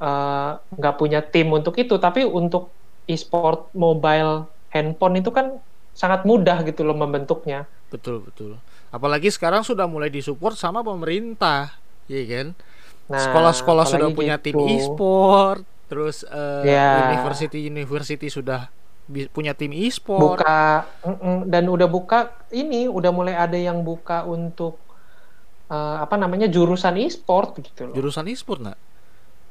eh, 0.00 0.50
nggak 0.58 0.94
uh, 0.94 0.98
punya 0.98 1.20
tim 1.22 1.52
untuk 1.52 1.76
itu. 1.78 2.00
Tapi 2.00 2.26
untuk 2.26 2.72
e-sport 3.06 3.70
mobile 3.76 4.50
handphone 4.74 5.22
itu 5.22 5.30
kan 5.30 5.62
sangat 5.94 6.26
mudah 6.26 6.66
gitu 6.66 6.82
loh 6.82 6.96
membentuknya. 6.96 7.68
Betul 7.92 8.26
betul. 8.26 8.58
Apalagi 8.90 9.30
sekarang 9.30 9.62
sudah 9.62 9.86
mulai 9.86 10.10
disupport 10.10 10.56
sama 10.56 10.82
pemerintah 10.82 11.76
ya 12.10 12.22
kan? 12.26 12.48
Nah, 13.06 13.22
sekolah-sekolah 13.22 13.84
sudah 13.86 14.10
punya 14.10 14.34
gitu. 14.42 14.58
tim 14.58 14.66
e-sport 14.66 15.75
terus 15.86 16.26
uh, 16.26 16.66
eh, 16.66 16.74
yeah. 16.74 17.14
university 17.14 17.58
university 17.70 18.26
sudah 18.26 18.70
punya 19.30 19.54
tim 19.54 19.70
e-sport. 19.70 20.42
buka 20.42 20.82
dan 21.46 21.64
udah 21.70 21.86
buka 21.86 22.34
ini 22.50 22.90
udah 22.90 23.10
mulai 23.14 23.38
ada 23.38 23.54
yang 23.54 23.86
buka 23.86 24.26
untuk 24.26 24.82
eh, 25.70 25.96
apa 26.02 26.18
namanya 26.18 26.50
jurusan 26.50 26.98
e-sport 26.98 27.62
gitu 27.62 27.86
loh. 27.86 27.94
Jurusan 27.94 28.26
e-sport 28.26 28.66
nggak? 28.66 28.78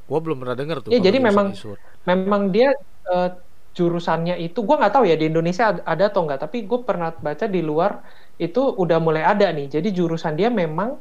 Gua 0.05 0.19
belum 0.19 0.38
pernah 0.43 0.55
denger 0.59 0.77
tuh. 0.83 0.89
Kalau 0.91 1.05
jadi 1.07 1.17
memang- 1.23 1.55
e-sport. 1.55 1.79
Memang 2.03 2.51
dia 2.51 2.75
eh, 3.15 3.29
jurusannya 3.75 4.36
itu 4.43 4.59
gua 4.59 4.75
nggak 4.83 4.93
tahu 4.99 5.07
ya 5.07 5.15
di 5.15 5.31
Indonesia 5.31 5.71
ada, 5.71 6.03
atau 6.11 6.27
nggak, 6.27 6.47
tapi 6.47 6.63
gue 6.63 6.79
pernah 6.88 7.11
baca 7.11 7.45
di 7.47 7.59
luar 7.63 8.03
itu 8.36 8.59
udah 8.59 8.99
mulai 8.99 9.23
ada 9.23 9.47
nih. 9.55 9.71
Jadi 9.71 9.88
jurusan 9.95 10.36
dia 10.36 10.51
memang 10.51 10.99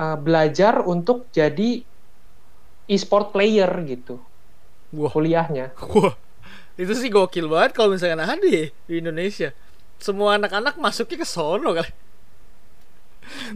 eh, 0.00 0.16
belajar 0.16 0.80
untuk 0.88 1.28
jadi 1.28 1.84
e-sport 2.88 3.32
player 3.34 3.70
gitu 3.86 4.20
Wah, 4.92 5.14
kuliahnya. 5.14 5.72
wah, 5.96 6.14
itu 6.78 6.92
sih 7.00 7.10
gokil 7.12 7.46
banget 7.52 7.70
kalau 7.76 7.90
misalkan 7.94 8.20
ada 8.22 8.36
di 8.88 8.94
Indonesia. 9.02 9.50
Semua 10.02 10.36
anak-anak 10.38 10.74
masuknya 10.80 11.18
ke 11.22 11.26
sono 11.28 11.70
kali. 11.78 11.92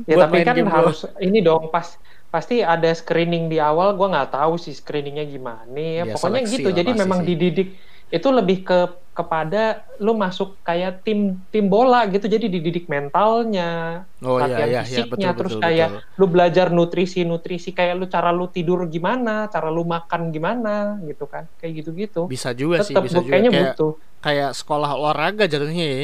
Ya 0.07 0.15
Buat 0.15 0.23
tapi 0.23 0.39
kan 0.47 0.57
harus 0.71 1.03
ini 1.19 1.43
dong 1.43 1.69
pas 1.75 1.99
pasti 2.31 2.63
ada 2.63 2.91
screening 2.95 3.51
di 3.53 3.59
awal. 3.59 3.95
Gua 3.99 4.07
nggak 4.13 4.31
tahu 4.39 4.55
sih 4.65 4.75
screeningnya 4.75 5.27
gimana 5.27 5.75
ya. 5.99 6.05
Ya, 6.05 6.15
Pokoknya 6.15 6.41
gitu. 6.47 6.69
Jadi 6.71 6.91
memang 6.95 7.21
sih. 7.21 7.27
dididik 7.27 7.69
itu 8.09 8.29
lebih 8.29 8.63
ke 8.63 8.79
kepada 9.11 9.81
lu 9.97 10.13
masuk 10.13 10.61
kayak 10.61 11.01
tim 11.01 11.41
tim 11.49 11.67
bola 11.67 12.05
gitu. 12.05 12.29
Jadi 12.29 12.53
dididik 12.53 12.85
mentalnya, 12.87 14.05
Oh 14.21 14.37
iya 14.37 14.45
latihan 14.45 14.69
iya 14.69 14.73
iya 14.77 14.85
fisiknya, 14.85 15.09
betul 15.33 15.39
terus 15.41 15.53
betul. 15.53 15.65
kayak 15.65 15.89
betul. 15.91 16.19
lu 16.21 16.27
belajar 16.29 16.67
nutrisi 16.69 17.21
nutrisi 17.23 17.73
kayak 17.73 17.97
lu 17.97 18.05
cara 18.07 18.29
lu 18.29 18.45
tidur 18.47 18.85
gimana, 18.87 19.49
cara 19.49 19.69
lu 19.69 19.83
makan 19.83 20.29
gimana 20.29 21.01
gitu 21.03 21.25
kan. 21.25 21.49
Kayak 21.57 21.73
gitu-gitu. 21.81 22.29
Bisa 22.29 22.53
juga 22.53 22.85
sih, 22.85 22.93
Tetap 22.93 23.03
bisa 23.03 23.19
juga 23.19 23.31
kayaknya 23.33 23.51
kayak 23.51 23.73
butuh. 23.73 23.93
kayak 24.21 24.51
sekolah 24.53 24.91
olahraga 24.93 25.45
jatuhnya 25.47 25.87
ya. 25.87 26.03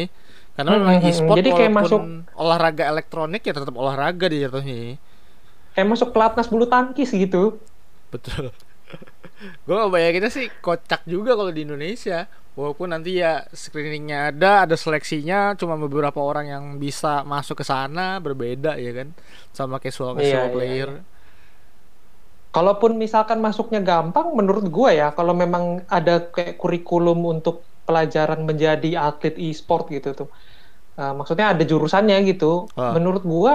Karena 0.53 0.71
Hmm, 0.71 0.79
memang 0.79 0.95
hmm, 0.95 1.03
hmm. 1.03 1.11
e-sport 1.13 1.37
Jadi 1.37 1.51
kayak 1.53 1.73
masuk- 1.73 2.05
olahraga 2.35 2.83
elektronik 2.87 3.43
ya 3.43 3.53
tetap 3.53 3.75
olahraga 3.75 4.25
di 4.27 4.39
jatuhnya. 4.41 4.77
ya. 4.79 4.93
Kayak 5.73 5.89
masuk 5.91 6.09
pelatnas 6.11 6.49
bulu 6.49 6.65
tangkis 6.65 7.13
gitu. 7.13 7.61
Betul. 8.09 8.57
Gue 9.43 9.79
bayanginnya 9.91 10.31
sih 10.31 10.47
kocak 10.63 11.07
juga 11.07 11.35
kalau 11.35 11.51
di 11.51 11.67
Indonesia. 11.67 12.27
Walaupun 12.53 12.93
nanti 12.93 13.17
ya 13.17 13.49
screeningnya 13.49 14.29
ada, 14.29 14.69
ada 14.69 14.77
seleksinya, 14.77 15.57
cuma 15.57 15.81
beberapa 15.81 16.21
orang 16.21 16.53
yang 16.53 16.65
bisa 16.77 17.25
masuk 17.25 17.61
ke 17.61 17.65
sana 17.65 18.21
berbeda 18.21 18.77
ya 18.77 18.93
kan, 18.93 19.09
sama 19.57 19.81
casual 19.81 20.21
casual 20.21 20.21
Iya, 20.21 20.43
iya, 20.45 20.53
player. 20.53 20.91
Kalaupun 22.53 23.01
misalkan 23.01 23.41
masuknya 23.41 23.81
gampang, 23.81 24.37
menurut 24.37 24.69
gue 24.69 24.91
ya, 25.01 25.17
kalau 25.17 25.33
memang 25.33 25.81
ada 25.89 26.29
kayak 26.29 26.61
kurikulum 26.61 27.25
untuk 27.25 27.65
pelajaran 27.89 28.45
menjadi 28.45 29.01
atlet 29.01 29.33
e-sport 29.41 29.89
gitu 29.89 30.13
tuh, 30.13 30.29
uh, 31.01 31.17
maksudnya 31.17 31.57
ada 31.57 31.65
jurusannya 31.65 32.21
gitu. 32.29 32.69
Ah. 32.77 32.93
Menurut 32.93 33.25
gue 33.25 33.53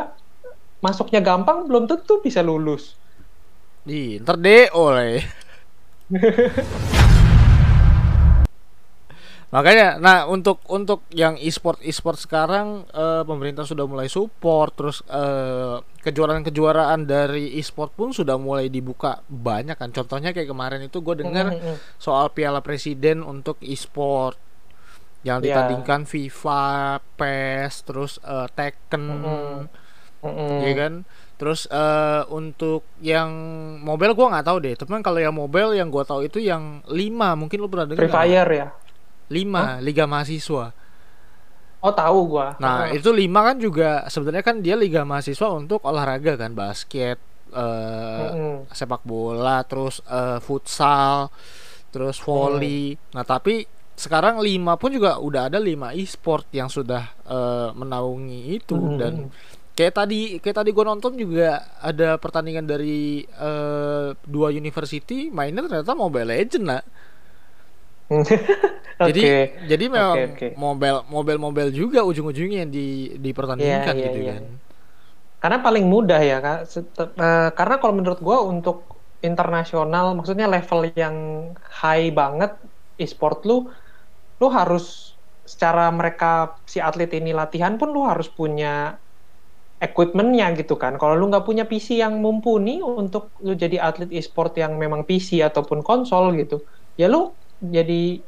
masuknya 0.82 1.22
gampang, 1.22 1.70
belum 1.70 1.86
tentu 1.86 2.18
bisa 2.26 2.42
lulus. 2.42 2.98
Ih, 3.86 4.18
ntar 4.26 4.42
deh 4.42 4.74
oleh. 4.74 5.22
Makanya, 9.48 9.96
nah 9.96 10.28
untuk 10.28 10.60
untuk 10.68 11.08
yang 11.16 11.40
e-sport 11.40 11.80
e-sport 11.80 12.20
sekarang 12.20 12.84
eh, 12.92 13.24
pemerintah 13.24 13.64
sudah 13.64 13.88
mulai 13.88 14.12
support, 14.12 14.76
terus 14.76 15.00
eh, 15.08 15.80
kejuaraan-kejuaraan 16.04 17.08
dari 17.08 17.56
e-sport 17.56 17.96
pun 17.96 18.12
sudah 18.12 18.36
mulai 18.36 18.68
dibuka 18.68 19.24
banyak 19.32 19.80
kan. 19.80 19.96
Contohnya 19.96 20.36
kayak 20.36 20.52
kemarin 20.52 20.84
itu 20.84 21.00
gue 21.00 21.24
dengar 21.24 21.48
Mm, 21.48 21.64
mm, 21.64 21.64
mm. 21.64 21.78
soal 21.96 22.28
Piala 22.36 22.60
Presiden 22.60 23.24
untuk 23.24 23.56
e-sport 23.64 24.36
yang 25.24 25.40
Ya. 25.40 25.56
ditandingkan 25.56 26.04
FIFA, 26.04 27.00
PES, 27.16 27.74
terus 27.88 28.20
eh, 28.28 28.48
Tekken, 28.52 29.00
Mm-mm. 29.00 29.56
Mm-mm. 30.28 30.60
ya 30.60 30.74
kan. 30.76 30.94
Terus 31.38 31.70
eh, 31.70 32.22
untuk 32.34 32.82
yang 33.00 33.30
mobile 33.86 34.18
gua 34.18 34.34
nggak 34.34 34.46
tahu 34.50 34.58
deh. 34.58 34.74
Teman 34.74 35.06
kalau 35.06 35.22
yang 35.22 35.34
mobile 35.38 35.78
yang 35.78 35.94
gua 35.94 36.02
tahu 36.02 36.26
itu 36.26 36.42
yang 36.42 36.82
5 36.90 37.38
mungkin 37.38 37.58
lu 37.62 37.70
pernah 37.70 37.86
dengar 37.86 38.10
Free 38.10 38.14
Fire 38.14 38.50
ya. 38.50 38.68
5 39.30 39.86
Liga 39.86 40.06
Mahasiswa. 40.10 40.74
Oh 41.78 41.94
tahu 41.94 42.20
gua. 42.34 42.58
Nah, 42.58 42.90
Heeh. 42.90 42.98
itu 42.98 43.14
5 43.14 43.48
kan 43.54 43.56
juga 43.62 43.90
sebenarnya 44.10 44.42
kan 44.42 44.66
dia 44.66 44.74
Liga 44.74 45.06
Mahasiswa 45.06 45.48
untuk 45.54 45.86
olahraga 45.86 46.34
kan, 46.34 46.58
basket, 46.58 47.22
eh 47.54 48.30
Mm-mm. 48.34 48.66
sepak 48.74 49.06
bola, 49.06 49.62
terus 49.62 50.02
eh, 50.10 50.42
futsal, 50.42 51.30
terus 51.94 52.18
volley. 52.18 52.98
Nah, 53.14 53.22
tapi 53.22 53.70
sekarang 53.94 54.42
5 54.42 54.74
pun 54.82 54.90
juga 54.90 55.22
udah 55.22 55.54
ada 55.54 55.62
5 55.62 55.94
e-sport 56.02 56.50
yang 56.50 56.66
sudah 56.66 57.14
eh, 57.30 57.70
menaungi 57.78 58.58
itu 58.58 58.74
Mm-mm. 58.74 58.98
dan 58.98 59.14
kayak 59.78 59.94
tadi 60.00 60.16
kayak 60.42 60.58
tadi 60.60 60.70
gue 60.76 60.86
nonton 60.92 61.14
juga 61.22 61.62
ada 61.90 62.18
pertandingan 62.24 62.66
dari 62.66 63.24
eh, 63.30 64.08
dua 64.26 64.48
university 64.62 65.30
mainnya 65.38 65.62
ternyata 65.66 65.94
Mobile 65.94 66.30
Legend 66.34 66.66
lah. 66.72 66.82
Jadi 68.98 69.22
Oke. 69.22 69.54
jadi 69.62 69.86
memang 69.94 70.20
Oke, 70.20 70.24
oke. 70.34 70.48
mobile 70.58 71.06
mobile 71.14 71.40
mobile 71.46 71.70
juga 71.70 72.02
ujung-ujungnya 72.02 72.66
yang 72.66 72.72
di 72.74 73.14
dipertandingkan 73.22 73.94
Iya, 73.94 73.94
iya, 73.98 74.10
gitu 74.10 74.20
iya. 74.22 74.32
kan. 74.32 74.44
Karena 75.42 75.58
paling 75.66 75.86
mudah 75.94 76.20
ya, 76.30 76.36
Kak. 76.46 76.58
Set- 76.72 76.98
eh, 77.24 77.50
karena 77.58 77.76
kalau 77.82 77.94
menurut 78.00 78.20
gua 78.28 78.38
untuk 78.52 78.76
internasional, 79.28 80.06
maksudnya 80.18 80.46
level 80.56 80.80
yang 81.02 81.16
high 81.82 82.06
banget 82.20 82.52
e-sport 83.04 83.38
lu, 83.50 83.54
lu 84.42 84.48
harus 84.60 84.84
secara 85.54 85.82
mereka 86.00 86.26
si 86.74 86.80
atlet 86.88 87.10
ini 87.20 87.32
latihan 87.42 87.74
pun 87.80 87.90
lu 87.96 88.02
harus 88.12 88.28
punya 88.40 88.68
equipmentnya 89.78 90.54
gitu 90.58 90.74
kan. 90.76 90.98
Kalau 90.98 91.14
lu 91.14 91.30
nggak 91.30 91.46
punya 91.46 91.64
PC 91.70 92.02
yang 92.02 92.18
mumpuni 92.18 92.82
untuk 92.82 93.30
lu 93.46 93.54
jadi 93.54 93.78
atlet 93.82 94.10
e-sport 94.10 94.58
yang 94.58 94.76
memang 94.78 95.06
PC 95.06 95.42
ataupun 95.46 95.86
konsol 95.86 96.34
gitu, 96.38 96.66
ya 96.98 97.06
lu 97.10 97.34
jadi 97.62 98.22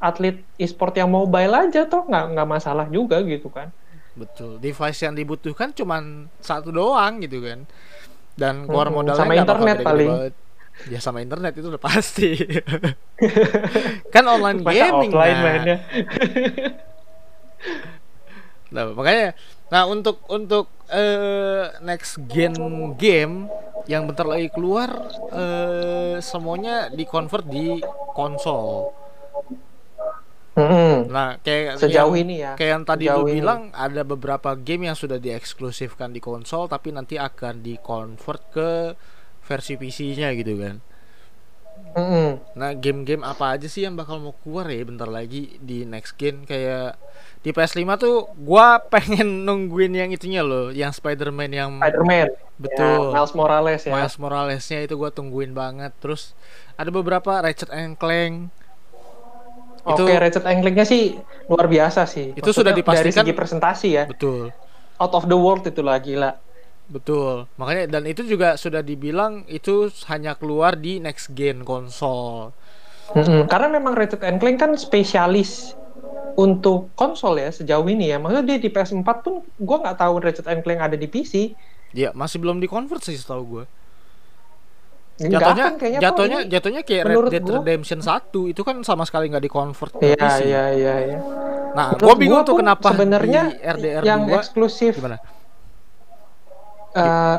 atlet 0.00 0.44
e-sport 0.60 0.96
yang 1.00 1.08
mobile 1.08 1.52
aja 1.52 1.88
tuh 1.88 2.04
nggak 2.08 2.24
nggak 2.36 2.48
masalah 2.48 2.86
juga 2.88 3.20
gitu 3.24 3.48
kan. 3.52 3.72
Betul. 4.14 4.62
Device 4.62 5.00
yang 5.04 5.14
dibutuhkan 5.18 5.74
cuman 5.74 6.30
satu 6.38 6.70
doang 6.70 7.20
gitu 7.20 7.42
kan. 7.42 7.66
Dan 8.34 8.66
keluar 8.66 8.90
Mm-mm, 8.90 9.14
modalnya 9.14 9.20
sama 9.20 9.34
internet 9.38 9.76
paling. 9.82 10.10
banget. 10.10 10.34
Ya 10.90 10.98
sama 10.98 11.18
internet 11.22 11.54
itu 11.54 11.70
udah 11.70 11.82
pasti. 11.82 12.34
kan 14.14 14.24
online 14.26 14.58
Masa 14.62 14.74
gaming 14.74 15.10
offline 15.14 15.36
nah. 15.38 15.44
mainnya. 15.44 15.76
Nah, 18.74 18.90
makanya 18.90 19.38
nah 19.68 19.84
untuk 19.84 20.20
untuk 20.28 20.68
eh, 20.88 21.72
next 21.80 22.20
gen 22.28 22.52
game 22.94 23.48
yang 23.84 24.04
bentar 24.04 24.24
lagi 24.24 24.48
keluar 24.48 24.88
eh, 25.30 26.16
semuanya 26.20 26.88
di-convert 26.88 27.44
di 27.44 27.80
konsol. 28.12 28.92
Mm-mm. 30.54 31.10
Nah, 31.10 31.34
kayak 31.42 31.82
Sejauh 31.82 32.14
yang- 32.14 32.22
ini 32.22 32.34
ya. 32.38 32.52
Kayak 32.54 32.70
yang 32.78 32.84
tadi 32.86 33.04
lu 33.10 33.26
ini. 33.26 33.42
bilang 33.42 33.74
ada 33.74 34.06
beberapa 34.06 34.54
game 34.54 34.86
yang 34.86 34.94
sudah 34.94 35.18
dieksklusifkan 35.18 36.14
di 36.14 36.22
konsol 36.22 36.70
tapi 36.70 36.94
nanti 36.94 37.18
akan 37.18 37.58
di-convert 37.58 38.42
ke 38.54 38.70
versi 39.42 39.74
PC-nya 39.74 40.30
gitu 40.38 40.54
kan. 40.56 40.78
Mm-mm. 41.94 42.28
Nah, 42.52 42.70
game-game 42.72 43.22
apa 43.22 43.54
aja 43.54 43.64
sih 43.64 43.82
yang 43.82 43.94
bakal 43.94 44.18
mau 44.18 44.34
keluar 44.36 44.66
ya 44.66 44.82
bentar 44.82 45.06
lagi 45.06 45.56
di 45.58 45.82
next 45.82 46.14
gen 46.14 46.42
kayak 46.42 46.98
di 47.40 47.50
PS5 47.50 47.80
tuh 47.96 48.16
gua 48.36 48.78
pengen 48.92 49.44
nungguin 49.44 49.92
yang 49.92 50.10
itunya 50.10 50.40
loh, 50.40 50.68
yang 50.68 50.90
Spider-Man 50.90 51.50
yang 51.50 51.70
Spider-Man. 51.78 52.28
Betul. 52.54 53.10
Ya, 53.10 53.14
Miles 53.14 53.32
Morales 53.32 53.82
ya. 53.82 53.92
Miles 53.92 54.16
Morales-nya 54.16 54.78
itu 54.80 54.94
gua 54.94 55.10
tungguin 55.10 55.52
banget. 55.52 55.94
Terus 55.98 56.34
ada 56.74 56.88
beberapa 56.88 57.38
Ratchet 57.38 57.70
and 57.70 57.94
Clank. 57.94 58.50
Oke, 59.84 60.00
Itu 60.00 60.02
Ratchet 60.08 60.44
and 60.44 60.58
Clank-nya 60.60 60.84
sih 60.84 61.20
luar 61.44 61.68
biasa 61.68 62.06
sih. 62.06 62.32
Itu 62.32 62.50
sudah 62.50 62.72
Maksudnya 62.72 62.74
dipastikan- 62.74 63.22
dari 63.22 63.28
segi 63.28 63.32
presentasi 63.32 63.88
ya. 63.92 64.04
betul. 64.04 64.48
Out 64.96 65.12
of 65.12 65.26
the 65.26 65.36
world 65.36 65.62
itu 65.62 65.78
lah 65.78 65.98
gila. 65.98 66.40
Betul. 66.84 67.48
Makanya 67.56 67.88
dan 67.88 68.04
itu 68.04 68.22
juga 68.22 68.54
sudah 68.54 68.80
dibilang 68.80 69.48
itu 69.48 69.88
hanya 70.06 70.36
keluar 70.36 70.76
di 70.76 71.00
next 71.00 71.32
gen 71.32 71.62
konsol. 71.62 72.52
Mm-mm. 73.10 73.48
Karena 73.48 73.68
memang 73.70 73.92
Ratchet 73.92 74.20
and 74.20 74.36
Clank 74.36 74.58
kan 74.58 74.72
spesialis 74.74 75.72
untuk 76.34 76.92
konsol 76.92 77.36
ya 77.36 77.48
sejauh 77.48 77.84
ini 77.84 78.10
ya. 78.10 78.16
Maksudnya 78.16 78.44
dia 78.44 78.58
di 78.58 78.68
PS4 78.68 79.10
pun 79.20 79.40
gua 79.56 79.76
nggak 79.80 79.96
tahu 79.96 80.14
Ratchet 80.20 80.46
and 80.46 80.60
Clank 80.60 80.80
ada 80.82 80.96
di 80.96 81.04
PC. 81.04 81.56
Ya, 81.94 82.10
masih 82.10 82.42
belum 82.42 82.58
di-convert 82.58 83.00
sih 83.00 83.14
setahu 83.14 83.42
gua. 83.46 83.64
Nggak 85.14 85.30
Jatuhnya 85.30 85.64
kan 85.64 85.74
kayaknya 85.78 86.00
jatuhnya 86.02 86.38
ini. 86.40 86.50
jatuhnya 86.50 86.80
kayak 86.82 87.02
Red 87.06 87.16
Dead 87.30 87.44
gua- 87.44 87.54
Redemption 87.62 88.00
1 88.02 88.50
itu 88.50 88.60
kan 88.60 88.76
sama 88.82 89.06
sekali 89.06 89.30
nggak 89.30 89.44
di-convert 89.46 89.92
ke 89.94 90.10
Iya, 90.10 90.16
PC. 90.18 90.40
iya, 90.42 90.64
iya, 90.74 90.94
iya. 91.06 91.18
Nah, 91.70 91.94
gua 91.94 92.14
bingung 92.14 92.42
gua 92.42 92.46
tuh 92.46 92.58
kenapa 92.58 92.88
sebenarnya 92.90 93.42
di 93.46 93.56
RDR 93.62 94.02
yang 94.02 94.26
2 94.26 94.34
eksklusif 94.36 94.98
gimana? 94.98 95.22
Eh, 96.94 97.38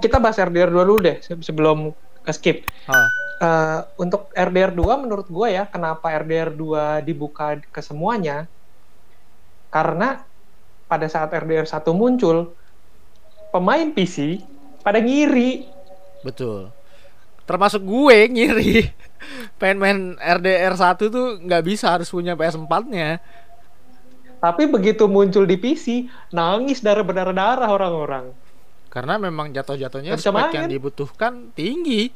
kita 0.00 0.20
bahas 0.20 0.36
RDR 0.36 0.70
2 0.70 0.84
dulu 0.84 1.00
deh 1.00 1.16
se- 1.24 1.40
sebelum 1.40 1.94
ke 2.20 2.32
skip. 2.36 2.58
Hah. 2.90 3.08
uh, 3.40 3.80
untuk 3.96 4.28
RDR 4.36 4.76
2 4.76 5.02
menurut 5.06 5.26
gue 5.32 5.48
ya 5.56 5.64
kenapa 5.64 6.12
RDR 6.20 6.52
2 6.52 7.00
dibuka 7.06 7.56
ke 7.72 7.80
semuanya? 7.80 8.44
Karena 9.72 10.20
pada 10.90 11.06
saat 11.06 11.30
RDR 11.32 11.64
1 11.64 11.86
muncul 11.94 12.52
pemain 13.54 13.88
PC 13.94 14.42
pada 14.84 14.98
ngiri. 14.98 15.64
Betul. 16.26 16.68
Termasuk 17.48 17.82
gue 17.82 18.16
ngiri. 18.28 18.90
Pengen 19.60 19.78
main 19.78 19.98
RDR 20.18 20.74
1 20.76 20.98
tuh 21.08 21.40
nggak 21.40 21.62
bisa 21.64 21.94
harus 21.94 22.10
punya 22.10 22.36
PS4 22.36 22.74
nya 22.90 23.22
tapi 24.40 24.66
begitu 24.66 25.06
muncul 25.06 25.44
di 25.44 25.60
PC 25.60 26.08
nangis 26.32 26.80
darah 26.80 27.04
berdarah-darah 27.04 27.68
orang-orang 27.68 28.32
karena 28.90 29.20
memang 29.22 29.54
jatuh-jatuhnya 29.54 30.18
spek 30.18 30.56
yang 30.56 30.66
dibutuhkan 30.66 31.54
tinggi 31.54 32.10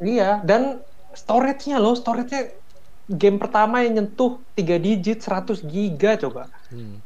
Iya, 0.00 0.40
dan 0.40 0.80
storage-nya 1.12 1.76
loh, 1.76 1.92
storage-nya 1.92 2.56
game 3.12 3.36
pertama 3.36 3.84
yang 3.84 4.00
nyentuh 4.00 4.40
3 4.56 4.80
digit 4.80 5.20
100 5.20 5.60
giga 5.68 6.16
coba. 6.16 6.48
Hmm. 6.72 7.04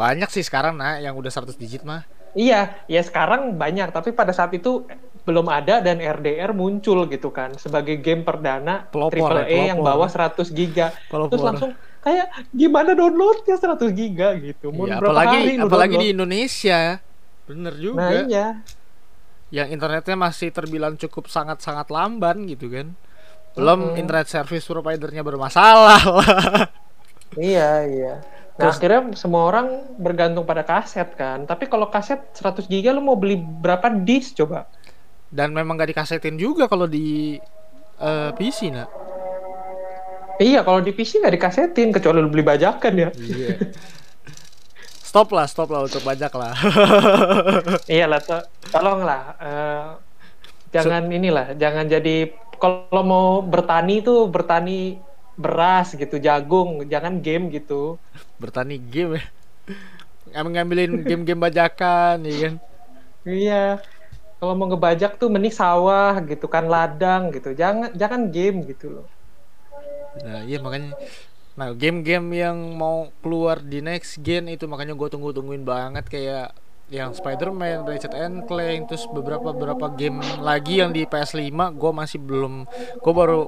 Banyak 0.00 0.32
sih 0.32 0.40
sekarang 0.40 0.80
nah 0.80 0.96
yang 0.96 1.12
udah 1.20 1.28
100 1.28 1.60
digit 1.60 1.84
mah. 1.84 2.08
Iya, 2.32 2.72
ya 2.88 3.02
sekarang 3.04 3.60
banyak, 3.60 3.92
tapi 3.92 4.16
pada 4.16 4.32
saat 4.32 4.56
itu 4.56 4.88
belum 5.28 5.52
ada 5.52 5.84
dan 5.84 6.00
RDR 6.00 6.56
muncul 6.56 7.04
gitu 7.04 7.28
kan 7.28 7.52
sebagai 7.60 8.00
game 8.00 8.24
perdana 8.24 8.88
pelopor, 8.88 9.44
AAA 9.44 9.52
ya, 9.52 9.64
yang 9.76 9.84
bawa 9.84 10.08
100 10.08 10.48
giga. 10.56 10.96
Pelopor. 11.12 11.36
Terus 11.36 11.44
langsung 11.44 11.70
kayak 12.00 12.26
gimana 12.50 12.96
downloadnya 12.96 13.56
100 13.60 13.92
giga 13.92 14.32
gitu. 14.40 14.72
Mau 14.72 14.88
ya, 14.88 14.98
apalagi 14.98 15.36
hari 15.36 15.54
apalagi 15.60 15.96
di 16.00 16.08
Indonesia. 16.16 16.98
Bener 17.44 17.74
juga. 17.76 17.98
Nah, 18.00 18.10
iya 18.24 18.46
yang 19.50 19.68
internetnya 19.68 20.14
masih 20.14 20.54
terbilang 20.54 20.94
cukup 20.94 21.26
sangat-sangat 21.26 21.90
lamban 21.90 22.46
gitu 22.46 22.70
kan 22.70 22.94
belum 23.58 23.94
hmm. 23.94 23.98
internet 23.98 24.30
service 24.30 24.62
providernya 24.62 25.26
bermasalah 25.26 26.02
iya 27.50 27.82
iya 27.82 28.14
nah 28.54 28.70
Terus, 28.70 28.78
akhirnya 28.78 29.02
semua 29.18 29.50
orang 29.50 29.98
bergantung 29.98 30.46
pada 30.46 30.62
kaset 30.62 31.10
kan 31.18 31.42
tapi 31.50 31.66
kalau 31.66 31.90
kaset 31.90 32.22
100 32.30 32.70
giga 32.70 32.94
lu 32.94 33.02
mau 33.02 33.18
beli 33.18 33.42
berapa 33.42 33.90
disk 33.90 34.38
coba 34.38 34.70
dan 35.34 35.50
memang 35.50 35.78
gak 35.78 35.90
dikasetin 35.94 36.38
juga 36.38 36.70
kalau 36.70 36.86
di 36.86 37.38
uh, 37.98 38.30
eh, 38.30 38.30
PC 38.38 38.70
nak 38.70 38.88
iya 40.40 40.64
kalau 40.64 40.80
di 40.80 40.90
PC 40.90 41.20
nggak 41.20 41.34
dikasetin 41.36 41.92
kecuali 41.92 42.18
lu 42.24 42.32
beli 42.32 42.42
bajakan 42.42 42.92
ya. 42.96 43.08
Iya. 43.14 43.70
Stop 45.04 45.34
lah 45.36 45.44
stop 45.44 45.68
lah 45.70 45.84
untuk 45.84 46.02
bajak 46.02 46.32
lah. 46.34 46.54
Iya 47.94 48.06
lah 48.08 48.20
to 48.24 48.38
tolonglah 48.72 49.22
uh, 49.36 49.88
jangan 50.72 51.10
so, 51.10 51.14
inilah 51.14 51.46
jangan 51.58 51.84
jadi 51.90 52.30
kalau 52.56 53.02
mau 53.02 53.28
bertani 53.42 54.00
itu 54.00 54.30
bertani 54.30 55.02
beras 55.36 55.92
gitu 55.92 56.16
jagung 56.16 56.88
jangan 56.88 57.20
game 57.20 57.52
gitu. 57.52 58.00
Bertani 58.40 58.80
game 58.80 59.20
ya? 59.20 59.24
Ngambilin 60.30 61.02
game-game 61.02 61.42
bajakan 61.42 62.22
ya 62.22 62.36
kan? 62.38 62.54
Iya 63.26 63.64
kalau 64.40 64.56
mau 64.56 64.66
ngebajak 64.72 65.20
tuh 65.20 65.28
mending 65.28 65.52
sawah 65.52 66.16
gitu 66.24 66.48
kan 66.48 66.64
ladang 66.64 67.28
gitu 67.28 67.52
jangan 67.52 67.92
jangan 67.92 68.32
game 68.32 68.64
gitu 68.64 68.88
loh 68.88 69.06
nah 70.24 70.42
iya 70.42 70.58
makanya 70.58 70.98
Nah, 71.58 71.76
game-game 71.76 72.40
yang 72.40 72.56
mau 72.78 73.12
keluar 73.20 73.60
di 73.60 73.84
next 73.84 74.22
gen 74.24 74.48
itu 74.48 74.64
makanya 74.64 74.96
gue 74.96 75.08
tunggu-tungguin 75.12 75.60
banget 75.60 76.08
kayak 76.08 76.56
yang 76.90 77.12
Spider-Man, 77.12 77.86
Ratchet 77.86 78.16
and 78.16 78.48
Clank, 78.48 78.88
terus 78.90 79.04
beberapa 79.12 79.52
beberapa 79.52 79.92
game 79.92 80.24
lagi 80.40 80.82
yang 80.82 80.90
di 80.90 81.06
PS5 81.06 81.52
gue 81.76 81.92
masih 81.94 82.18
belum 82.18 82.66
gue 82.98 83.12
baru 83.14 83.46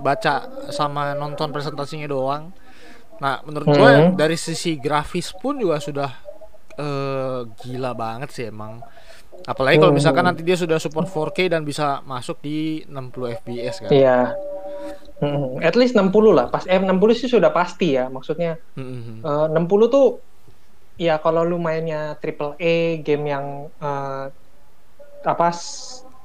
baca 0.00 0.48
sama 0.72 1.14
nonton 1.14 1.52
presentasinya 1.52 2.08
doang. 2.08 2.50
Nah, 3.20 3.44
menurut 3.46 3.68
gue 3.70 3.90
mm 3.92 4.00
-hmm. 4.08 4.16
dari 4.16 4.40
sisi 4.40 4.80
grafis 4.80 5.30
pun 5.36 5.60
juga 5.60 5.78
sudah 5.78 6.10
uh, 6.80 7.46
gila 7.62 7.92
banget 7.94 8.32
sih 8.32 8.48
emang. 8.48 8.82
Apalagi 9.44 9.80
kalau 9.80 9.92
misalkan 9.92 10.24
nanti 10.24 10.40
dia 10.40 10.56
sudah 10.56 10.76
support 10.80 11.08
4K 11.08 11.52
dan 11.52 11.62
bisa 11.64 12.00
masuk 12.04 12.40
di 12.40 12.88
60 12.88 13.40
fps 13.44 13.74
kan. 13.86 13.90
Iya. 13.92 14.32
Hmm, 15.20 15.60
at 15.60 15.76
least 15.76 15.92
60 15.92 16.32
lah. 16.32 16.48
Pas 16.48 16.64
eh, 16.64 16.80
60 16.80 17.12
sih 17.12 17.28
sudah 17.28 17.52
pasti 17.52 17.94
ya. 17.94 18.08
Maksudnya 18.08 18.56
hmm. 18.74 19.20
uh, 19.20 19.46
60 19.52 19.92
tuh 19.92 20.24
ya 20.96 21.20
kalau 21.20 21.44
lu 21.44 21.60
mainnya 21.60 22.16
triple 22.20 22.56
A 22.56 23.00
game 23.04 23.24
yang 23.28 23.68
uh, 23.80 24.32
apa 25.20 25.48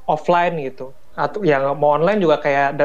offline 0.08 0.56
gitu 0.64 0.96
atau 1.16 1.43
yang 1.43 1.76
mau 1.76 1.96
online 1.96 2.20
juga 2.20 2.39
kayak 2.39 2.76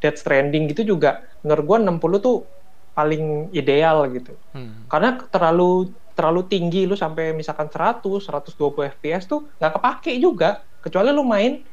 Dead 0.00 0.16
Stranding 0.16 0.72
gitu 0.72 0.96
juga 0.96 1.24
menurut 1.44 1.64
gua 1.64 1.78
60 1.80 2.24
tuh 2.24 2.44
paling 2.92 3.48
ideal 3.56 4.04
gitu. 4.12 4.36
Hmm. 4.52 4.84
Karena 4.92 5.16
terlalu 5.28 5.92
terlalu 6.12 6.44
tinggi 6.52 6.84
lu 6.84 6.96
sampai 6.96 7.32
misalkan 7.32 7.72
100, 7.72 8.04
120 8.04 8.60
fps 9.00 9.24
tuh 9.24 9.48
nggak 9.56 9.72
kepake 9.80 10.12
juga 10.20 10.60
kecuali 10.84 11.08
lu 11.16 11.24
main 11.24 11.64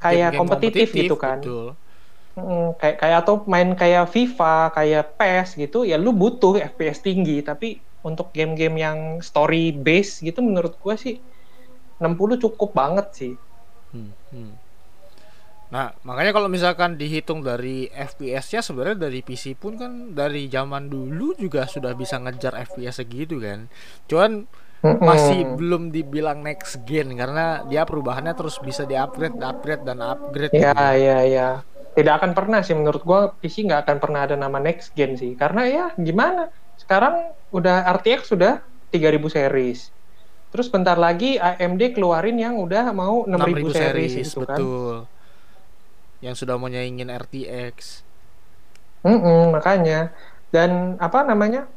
kayak 0.00 0.36
kompetitif, 0.36 0.92
gitu 0.92 1.16
kan. 1.16 1.40
Betul 1.40 1.80
Hmm, 2.38 2.78
kayak 2.78 2.96
kayak 3.02 3.18
atau 3.26 3.42
main 3.50 3.74
kayak 3.74 4.06
FIFA, 4.06 4.70
kayak 4.70 5.18
PES 5.18 5.48
gitu, 5.58 5.82
ya 5.82 5.98
lu 5.98 6.14
butuh 6.14 6.54
FPS 6.56 7.02
tinggi. 7.02 7.42
Tapi 7.42 7.82
untuk 8.06 8.30
game-game 8.30 8.76
yang 8.78 8.98
story 9.18 9.74
base 9.74 10.22
gitu, 10.22 10.38
menurut 10.38 10.78
gua 10.78 10.94
sih 10.94 11.18
60 11.98 12.38
cukup 12.38 12.70
banget 12.70 13.06
sih. 13.12 13.34
Hmm, 13.90 14.14
hmm. 14.30 14.52
Nah, 15.70 15.94
makanya 16.02 16.34
kalau 16.34 16.50
misalkan 16.50 16.98
dihitung 16.98 17.46
dari 17.46 17.86
FPS-nya 17.90 18.58
sebenarnya 18.58 19.06
dari 19.06 19.22
PC 19.22 19.54
pun 19.54 19.78
kan 19.78 20.10
dari 20.10 20.50
zaman 20.50 20.90
dulu 20.90 21.38
juga 21.38 21.66
sudah 21.70 21.94
bisa 21.94 22.18
ngejar 22.18 22.58
FPS 22.58 23.06
segitu 23.06 23.38
kan. 23.38 23.70
Cuman 24.10 24.50
mm-hmm. 24.82 24.98
masih 24.98 25.46
belum 25.54 25.94
dibilang 25.94 26.42
next 26.42 26.82
gen 26.82 27.14
karena 27.14 27.62
dia 27.70 27.86
perubahannya 27.86 28.34
terus 28.34 28.58
bisa 28.58 28.82
di-upgrade, 28.82 29.38
upgrade 29.38 29.86
dan 29.86 30.02
upgrade. 30.02 30.50
Iya, 30.50 30.74
iya, 30.98 31.18
iya 31.22 31.48
tidak 31.96 32.22
akan 32.22 32.32
pernah 32.32 32.60
sih 32.62 32.76
menurut 32.76 33.02
gua 33.02 33.34
PC 33.38 33.66
nggak 33.66 33.86
akan 33.86 33.96
pernah 33.98 34.20
ada 34.26 34.36
nama 34.38 34.58
next 34.62 34.94
gen 34.94 35.18
sih. 35.18 35.34
Karena 35.34 35.66
ya 35.66 35.84
gimana? 35.98 36.48
Sekarang 36.78 37.34
udah 37.50 37.86
RTX 37.98 38.30
sudah 38.30 38.62
3000 38.94 39.36
series. 39.36 39.90
Terus 40.50 40.66
bentar 40.66 40.98
lagi 40.98 41.38
AMD 41.38 41.94
keluarin 41.94 42.38
yang 42.38 42.58
udah 42.58 42.90
mau 42.90 43.22
6000 43.26 43.70
series, 43.70 43.74
series 43.74 44.12
gitu 44.34 44.42
kan. 44.42 44.58
betul. 44.58 44.94
Yang 46.20 46.34
sudah 46.44 46.54
mau 46.58 46.68
nyaingin 46.68 47.10
RTX 47.10 48.06
mm 49.06 49.18
-mm, 49.18 49.42
makanya. 49.56 50.12
Dan 50.50 50.98
apa 50.98 51.22
namanya? 51.24 51.70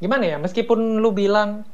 Gimana 0.00 0.24
ya? 0.24 0.36
Meskipun 0.40 0.98
lu 0.98 1.12
bilang 1.12 1.68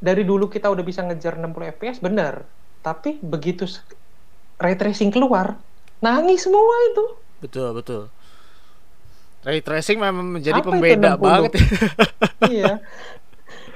dari 0.00 0.24
dulu 0.24 0.48
kita 0.48 0.72
udah 0.72 0.84
bisa 0.84 1.04
ngejar 1.04 1.36
60 1.36 1.76
fps 1.76 2.00
bener 2.00 2.48
tapi 2.80 3.20
begitu 3.20 3.68
ray 4.56 4.72
tracing 4.72 5.12
keluar 5.12 5.60
nangis 6.00 6.44
semua 6.44 6.74
itu. 6.92 7.04
Betul 7.40 7.68
betul. 7.76 8.02
Ray 9.40 9.64
tracing 9.64 9.96
memang 9.96 10.36
menjadi 10.36 10.60
apa 10.60 10.68
pembeda 10.68 11.10
banget. 11.16 11.52
Iya. 12.50 12.80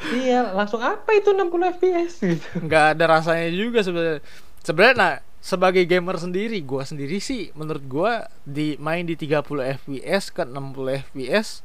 Iya 0.04 0.52
langsung 0.52 0.84
apa 0.84 1.16
itu 1.16 1.32
60 1.32 1.48
fps 1.80 2.12
gitu? 2.20 2.46
Nggak 2.60 2.84
ada 2.92 3.04
rasanya 3.08 3.48
juga 3.48 3.80
sebenarnya. 3.80 4.20
Sebenarnya 4.60 4.96
nah 5.00 5.14
sebagai 5.40 5.84
gamer 5.88 6.16
sendiri 6.20 6.60
gua 6.60 6.84
sendiri 6.88 7.20
sih 7.20 7.52
menurut 7.52 7.84
gua 7.84 8.12
di 8.44 8.76
main 8.80 9.04
di 9.04 9.12
30 9.12 9.44
fps 9.80 10.32
ke 10.32 10.42
60 10.44 11.04
fps 11.08 11.60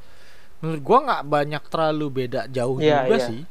menurut 0.59 0.81
gua 0.83 0.99
nggak 1.07 1.23
banyak 1.31 1.63
terlalu 1.71 2.07
beda 2.23 2.51
jauh 2.51 2.75
yeah, 2.79 3.07
juga 3.07 3.15
yeah. 3.15 3.27
sih 3.27 3.41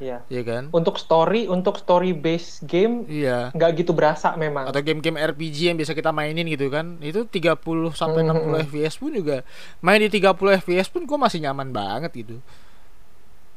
Iya. 0.00 0.24
Iya 0.32 0.42
kan? 0.48 0.62
Untuk 0.72 0.96
story, 0.96 1.44
untuk 1.44 1.76
story 1.76 2.16
based 2.16 2.64
game, 2.64 3.04
iya. 3.06 3.52
nggak 3.52 3.84
gitu 3.84 3.92
berasa 3.92 4.32
memang. 4.34 4.72
Atau 4.72 4.80
game-game 4.80 5.20
RPG 5.20 5.70
yang 5.70 5.76
bisa 5.76 5.92
kita 5.92 6.08
mainin 6.10 6.48
gitu 6.48 6.72
kan. 6.72 6.96
Itu 7.04 7.28
30 7.28 7.60
sampai 7.92 8.24
mm 8.24 8.32
-hmm. 8.32 8.64
60 8.64 8.68
fps 8.72 8.94
pun 8.96 9.12
juga 9.12 9.44
main 9.84 10.00
di 10.00 10.08
30 10.08 10.32
fps 10.64 10.88
pun 10.88 11.04
gua 11.04 11.28
masih 11.28 11.44
nyaman 11.44 11.68
banget 11.70 12.10
gitu. 12.16 12.40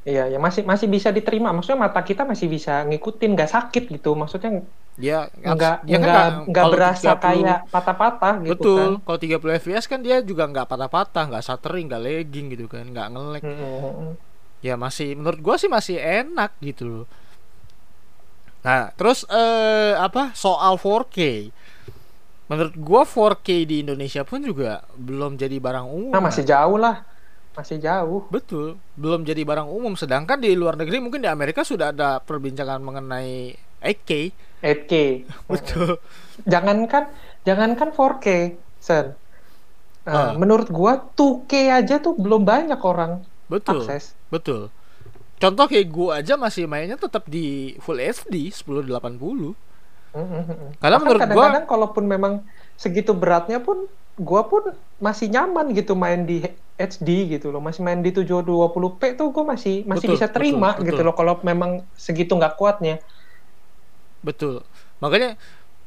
Iya, 0.04 0.28
ya 0.28 0.38
masih 0.38 0.68
masih 0.68 0.92
bisa 0.92 1.16
diterima. 1.16 1.56
Maksudnya 1.56 1.80
mata 1.80 2.04
kita 2.04 2.28
masih 2.28 2.52
bisa 2.52 2.84
ngikutin, 2.92 3.40
nggak 3.40 3.52
sakit 3.56 3.84
gitu. 3.88 4.12
Maksudnya 4.20 4.68
ya 5.00 5.32
nggak 5.42 5.90
ya 5.90 5.98
nggak 5.98 6.14
kan, 6.14 6.34
nggak 6.54 6.66
berasa 6.70 7.12
30, 7.18 7.26
kayak 7.26 7.60
patah-patah 7.74 8.36
gitu 8.46 8.54
betul 8.54 8.90
kan. 9.02 9.18
kalau 9.18 9.18
30 9.42 9.62
fps 9.66 9.86
kan 9.90 10.00
dia 10.06 10.22
juga 10.22 10.46
nggak 10.46 10.70
patah-patah 10.70 11.34
nggak 11.34 11.42
stuttering 11.42 11.90
nggak 11.90 12.04
lagging 12.06 12.54
gitu 12.54 12.70
kan 12.70 12.86
nggak 12.86 13.10
ngelek 13.10 13.42
mm 13.42 13.58
-hmm 13.58 14.33
ya 14.64 14.80
masih 14.80 15.14
menurut 15.20 15.40
gue 15.44 15.56
sih 15.62 15.70
masih 15.72 15.98
enak 16.00 16.56
gitu 16.64 16.84
loh. 16.88 17.06
Nah 18.64 18.90
terus 18.96 19.28
eh, 19.28 19.94
apa 20.00 20.32
soal 20.34 20.80
4K 20.80 21.18
menurut 22.52 22.76
gue 22.76 23.02
4K 23.04 23.50
di 23.68 23.76
Indonesia 23.84 24.22
pun 24.24 24.40
juga 24.44 24.84
belum 24.96 25.36
jadi 25.36 25.58
barang 25.60 25.88
umum. 25.88 26.12
Nah 26.16 26.22
masih 26.24 26.44
jauh 26.48 26.78
lah. 26.80 27.04
Masih 27.58 27.78
jauh. 27.78 28.26
Betul 28.32 28.80
belum 28.96 29.28
jadi 29.28 29.44
barang 29.44 29.68
umum. 29.68 29.94
Sedangkan 30.00 30.40
di 30.40 30.56
luar 30.56 30.76
negeri 30.80 30.98
mungkin 31.04 31.22
di 31.24 31.30
Amerika 31.30 31.62
sudah 31.68 31.92
ada 31.94 32.24
perbincangan 32.24 32.80
mengenai 32.80 33.56
8K 33.84 34.12
8K. 34.64 34.94
betul. 35.52 36.00
Jangankan 36.48 37.12
jangankan 37.48 37.90
4K, 37.92 38.28
Sen. 38.80 39.06
Uh, 40.04 40.32
Ah. 40.32 40.32
Menurut 40.36 40.68
gua 40.72 41.00
2K 41.16 41.54
aja 41.80 41.96
tuh 42.04 42.16
belum 42.20 42.44
banyak 42.44 42.80
orang 42.84 43.24
betul. 43.48 43.84
akses. 43.88 44.16
Betul 44.34 44.74
contoh 45.38 45.66
kayak 45.70 45.88
gua 45.94 46.18
aja 46.20 46.34
masih 46.34 46.66
mainnya 46.66 46.98
tetap 46.98 47.30
di 47.30 47.78
full 47.78 48.02
HD 48.02 48.50
1080 48.50 49.54
Mm-mm. 50.14 50.78
Karena 50.78 50.98
Bahkan 50.98 51.02
menurut 51.02 51.22
gua- 51.22 51.26
kadang-kadang 51.26 51.66
kalaupun 51.66 52.04
memang 52.06 52.34
segitu 52.78 53.18
beratnya 53.18 53.58
pun 53.58 53.90
gua 54.14 54.46
pun 54.46 54.62
masih 55.02 55.26
nyaman 55.26 55.74
gitu 55.74 55.98
main 55.98 56.22
di 56.22 56.46
HD 56.78 57.34
gitu 57.34 57.50
loh. 57.50 57.58
Masih 57.58 57.82
main 57.82 57.98
di 57.98 58.14
720p 58.14 59.18
tuh 59.18 59.34
gua 59.34 59.58
masih 59.58 59.82
masih 59.90 60.06
Betul, 60.06 60.14
bisa 60.14 60.28
terima 60.30 60.78
betul, 60.78 60.86
gitu 60.86 61.02
betul. 61.02 61.06
loh 61.10 61.16
kalau 61.18 61.34
memang 61.42 61.82
segitu 61.98 62.38
nggak 62.38 62.62
kuatnya. 62.62 63.02
Betul. 64.22 64.62
Makanya 65.02 65.36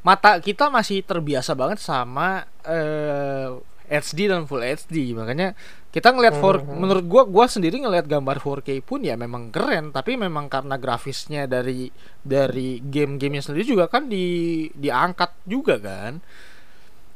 mata 0.03 0.37
kita 0.39 0.67
masih 0.67 1.01
terbiasa 1.03 1.55
banget 1.55 1.79
sama 1.79 2.45
eh, 2.63 3.49
HD 3.87 4.27
dan 4.27 4.43
Full 4.45 4.63
HD. 4.63 5.15
Makanya 5.15 5.55
kita 5.89 6.11
ngelihat 6.11 6.37
Mhm. 6.37 6.77
menurut 6.77 7.05
gua 7.07 7.23
gua 7.25 7.45
sendiri 7.47 7.79
ngelihat 7.79 8.05
gambar 8.05 8.37
4K 8.37 8.83
pun 8.83 9.01
ya 9.01 9.15
memang 9.15 9.49
keren, 9.49 9.89
tapi 9.89 10.13
memang 10.15 10.51
karena 10.51 10.75
grafisnya 10.75 11.47
dari 11.47 11.89
dari 12.21 12.83
game-gamenya 12.83 13.41
sendiri 13.41 13.65
juga 13.65 13.87
kan 13.87 14.05
di 14.05 14.67
diangkat 14.75 15.31
juga 15.47 15.79
kan. 15.79 16.19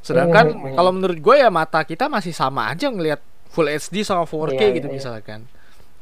Sedangkan 0.02 0.50
Mhm. 0.50 0.74
kalau 0.74 0.90
menurut 0.90 1.18
gue 1.22 1.36
ya 1.38 1.46
mata 1.46 1.86
kita 1.86 2.10
masih 2.10 2.34
sama 2.34 2.66
aja 2.74 2.90
ngelihat 2.90 3.22
Full 3.52 3.68
HD 3.68 4.00
sama 4.02 4.24
4K 4.24 4.72
Iya, 4.72 4.74
gitu 4.80 4.88
iya. 4.88 4.96
misalkan. 4.96 5.40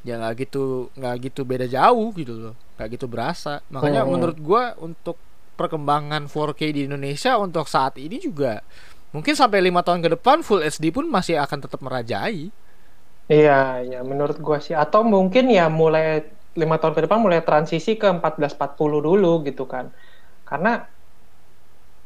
Ya 0.01 0.17
nggak 0.17 0.49
gitu 0.49 0.89
nggak 0.97 1.15
gitu 1.29 1.41
beda 1.45 1.67
jauh 1.69 2.09
gitu 2.17 2.33
loh, 2.33 2.55
nggak 2.79 2.89
gitu 2.97 3.05
berasa. 3.11 3.61
Makanya 3.69 4.07
Mhm. 4.07 4.09
menurut 4.09 4.39
gua 4.41 4.73
untuk 4.81 5.19
perkembangan 5.61 6.25
4K 6.25 6.73
di 6.73 6.89
Indonesia 6.89 7.37
untuk 7.37 7.69
saat 7.69 8.01
ini 8.01 8.17
juga 8.17 8.65
mungkin 9.11 9.35
sampai 9.35 9.63
lima 9.63 9.83
tahun 9.83 10.01
ke 10.03 10.19
depan 10.19 10.43
Full 10.43 10.63
HD 10.67 10.91
pun 10.95 11.07
masih 11.07 11.39
akan 11.39 11.59
tetap 11.67 11.81
merajai. 11.83 12.51
Iya, 13.31 13.87
ya 13.87 14.01
menurut 14.03 14.43
gua 14.43 14.59
sih. 14.59 14.75
Atau 14.75 15.07
mungkin 15.07 15.47
ya 15.51 15.71
mulai 15.71 16.27
lima 16.59 16.83
tahun 16.83 16.99
ke 16.99 17.07
depan 17.07 17.23
mulai 17.23 17.43
transisi 17.47 17.95
ke 17.95 18.11
1440 18.11 18.79
dulu 19.07 19.47
gitu 19.47 19.71
kan. 19.71 19.95
Karena 20.43 20.83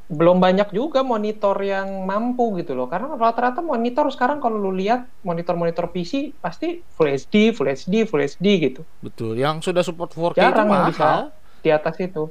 belum 0.04 0.36
banyak 0.36 0.68
juga 0.76 1.00
monitor 1.00 1.56
yang 1.64 2.04
mampu 2.04 2.60
gitu 2.60 2.76
loh. 2.76 2.92
Karena 2.92 3.16
rata-rata 3.16 3.64
monitor 3.64 4.04
sekarang 4.12 4.36
kalau 4.36 4.60
lu 4.60 4.76
lihat 4.76 5.08
monitor-monitor 5.24 5.88
PC 5.88 6.36
pasti 6.44 6.84
Full 6.84 7.08
HD, 7.08 7.56
Full 7.56 7.72
HD, 7.72 8.04
Full 8.04 8.20
HD 8.20 8.46
gitu. 8.60 8.84
Betul. 9.00 9.40
Yang 9.40 9.72
sudah 9.72 9.80
support 9.80 10.12
4K 10.12 10.36
Jarang 10.36 10.52
itu 10.52 10.60
yang 10.60 10.68
mahal. 10.68 10.88
bisa 10.92 11.08
di 11.64 11.70
atas 11.72 11.96
itu. 12.04 12.28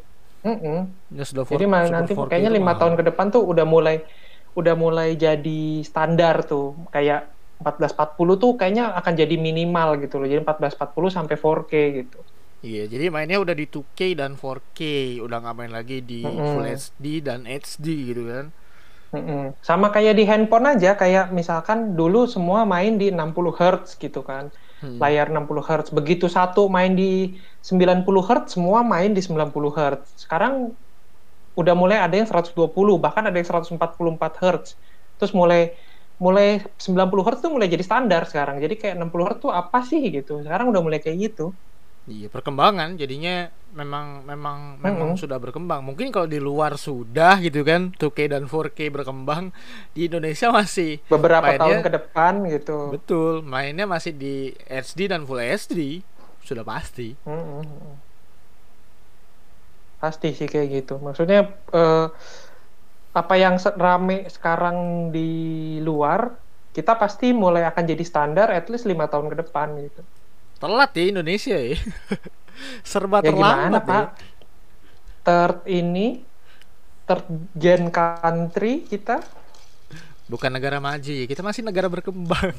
Yang 1.09 1.27
sudah 1.33 1.43
Jadi 1.49 1.65
nanti 1.65 2.13
4K 2.13 2.29
kayaknya 2.29 2.51
lima 2.53 2.77
tahun 2.77 2.93
ke 2.93 3.03
depan 3.09 3.33
tuh 3.33 3.41
udah 3.41 3.65
mulai 3.65 4.05
udah 4.59 4.73
mulai 4.83 5.07
jadi 5.25 5.49
standar 5.89 6.35
tuh 6.49 6.63
kayak 6.93 7.17
1440 7.59 8.35
tuh 8.43 8.51
kayaknya 8.59 8.83
akan 8.99 9.13
jadi 9.21 9.35
minimal 9.47 9.87
gitu 10.01 10.13
loh. 10.19 10.25
Jadi 10.31 10.41
1440 10.45 11.09
sampai 11.17 11.35
4K 11.41 11.71
gitu. 11.99 12.17
Iya, 12.67 12.79
jadi 12.93 13.05
mainnya 13.15 13.37
udah 13.43 13.55
di 13.61 13.65
2K 13.73 13.99
dan 14.19 14.31
4K, 14.39 14.79
udah 15.25 15.37
nggak 15.41 15.55
main 15.59 15.73
lagi 15.77 15.95
di 16.09 16.15
Mm-mm. 16.23 16.49
Full 16.49 16.65
HD 16.81 17.03
dan 17.27 17.39
HD 17.61 17.85
gitu 18.09 18.21
kan. 18.31 18.45
Mm-mm. 19.13 19.39
Sama 19.67 19.87
kayak 19.93 20.13
di 20.19 20.23
handphone 20.29 20.65
aja, 20.73 20.87
kayak 21.01 21.23
misalkan 21.39 21.79
dulu 21.99 22.17
semua 22.33 22.59
main 22.73 22.91
di 23.01 23.05
60 23.13 23.53
Hz 23.59 23.89
gitu 24.03 24.19
kan, 24.29 24.43
Hmm. 24.81 25.03
layar 25.03 25.25
60 25.31 25.61
Hz. 25.69 25.87
Begitu 25.97 26.25
satu 26.37 26.59
main 26.75 26.91
di 26.99 27.03
90 27.69 28.21
Hz, 28.27 28.43
semua 28.57 28.79
main 28.91 29.09
di 29.15 29.21
90 29.27 29.69
Hz. 29.77 30.01
Sekarang 30.23 30.53
udah 31.53 31.73
mulai 31.73 31.97
ada 31.97 32.13
yang 32.13 32.25
120, 32.25 32.69
bahkan 32.97 33.23
ada 33.23 33.35
yang 33.35 33.45
144 33.45 33.77
Hz. 34.39 34.73
Terus 35.17 35.31
mulai 35.31 35.73
mulai 36.17 36.61
90 36.77 36.93
Hz 37.25 37.37
tuh 37.41 37.51
mulai 37.51 37.67
jadi 37.67 37.83
standar 37.83 38.25
sekarang. 38.25 38.57
Jadi 38.57 38.75
kayak 38.75 38.95
60 38.97 39.27
Hz 39.29 39.37
tuh 39.39 39.51
apa 39.51 39.81
sih 39.83 40.01
gitu. 40.09 40.41
Sekarang 40.41 40.69
udah 40.69 40.81
mulai 40.81 40.97
kayak 40.97 41.31
gitu. 41.31 41.53
Iya, 42.03 42.27
perkembangan 42.27 42.99
jadinya 42.99 43.47
memang 43.71 44.27
memang 44.27 44.75
memang 44.75 45.15
Mm-mm. 45.15 45.21
sudah 45.23 45.39
berkembang. 45.39 45.87
Mungkin 45.87 46.11
kalau 46.11 46.27
di 46.27 46.35
luar 46.35 46.75
sudah 46.75 47.39
gitu 47.39 47.63
kan, 47.63 47.95
2K 47.95 48.27
dan 48.27 48.43
4K 48.43 48.91
berkembang, 48.91 49.55
di 49.95 50.11
Indonesia 50.11 50.51
masih 50.51 50.99
Beberapa 51.07 51.47
Mainnya- 51.47 51.63
tahun 51.63 51.79
ke 51.79 51.91
depan 51.95 52.33
gitu. 52.51 52.91
betul, 52.91 53.39
mainnya 53.41 53.87
masih 53.87 54.11
di 54.11 54.51
HD 54.67 55.07
dan 55.07 55.23
Full 55.23 55.39
HD. 55.39 56.03
Sudah 56.43 56.67
pasti. 56.67 57.15
Mm-mm. 57.23 57.63
Pasti 60.03 60.35
sih 60.35 60.51
kayak 60.51 60.83
gitu. 60.83 60.99
Maksudnya 60.99 61.47
eh, 61.71 62.07
apa 63.15 63.33
yang 63.39 63.55
rame 63.79 64.27
sekarang 64.27 65.09
di 65.15 65.31
luar, 65.79 66.35
kita 66.75 66.99
pasti 66.99 67.31
mulai 67.31 67.63
akan 67.63 67.83
jadi 67.87 68.03
standar 68.03 68.51
at 68.51 68.67
least 68.67 68.83
lima 68.83 69.07
tahun 69.07 69.31
ke 69.31 69.47
depan 69.47 69.79
gitu. 69.79 70.03
Telat 70.59 70.91
ya 70.91 71.03
Indonesia 71.07 71.55
ya. 71.55 71.79
Serba 72.91 73.23
Ya 73.23 73.31
gimana 73.31 73.79
terlambat 73.79 73.83
ya. 73.87 73.87
Pak? 73.87 74.07
Third 75.23 75.59
ini, 75.71 76.19
third 77.07 77.25
gen 77.55 77.87
country 77.87 78.83
kita, 78.83 79.23
Bukan 80.23 80.49
negara 80.55 80.79
maju 80.79 81.11
ya, 81.11 81.25
kita 81.27 81.43
masih 81.43 81.61
negara 81.67 81.91
berkembang. 81.91 82.55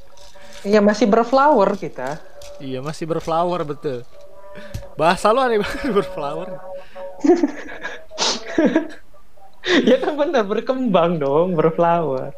ya 0.72 0.80
masih 0.80 1.04
berflower 1.04 1.76
kita. 1.76 2.16
iya, 2.58 2.80
masih 2.80 3.04
berflower 3.04 3.60
betul. 3.68 4.08
Bahasa 4.96 5.28
lu 5.34 5.42
aneh 5.44 5.60
banget 5.60 5.90
berflower. 6.00 6.48
ya 9.88 9.96
kan 10.02 10.12
benar 10.20 10.44
berkembang 10.44 11.16
dong, 11.18 11.56
berflower. 11.56 12.36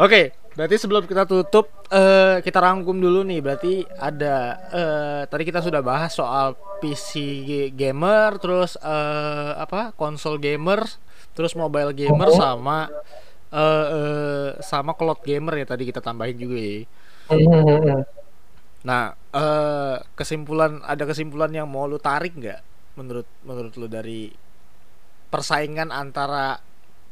Oke, 0.00 0.32
berarti 0.56 0.76
sebelum 0.80 1.04
kita 1.04 1.24
tutup, 1.28 1.68
eh, 1.92 2.40
kita 2.44 2.58
rangkum 2.60 2.96
dulu 3.00 3.20
nih. 3.24 3.40
Berarti 3.44 3.84
ada 3.96 4.36
eh, 4.72 5.20
tadi 5.28 5.42
kita 5.48 5.60
sudah 5.60 5.80
bahas 5.84 6.12
soal 6.16 6.56
PC 6.80 7.12
gamer, 7.76 8.36
terus 8.40 8.76
eh, 8.80 9.52
apa 9.56 9.92
konsol 9.96 10.40
gamer, 10.40 10.84
terus 11.36 11.52
mobile 11.56 11.92
gamer 11.92 12.28
Oh. 12.32 12.34
sama 12.36 12.88
eh, 13.52 13.86
eh, 13.96 14.48
sama 14.62 14.92
cloud 14.96 15.20
gamer 15.24 15.64
ya 15.64 15.66
tadi 15.68 15.84
kita 15.88 16.00
tambahin 16.00 16.36
juga 16.38 16.56
ya. 16.60 16.80
Mm-mm. 17.30 18.02
Nah, 18.88 19.02
eh, 19.36 19.96
kesimpulan 20.16 20.80
ada 20.84 21.04
kesimpulan 21.04 21.52
yang 21.52 21.68
mau 21.68 21.84
lu 21.84 22.00
tarik 22.00 22.32
nggak 22.36 22.60
menurut 23.00 23.24
menurut 23.42 23.72
lu 23.74 23.88
dari 23.88 24.28
persaingan 25.26 25.88
antara 25.88 26.60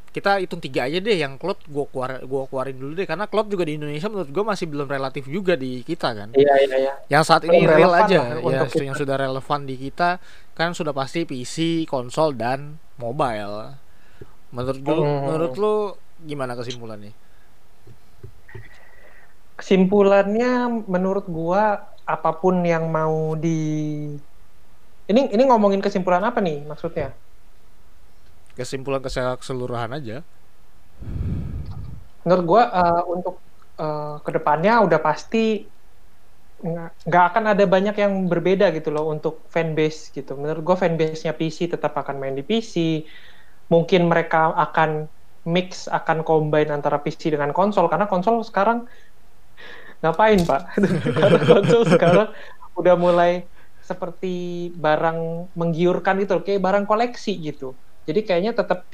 kita 0.08 0.40
hitung 0.40 0.58
tiga 0.58 0.88
aja 0.88 0.98
deh 0.98 1.14
yang 1.14 1.36
cloud 1.36 1.60
gua 1.68 1.84
keluar 1.88 2.10
gua 2.24 2.42
keluarin 2.48 2.76
dulu 2.76 2.92
deh 2.96 3.06
karena 3.06 3.24
cloud 3.24 3.48
juga 3.48 3.64
di 3.64 3.76
Indonesia 3.76 4.08
menurut 4.08 4.28
gua 4.28 4.44
masih 4.52 4.66
belum 4.66 4.88
relatif 4.88 5.24
juga 5.28 5.54
di 5.54 5.80
kita 5.80 6.08
kan. 6.12 6.28
Iya 6.32 6.54
iya 6.64 6.76
iya. 6.76 6.92
Yang 7.08 7.24
saat 7.24 7.42
ini 7.44 7.62
Belum 7.62 7.76
real 7.76 7.92
aja 7.94 8.18
lah 8.18 8.28
ya 8.36 8.40
untuk 8.40 8.68
kita. 8.68 8.84
yang 8.84 8.96
sudah 8.96 9.16
relevan 9.16 9.60
di 9.64 9.76
kita 9.78 10.18
kan 10.52 10.72
sudah 10.72 10.92
pasti 10.92 11.24
PC, 11.24 11.56
konsol 11.86 12.34
dan 12.34 12.76
mobile. 12.96 13.76
Menurut 14.50 14.80
lu 14.80 14.96
Hmm. 14.96 15.20
menurut 15.28 15.54
lu 15.56 15.74
gimana 16.20 16.52
kesimpulannya? 16.52 17.12
kesimpulannya 19.58 20.50
menurut 20.86 21.26
gua 21.26 21.82
apa 22.06 22.30
pun 22.32 22.62
yang 22.62 22.88
mau 22.88 23.34
di 23.34 23.58
ini 25.08 25.32
ini 25.32 25.42
ngomongin 25.48 25.80
kesimpulan 25.80 26.20
apa 26.20 26.38
nih 26.44 26.62
maksudnya? 26.68 27.16
Kesimpulan 28.54 29.00
keseluruhan 29.40 29.96
aja. 29.96 30.20
menurut 32.26 32.44
gua 32.44 32.62
eh, 32.68 33.02
untuk 33.08 33.40
eh, 33.80 34.16
ke 34.20 34.30
depannya 34.36 34.84
udah 34.84 35.00
pasti 35.00 35.64
nggak 37.06 37.24
akan 37.30 37.54
ada 37.54 37.64
banyak 37.70 37.94
yang 37.94 38.26
berbeda 38.26 38.74
gitu 38.74 38.90
loh 38.90 39.08
untuk 39.08 39.46
fanbase 39.48 40.10
gitu. 40.12 40.36
Menurut 40.36 40.60
gua 40.60 40.76
fanbase-nya 40.76 41.32
PC 41.32 41.72
tetap 41.72 41.96
akan 41.96 42.18
main 42.20 42.34
di 42.36 42.44
PC 42.44 43.06
mungkin 43.72 44.10
mereka 44.12 44.52
akan 44.52 45.08
mix 45.48 45.88
akan 45.88 46.20
combine 46.26 46.68
antara 46.68 47.00
PC 47.00 47.32
dengan 47.32 47.54
konsol 47.56 47.88
karena 47.88 48.04
konsol 48.10 48.44
sekarang 48.44 48.84
ngapain 50.04 50.40
pak? 50.44 50.62
Karena 51.18 51.40
konsol 51.42 51.82
sekarang 51.88 52.28
udah 52.78 52.94
mulai 52.94 53.42
seperti 53.88 54.34
barang 54.76 55.18
menggiurkan 55.56 56.20
gitu 56.20 56.32
loh, 56.38 56.44
kayak 56.44 56.60
barang 56.60 56.84
koleksi 56.84 57.32
gitu 57.40 57.80
jadi 58.04 58.20
kayaknya 58.24 58.52
tetap 58.56 58.88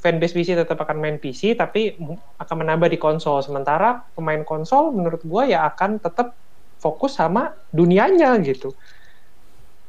fanbase 0.00 0.34
PC 0.34 0.48
tetap 0.58 0.78
akan 0.80 0.96
main 0.98 1.16
PC 1.22 1.54
tapi 1.54 1.94
akan 2.42 2.56
menambah 2.66 2.88
di 2.90 2.98
konsol 2.98 3.38
sementara 3.46 4.02
pemain 4.16 4.42
konsol 4.42 4.90
menurut 4.90 5.22
gua 5.22 5.46
ya 5.46 5.66
akan 5.70 6.02
tetap 6.02 6.34
fokus 6.82 7.14
sama 7.20 7.54
dunianya 7.70 8.34
gitu 8.42 8.74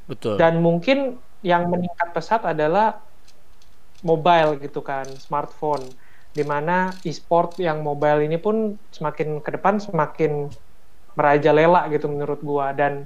Betul. 0.05 0.38
dan 0.38 0.59
mungkin 0.62 1.18
yang 1.41 1.66
meningkat 1.74 2.14
pesat 2.14 2.45
adalah 2.45 3.01
mobile 4.05 4.57
gitu 4.62 4.82
kan, 4.82 5.18
smartphone. 5.22 5.95
Di 6.32 6.43
mana 6.47 7.01
e-sport 7.03 7.59
yang 7.59 7.84
mobile 7.84 8.24
ini 8.24 8.38
pun 8.39 8.80
semakin 8.89 9.43
ke 9.43 9.49
depan 9.55 9.78
semakin 9.84 10.47
merajalela 11.18 11.91
gitu 11.91 12.07
menurut 12.07 12.39
gua 12.39 12.72
dan 12.72 13.03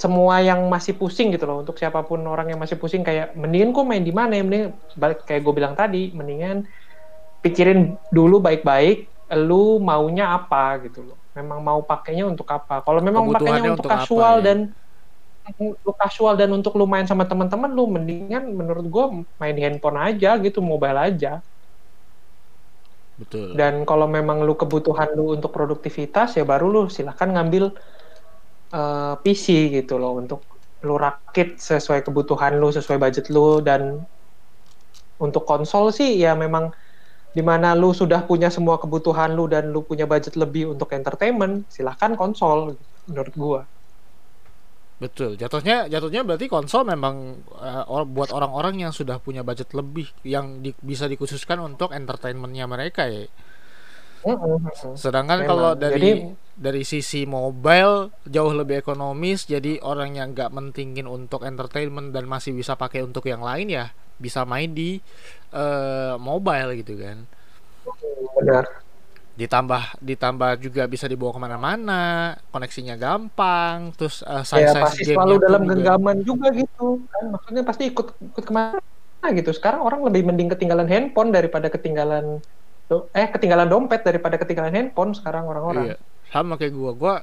semua 0.00 0.40
yang 0.40 0.64
masih 0.72 0.96
pusing 0.96 1.36
gitu 1.36 1.44
loh. 1.44 1.60
Untuk 1.60 1.76
siapa 1.76 2.00
pun 2.00 2.24
orang 2.24 2.48
yang 2.48 2.56
masih 2.56 2.80
pusing 2.80 3.04
kayak 3.04 3.36
mendingan 3.36 3.76
kok 3.76 3.84
main 3.84 4.00
di 4.00 4.10
mana 4.10 4.32
ya? 4.32 4.42
Mending 4.42 4.64
balik 4.96 5.28
kayak 5.28 5.44
gue 5.44 5.52
bilang 5.52 5.74
tadi 5.76 6.08
mendingan 6.16 6.64
pikirin 7.44 8.00
dulu 8.08 8.40
baik-baik 8.40 9.12
lu 9.36 9.76
maunya 9.78 10.32
apa 10.32 10.80
gitu 10.88 11.04
loh. 11.04 11.18
Memang 11.36 11.60
mau 11.60 11.80
pakainya 11.84 12.24
untuk 12.24 12.48
apa? 12.48 12.80
Kalau 12.80 13.04
memang 13.04 13.28
pakainya 13.28 13.76
untuk, 13.76 13.84
untuk 13.84 13.92
kasual 13.92 14.40
apa, 14.40 14.42
ya? 14.42 14.46
dan 14.48 14.58
lu 15.60 15.92
kasual 15.96 16.34
dan 16.38 16.50
untuk 16.54 16.72
lu 16.78 16.86
main 16.86 17.04
sama 17.04 17.26
teman-teman 17.26 17.70
lu 17.72 17.90
mendingan 17.90 18.54
menurut 18.54 18.86
gue 18.86 19.04
main 19.40 19.54
di 19.54 19.62
handphone 19.62 19.98
aja 19.98 20.40
gitu 20.40 20.64
mobile 20.64 20.96
aja. 20.96 21.44
Betul. 23.20 23.52
Dan 23.52 23.84
kalau 23.84 24.08
memang 24.08 24.40
lu 24.48 24.56
kebutuhan 24.56 25.12
lu 25.12 25.36
untuk 25.36 25.52
produktivitas 25.52 26.40
ya 26.40 26.44
baru 26.46 26.72
lu 26.72 26.82
silahkan 26.88 27.28
ngambil 27.28 27.76
uh, 28.72 28.78
eh, 28.78 29.14
PC 29.22 29.70
gitu 29.74 29.98
loh 29.98 30.18
untuk 30.18 30.42
lu 30.80 30.96
rakit 30.96 31.60
sesuai 31.60 32.00
kebutuhan 32.06 32.56
lu 32.56 32.72
sesuai 32.72 32.96
budget 32.96 33.28
lu 33.28 33.60
dan 33.60 34.00
untuk 35.20 35.44
konsol 35.44 35.92
sih 35.92 36.16
ya 36.16 36.32
memang 36.32 36.72
di 37.30 37.44
mana 37.44 37.76
lu 37.76 37.92
sudah 37.92 38.24
punya 38.24 38.48
semua 38.48 38.80
kebutuhan 38.80 39.36
lu 39.36 39.46
dan 39.46 39.70
lu 39.70 39.84
punya 39.84 40.08
budget 40.08 40.34
lebih 40.34 40.72
untuk 40.72 40.90
entertainment 40.96 41.68
silahkan 41.68 42.16
konsol 42.16 42.74
menurut 43.06 43.34
gua 43.36 43.62
Betul, 45.00 45.40
jatuhnya 45.40 45.88
jatuhnya 45.88 46.20
berarti 46.28 46.44
konsol 46.44 46.84
memang 46.84 47.40
uh, 47.56 48.04
buat 48.04 48.36
orang-orang 48.36 48.84
yang 48.84 48.92
sudah 48.92 49.16
punya 49.16 49.40
budget 49.40 49.72
lebih 49.72 50.12
yang 50.28 50.60
di, 50.60 50.76
bisa 50.84 51.08
dikhususkan 51.08 51.56
untuk 51.56 51.96
entertainmentnya 51.96 52.68
mereka 52.68 53.08
ya. 53.08 53.24
Sedangkan 54.96 55.48
kalau 55.48 55.72
dari 55.72 55.96
jadi, 55.96 56.10
dari 56.52 56.82
sisi 56.84 57.24
mobile 57.24 58.12
jauh 58.28 58.52
lebih 58.52 58.84
ekonomis, 58.84 59.48
jadi 59.48 59.80
orang 59.80 60.20
yang 60.20 60.36
nggak 60.36 60.52
mentingin 60.52 61.08
untuk 61.08 61.48
entertainment 61.48 62.12
dan 62.12 62.28
masih 62.28 62.52
bisa 62.52 62.76
pakai 62.76 63.00
untuk 63.00 63.24
yang 63.24 63.40
lain 63.40 63.72
ya 63.72 63.88
bisa 64.20 64.44
main 64.44 64.68
di 64.76 65.00
uh, 65.56 66.20
mobile 66.20 66.76
gitu 66.76 67.00
kan. 67.00 67.24
Benar. 68.36 68.64
Ditambah 69.40 70.04
ditambah 70.04 70.50
juga 70.60 70.84
bisa 70.84 71.08
dibawa 71.08 71.32
ke 71.32 71.40
mana-mana 71.40 72.02
koneksinya 72.52 73.00
gampang 73.00 73.96
terus 73.96 74.20
uh, 74.28 74.44
size 74.44 74.68
ya, 74.68 74.84
pasti 74.84 75.02
selalu 75.08 75.40
dalam 75.40 75.64
juga. 75.64 75.72
genggaman 75.72 76.16
juga 76.20 76.52
gitu 76.52 77.00
kan. 77.08 77.24
Maksudnya 77.32 77.62
pasti 77.64 77.88
ikut 77.88 78.06
ikut 78.20 78.44
ke 78.44 78.52
mana 78.52 79.26
gitu. 79.32 79.50
Sekarang 79.56 79.80
orang 79.80 80.04
lebih 80.04 80.28
mending 80.28 80.52
ketinggalan 80.52 80.84
handphone 80.84 81.32
daripada 81.32 81.72
ketinggalan 81.72 82.44
eh 83.14 83.28
ketinggalan 83.30 83.70
dompet 83.70 84.02
daripada 84.02 84.34
ketinggalan 84.40 84.74
handphone 84.74 85.14
sekarang 85.14 85.46
orang-orang 85.46 85.94
iya. 85.94 85.96
sama 86.30 86.58
kayak 86.58 86.74
gua 86.74 86.92
gua 86.94 87.14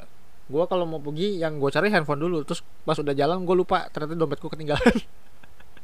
gua 0.47 0.63
kalau 0.65 0.87
mau 0.87 1.03
pergi 1.03 1.43
yang 1.43 1.59
gua 1.59 1.67
cari 1.71 1.91
handphone 1.91 2.23
dulu 2.23 2.47
terus 2.47 2.63
pas 2.87 2.95
udah 2.95 3.11
jalan 3.11 3.43
gua 3.43 3.55
lupa 3.55 3.79
ternyata 3.91 4.15
dompetku 4.15 4.47
ketinggalan 4.47 4.95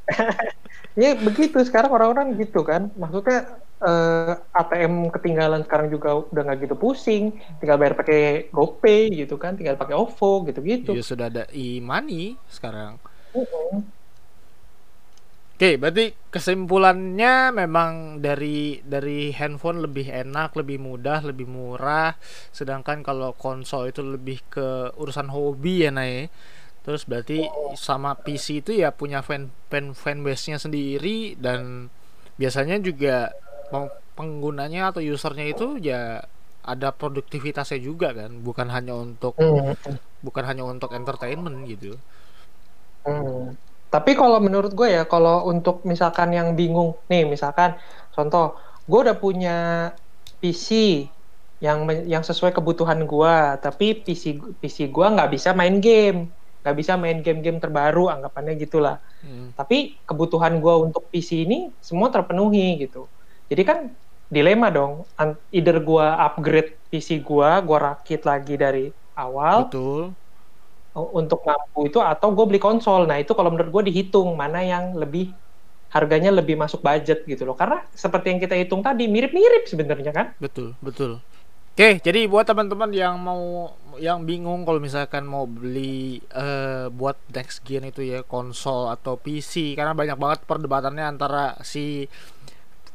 ya 1.04 1.16
begitu 1.16 1.60
sekarang 1.64 1.92
orang-orang 1.92 2.36
gitu 2.36 2.64
kan 2.64 2.92
maksudnya 3.00 3.60
eh, 3.84 4.34
ATM 4.56 5.12
ketinggalan 5.12 5.62
sekarang 5.68 5.88
juga 5.92 6.24
udah 6.24 6.42
nggak 6.48 6.60
gitu 6.68 6.76
pusing, 6.80 7.36
tinggal 7.60 7.76
bayar 7.76 7.96
pakai 8.00 8.48
GoPay 8.50 9.12
gitu 9.12 9.36
kan, 9.36 9.60
tinggal 9.60 9.76
pakai 9.76 9.96
OVO 9.96 10.48
gitu-gitu. 10.48 10.96
Iya 10.96 11.04
sudah 11.04 11.28
ada 11.28 11.44
e-money 11.52 12.40
sekarang. 12.48 12.96
Uh 13.36 13.44
-uh. 13.44 13.84
Oke, 15.54 15.78
berarti 15.78 16.18
kesimpulannya 16.34 17.54
memang 17.54 18.18
dari 18.26 18.82
dari 18.82 19.30
handphone 19.30 19.86
lebih 19.86 20.10
enak, 20.10 20.58
lebih 20.58 20.82
mudah, 20.82 21.22
lebih 21.22 21.46
murah. 21.46 22.18
Sedangkan 22.50 23.06
kalau 23.06 23.38
konsol 23.38 23.94
itu 23.94 24.02
lebih 24.02 24.42
ke 24.50 24.90
urusan 24.98 25.30
hobi 25.30 25.86
ya, 25.86 25.94
Nay. 25.94 26.34
Terus 26.84 27.06
berarti 27.06 27.46
sama 27.78 28.18
PC 28.18 28.66
itu 28.66 28.72
ya 28.76 28.92
punya 28.92 29.22
fan 29.22 29.54
fan 29.70 29.94
fanbase-nya 29.94 30.58
sendiri 30.58 31.38
dan 31.38 31.88
biasanya 32.36 32.82
juga 32.82 33.32
penggunanya 34.18 34.90
atau 34.94 35.02
usernya 35.02 35.48
itu 35.48 35.78
ya 35.80 36.22
ada 36.64 36.90
produktivitasnya 36.96 37.80
juga 37.82 38.16
kan 38.16 38.40
bukan 38.40 38.72
hanya 38.72 38.96
untuk 38.96 39.36
hmm. 39.36 39.76
bukan 40.24 40.44
hanya 40.48 40.64
untuk 40.64 40.96
entertainment 40.96 41.68
gitu 41.68 42.00
hmm. 43.04 43.73
Tapi 43.94 44.18
kalau 44.18 44.42
menurut 44.42 44.74
gue 44.74 44.90
ya 44.90 45.04
kalau 45.06 45.46
untuk 45.46 45.86
misalkan 45.86 46.34
yang 46.34 46.58
bingung 46.58 46.98
nih 47.06 47.30
misalkan 47.30 47.78
contoh 48.10 48.58
gue 48.90 49.00
udah 49.06 49.18
punya 49.22 49.58
PC 50.42 51.06
yang 51.62 51.86
yang 52.10 52.26
sesuai 52.26 52.58
kebutuhan 52.58 53.06
gue 53.06 53.36
tapi 53.62 54.02
PC 54.02 54.42
PC 54.58 54.90
gue 54.90 55.06
nggak 55.06 55.30
bisa 55.30 55.54
main 55.54 55.78
game 55.78 56.34
nggak 56.66 56.76
bisa 56.80 56.98
main 56.98 57.22
game-game 57.22 57.60
terbaru 57.62 58.10
anggapannya 58.10 58.58
gitulah 58.58 58.98
hmm. 59.22 59.54
tapi 59.54 60.02
kebutuhan 60.10 60.58
gue 60.58 60.76
untuk 60.90 61.06
PC 61.14 61.46
ini 61.46 61.70
semua 61.78 62.10
terpenuhi 62.10 62.82
gitu 62.82 63.06
jadi 63.54 63.64
kan 63.70 63.80
dilema 64.34 64.74
dong, 64.74 65.06
either 65.54 65.78
gua 65.78 66.18
upgrade 66.26 66.74
PC 66.90 67.22
gua, 67.22 67.62
gua 67.62 67.94
rakit 67.94 68.26
lagi 68.26 68.58
dari 68.58 68.90
awal. 69.14 69.70
Betul. 69.70 70.18
Untuk 70.94 71.42
mampu 71.42 71.90
itu 71.90 71.98
atau 71.98 72.30
gue 72.32 72.46
beli 72.46 72.62
konsol. 72.62 73.10
Nah, 73.10 73.18
itu 73.18 73.34
kalau 73.34 73.50
menurut 73.50 73.74
gue 73.82 73.90
dihitung 73.90 74.38
mana 74.38 74.62
yang 74.62 74.94
lebih 74.94 75.34
harganya 75.94 76.34
lebih 76.34 76.58
masuk 76.58 76.82
budget 76.82 77.26
gitu 77.26 77.46
loh. 77.46 77.58
Karena 77.58 77.86
seperti 77.94 78.34
yang 78.34 78.40
kita 78.42 78.54
hitung 78.58 78.82
tadi 78.82 79.10
mirip-mirip 79.10 79.70
sebenarnya 79.70 80.12
kan? 80.14 80.28
Betul, 80.38 80.74
betul. 80.82 81.22
Oke, 81.74 81.98
jadi 82.06 82.30
buat 82.30 82.46
teman-teman 82.46 82.94
yang 82.94 83.18
mau 83.18 83.74
yang 83.98 84.22
bingung 84.30 84.62
kalau 84.62 84.78
misalkan 84.78 85.26
mau 85.26 85.50
beli 85.50 86.22
uh, 86.34 86.86
buat 86.94 87.18
next 87.34 87.66
gen 87.66 87.90
itu 87.90 88.06
ya 88.06 88.22
konsol 88.22 88.94
atau 88.94 89.18
PC 89.18 89.74
karena 89.74 89.98
banyak 89.98 90.14
banget 90.14 90.40
perdebatannya 90.46 91.02
antara 91.02 91.58
si 91.66 92.06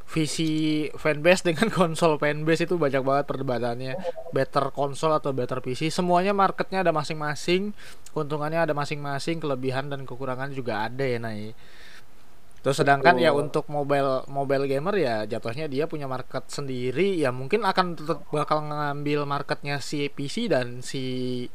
visi 0.09 0.89
fanbase 0.97 1.53
dengan 1.53 1.69
konsol 1.79 2.17
fanbase 2.17 2.65
itu 2.65 2.81
banyak 2.81 3.05
banget 3.05 3.25
perdebatannya 3.29 3.93
better 4.33 4.73
konsol 4.73 5.13
atau 5.13 5.37
better 5.37 5.61
PC 5.61 5.93
semuanya 5.93 6.33
marketnya 6.33 6.81
ada 6.81 6.97
masing-masing 6.97 7.77
keuntungannya 8.17 8.65
ada 8.65 8.73
masing-masing 8.73 9.37
kelebihan 9.37 9.93
dan 9.93 10.09
kekurangan 10.09 10.49
juga 10.57 10.89
ada 10.89 11.05
ya 11.05 11.21
Nai 11.21 11.53
Terus 12.59 12.83
sedangkan 12.83 13.23
ya 13.23 13.31
untuk 13.31 13.71
mobile 13.71 14.27
mobile 14.27 14.67
gamer 14.67 14.95
ya 14.99 15.17
jatuhnya 15.31 15.71
dia 15.71 15.87
punya 15.87 16.11
market 16.11 16.43
sendiri 16.51 17.15
ya 17.15 17.31
mungkin 17.31 17.63
akan 17.63 17.95
tetap 17.95 18.27
bakal 18.35 18.67
ngambil 18.67 19.23
marketnya 19.31 19.79
si 19.79 20.11
PC 20.11 20.51
dan 20.51 20.83
si 20.83 21.47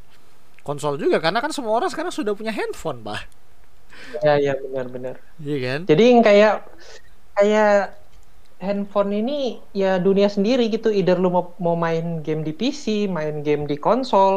konsol 0.64 0.96
juga 0.96 1.20
karena 1.20 1.44
kan 1.44 1.52
semua 1.52 1.76
orang 1.76 1.92
sekarang 1.92 2.08
sudah 2.08 2.32
punya 2.32 2.56
handphone 2.56 3.04
pak. 3.04 3.20
Ya 4.24 4.40
ya 4.40 4.52
benar-benar. 4.56 5.20
Iya 5.44 5.58
kan? 5.60 5.80
Jadi 5.92 6.04
kayak 6.24 6.54
kayak 7.36 8.03
handphone 8.66 9.10
ini 9.20 9.32
ya 9.80 9.86
dunia 10.06 10.28
sendiri 10.36 10.62
gitu. 10.74 10.88
Either 10.98 11.16
lu 11.22 11.28
mau, 11.36 11.44
mau 11.66 11.76
main 11.86 12.04
game 12.26 12.42
di 12.48 12.52
PC, 12.60 12.84
main 13.16 13.34
game 13.46 13.62
di 13.70 13.76
konsol, 13.86 14.34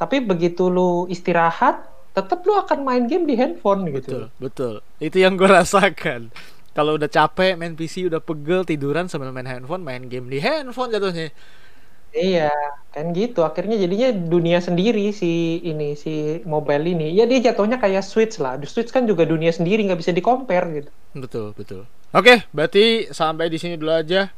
tapi 0.00 0.16
begitu 0.30 0.62
lu 0.76 0.82
istirahat, 1.14 1.74
tetap 2.16 2.38
lu 2.46 2.54
akan 2.62 2.78
main 2.88 3.04
game 3.10 3.24
di 3.30 3.34
handphone 3.40 3.82
gitu. 3.96 4.10
Betul, 4.10 4.22
betul. 4.42 4.74
Itu 4.98 5.16
yang 5.22 5.34
gue 5.38 5.48
rasakan. 5.60 6.32
Kalau 6.74 6.98
udah 6.98 7.06
capek 7.06 7.54
main 7.54 7.78
PC, 7.78 8.10
udah 8.10 8.18
pegel 8.18 8.66
tiduran 8.66 9.06
sambil 9.06 9.30
main 9.30 9.46
handphone, 9.46 9.86
main 9.86 10.10
game 10.10 10.26
di 10.26 10.42
handphone 10.42 10.90
jatuhnya. 10.90 11.30
Iya, 12.22 12.42
kan 12.94 13.04
gitu. 13.18 13.38
Akhirnya 13.48 13.74
jadinya 13.82 14.06
dunia 14.32 14.58
sendiri 14.66 15.00
si 15.20 15.26
ini 15.68 15.84
si 16.02 16.10
mobile 16.52 16.84
ini. 16.92 17.04
Ya 17.18 17.22
dia 17.30 17.38
jatuhnya 17.46 17.76
kayak 17.84 18.02
Switch 18.10 18.34
lah. 18.42 18.52
The 18.60 18.66
Switch 18.72 18.90
kan 18.96 19.04
juga 19.10 19.22
dunia 19.32 19.50
sendiri, 19.58 19.78
nggak 19.86 20.00
bisa 20.02 20.12
di 20.18 20.22
compare 20.28 20.66
gitu. 20.76 20.90
Betul, 21.14 21.54
betul. 21.54 21.86
Oke, 22.14 22.46
berarti 22.54 23.10
sampai 23.10 23.50
di 23.50 23.58
sini 23.58 23.74
dulu 23.74 23.90
aja 23.90 24.30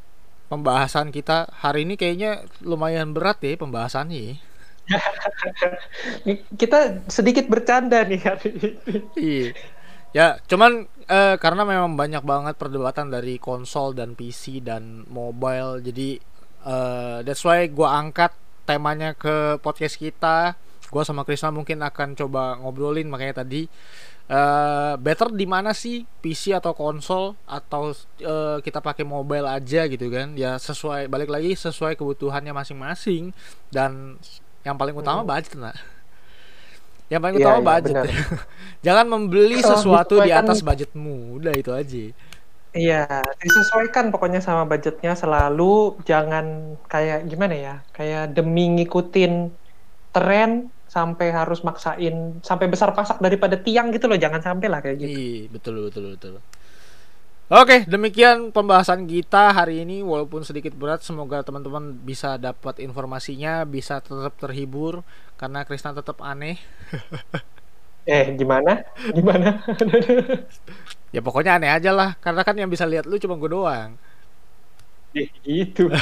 pembahasan 0.48 1.12
kita 1.12 1.44
hari 1.60 1.84
ini 1.84 2.00
kayaknya 2.00 2.48
lumayan 2.64 3.12
berat 3.12 3.36
ya 3.44 3.52
pembahasannya. 3.60 4.40
kita 6.60 7.04
sedikit 7.10 7.52
bercanda 7.52 8.00
nih 8.08 8.20
hari 8.24 8.48
ini. 8.56 8.70
Iya. 9.12 9.48
Ya, 10.16 10.26
cuman 10.48 10.88
eh, 11.04 11.36
karena 11.36 11.68
memang 11.68 12.00
banyak 12.00 12.24
banget 12.24 12.56
perdebatan 12.56 13.12
dari 13.12 13.36
konsol 13.36 13.92
dan 13.92 14.16
PC 14.16 14.64
dan 14.64 15.04
mobile, 15.12 15.84
jadi 15.84 16.16
uh, 16.64 17.20
that's 17.28 17.44
why 17.44 17.68
gue 17.68 17.84
angkat 17.84 18.32
temanya 18.64 19.12
ke 19.12 19.60
podcast 19.60 20.00
kita 20.00 20.56
gue 20.86 21.02
sama 21.02 21.26
Krisna 21.26 21.50
mungkin 21.50 21.82
akan 21.82 22.14
coba 22.14 22.58
ngobrolin 22.62 23.10
makanya 23.10 23.42
tadi 23.42 23.66
uh, 24.30 24.94
better 24.98 25.30
di 25.34 25.46
mana 25.46 25.74
sih? 25.74 26.06
PC 26.22 26.54
atau 26.54 26.72
konsol? 26.72 27.34
Atau 27.46 27.94
uh, 28.22 28.58
kita 28.62 28.78
pakai 28.78 29.02
mobile 29.02 29.46
aja 29.46 29.86
gitu 29.86 30.06
kan? 30.08 30.34
Ya 30.34 30.58
sesuai 30.58 31.10
balik 31.10 31.30
lagi 31.30 31.54
sesuai 31.54 31.98
kebutuhannya 31.98 32.54
masing-masing. 32.54 33.34
Dan 33.70 34.20
yang 34.66 34.74
paling 34.74 34.94
utama 34.98 35.22
hmm. 35.22 35.30
budget 35.30 35.54
nah 35.54 35.76
yang 37.06 37.22
paling 37.22 37.38
ya, 37.38 37.42
utama 37.46 37.58
ya, 37.58 37.66
budget. 37.70 37.96
jangan 38.86 39.06
membeli 39.06 39.62
sesuatu 39.62 40.18
di 40.26 40.34
atas 40.34 40.58
budgetmu 40.58 41.38
udah 41.38 41.54
itu 41.54 41.70
aja. 41.70 42.04
Iya, 42.76 43.24
disesuaikan 43.40 44.12
pokoknya 44.12 44.42
sama 44.44 44.68
budgetnya 44.68 45.16
selalu. 45.16 45.96
Jangan 46.04 46.76
kayak 46.90 47.30
gimana 47.30 47.54
ya, 47.54 47.74
kayak 47.94 48.36
demi 48.36 48.68
ngikutin 48.74 49.48
tren 50.12 50.68
sampai 50.96 51.26
harus 51.38 51.58
maksain 51.68 52.14
sampai 52.48 52.66
besar 52.72 52.90
pasak 52.98 53.16
daripada 53.24 53.56
tiang 53.66 53.86
gitu 53.94 54.04
loh 54.10 54.18
jangan 54.24 54.40
sampai 54.48 54.66
lah 54.72 54.80
kayak 54.84 54.98
gitu 55.04 55.18
Iya, 55.18 55.48
betul 55.54 55.74
betul 55.86 56.04
betul. 56.16 56.34
Oke, 57.46 57.86
demikian 57.86 58.50
pembahasan 58.50 59.06
kita 59.06 59.54
hari 59.54 59.86
ini 59.86 60.02
walaupun 60.02 60.42
sedikit 60.42 60.74
berat 60.74 61.06
semoga 61.06 61.46
teman-teman 61.46 61.94
bisa 62.02 62.34
dapat 62.42 62.82
informasinya, 62.82 63.62
bisa 63.62 64.02
tetap 64.02 64.34
terhibur 64.34 65.06
karena 65.38 65.62
Krisna 65.62 65.94
tetap 65.94 66.18
aneh. 66.26 66.58
eh 68.06 68.24
gimana 68.38 68.70
gimana 69.16 69.46
ya 71.14 71.20
pokoknya 71.24 71.52
aneh 71.58 71.70
aja 71.76 71.90
lah 71.94 72.10
karena 72.24 72.42
kan 72.46 72.54
yang 72.58 72.70
bisa 72.70 72.84
lihat 72.86 73.04
lu 73.08 73.16
cuma 73.22 73.34
gue 73.40 73.50
doang. 73.50 73.90
eh, 75.14 75.28
gitu 75.44 75.90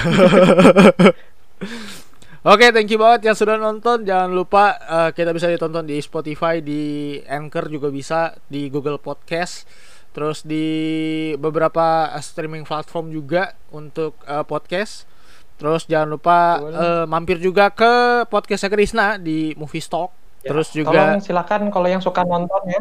Oke, 2.45 2.69
thank 2.77 2.93
you 2.93 3.01
banget 3.01 3.33
yang 3.33 3.33
sudah 3.33 3.57
nonton. 3.57 4.05
Jangan 4.05 4.29
lupa 4.29 4.77
uh, 4.85 5.11
kita 5.17 5.33
bisa 5.33 5.49
ditonton 5.49 5.89
di 5.89 5.97
Spotify, 6.05 6.61
di 6.61 7.17
Anchor 7.25 7.73
juga 7.73 7.89
bisa, 7.89 8.37
di 8.53 8.69
Google 8.69 9.01
Podcast, 9.01 9.65
terus 10.13 10.45
di 10.45 11.33
beberapa 11.41 12.13
streaming 12.21 12.69
platform 12.69 13.09
juga 13.09 13.57
untuk 13.73 14.21
uh, 14.29 14.45
podcast. 14.45 15.09
Terus 15.57 15.89
jangan 15.89 16.21
lupa 16.21 16.61
uh, 16.61 17.05
mampir 17.09 17.41
juga 17.41 17.73
ke 17.73 18.29
podcastnya 18.29 18.69
Krisna 18.69 19.17
di 19.17 19.57
Movie 19.57 19.81
Stock. 19.81 20.13
Ya, 20.45 20.53
terus 20.53 20.69
juga 20.69 21.17
tolong 21.17 21.25
silakan 21.25 21.73
kalau 21.73 21.89
yang 21.89 22.05
suka 22.05 22.29
nonton 22.29 22.61
ya. 22.69 22.81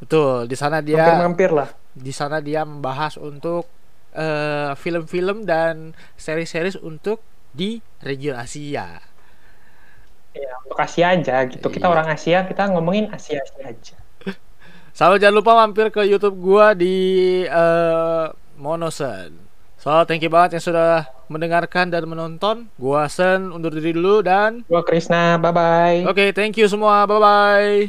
Betul, 0.00 0.48
di 0.48 0.56
sana 0.56 0.80
dia 0.80 1.04
mampir-mampir 1.04 1.52
lah. 1.52 1.68
Di 1.92 2.12
sana 2.16 2.40
dia 2.40 2.64
membahas 2.64 3.20
untuk 3.20 3.68
film-film 4.80 5.44
uh, 5.44 5.44
dan 5.44 5.92
seri-series 6.16 6.80
untuk 6.80 7.33
di 7.54 7.78
region 8.02 8.34
Asia. 8.34 8.98
Ya, 10.34 10.50
untuk 10.66 10.82
Asia 10.82 11.14
aja 11.14 11.46
gitu. 11.46 11.70
Kita 11.70 11.86
iya. 11.86 11.94
orang 11.94 12.10
Asia, 12.10 12.42
kita 12.42 12.66
ngomongin 12.74 13.06
Asia-Asia 13.14 13.62
aja. 13.62 13.94
Sama 14.98 15.22
jangan 15.22 15.38
lupa 15.38 15.54
mampir 15.54 15.94
ke 15.94 16.02
YouTube 16.02 16.34
gua 16.42 16.74
di 16.74 17.46
uh, 17.46 18.34
Monosen. 18.58 19.38
So, 19.78 20.02
thank 20.08 20.24
you 20.24 20.32
banget 20.32 20.56
yang 20.58 20.64
sudah 20.64 21.04
mendengarkan 21.28 21.92
dan 21.92 22.08
menonton. 22.08 22.72
Gua 22.80 23.04
Sen 23.06 23.52
undur 23.52 23.70
diri 23.70 23.92
dulu 23.94 24.24
dan 24.24 24.64
gua 24.66 24.82
Krisna. 24.82 25.38
Bye 25.38 25.52
bye. 25.54 26.02
Oke, 26.08 26.10
okay, 26.10 26.28
thank 26.34 26.58
you 26.58 26.66
semua. 26.66 27.06
Bye 27.06 27.22
bye. 27.22 27.86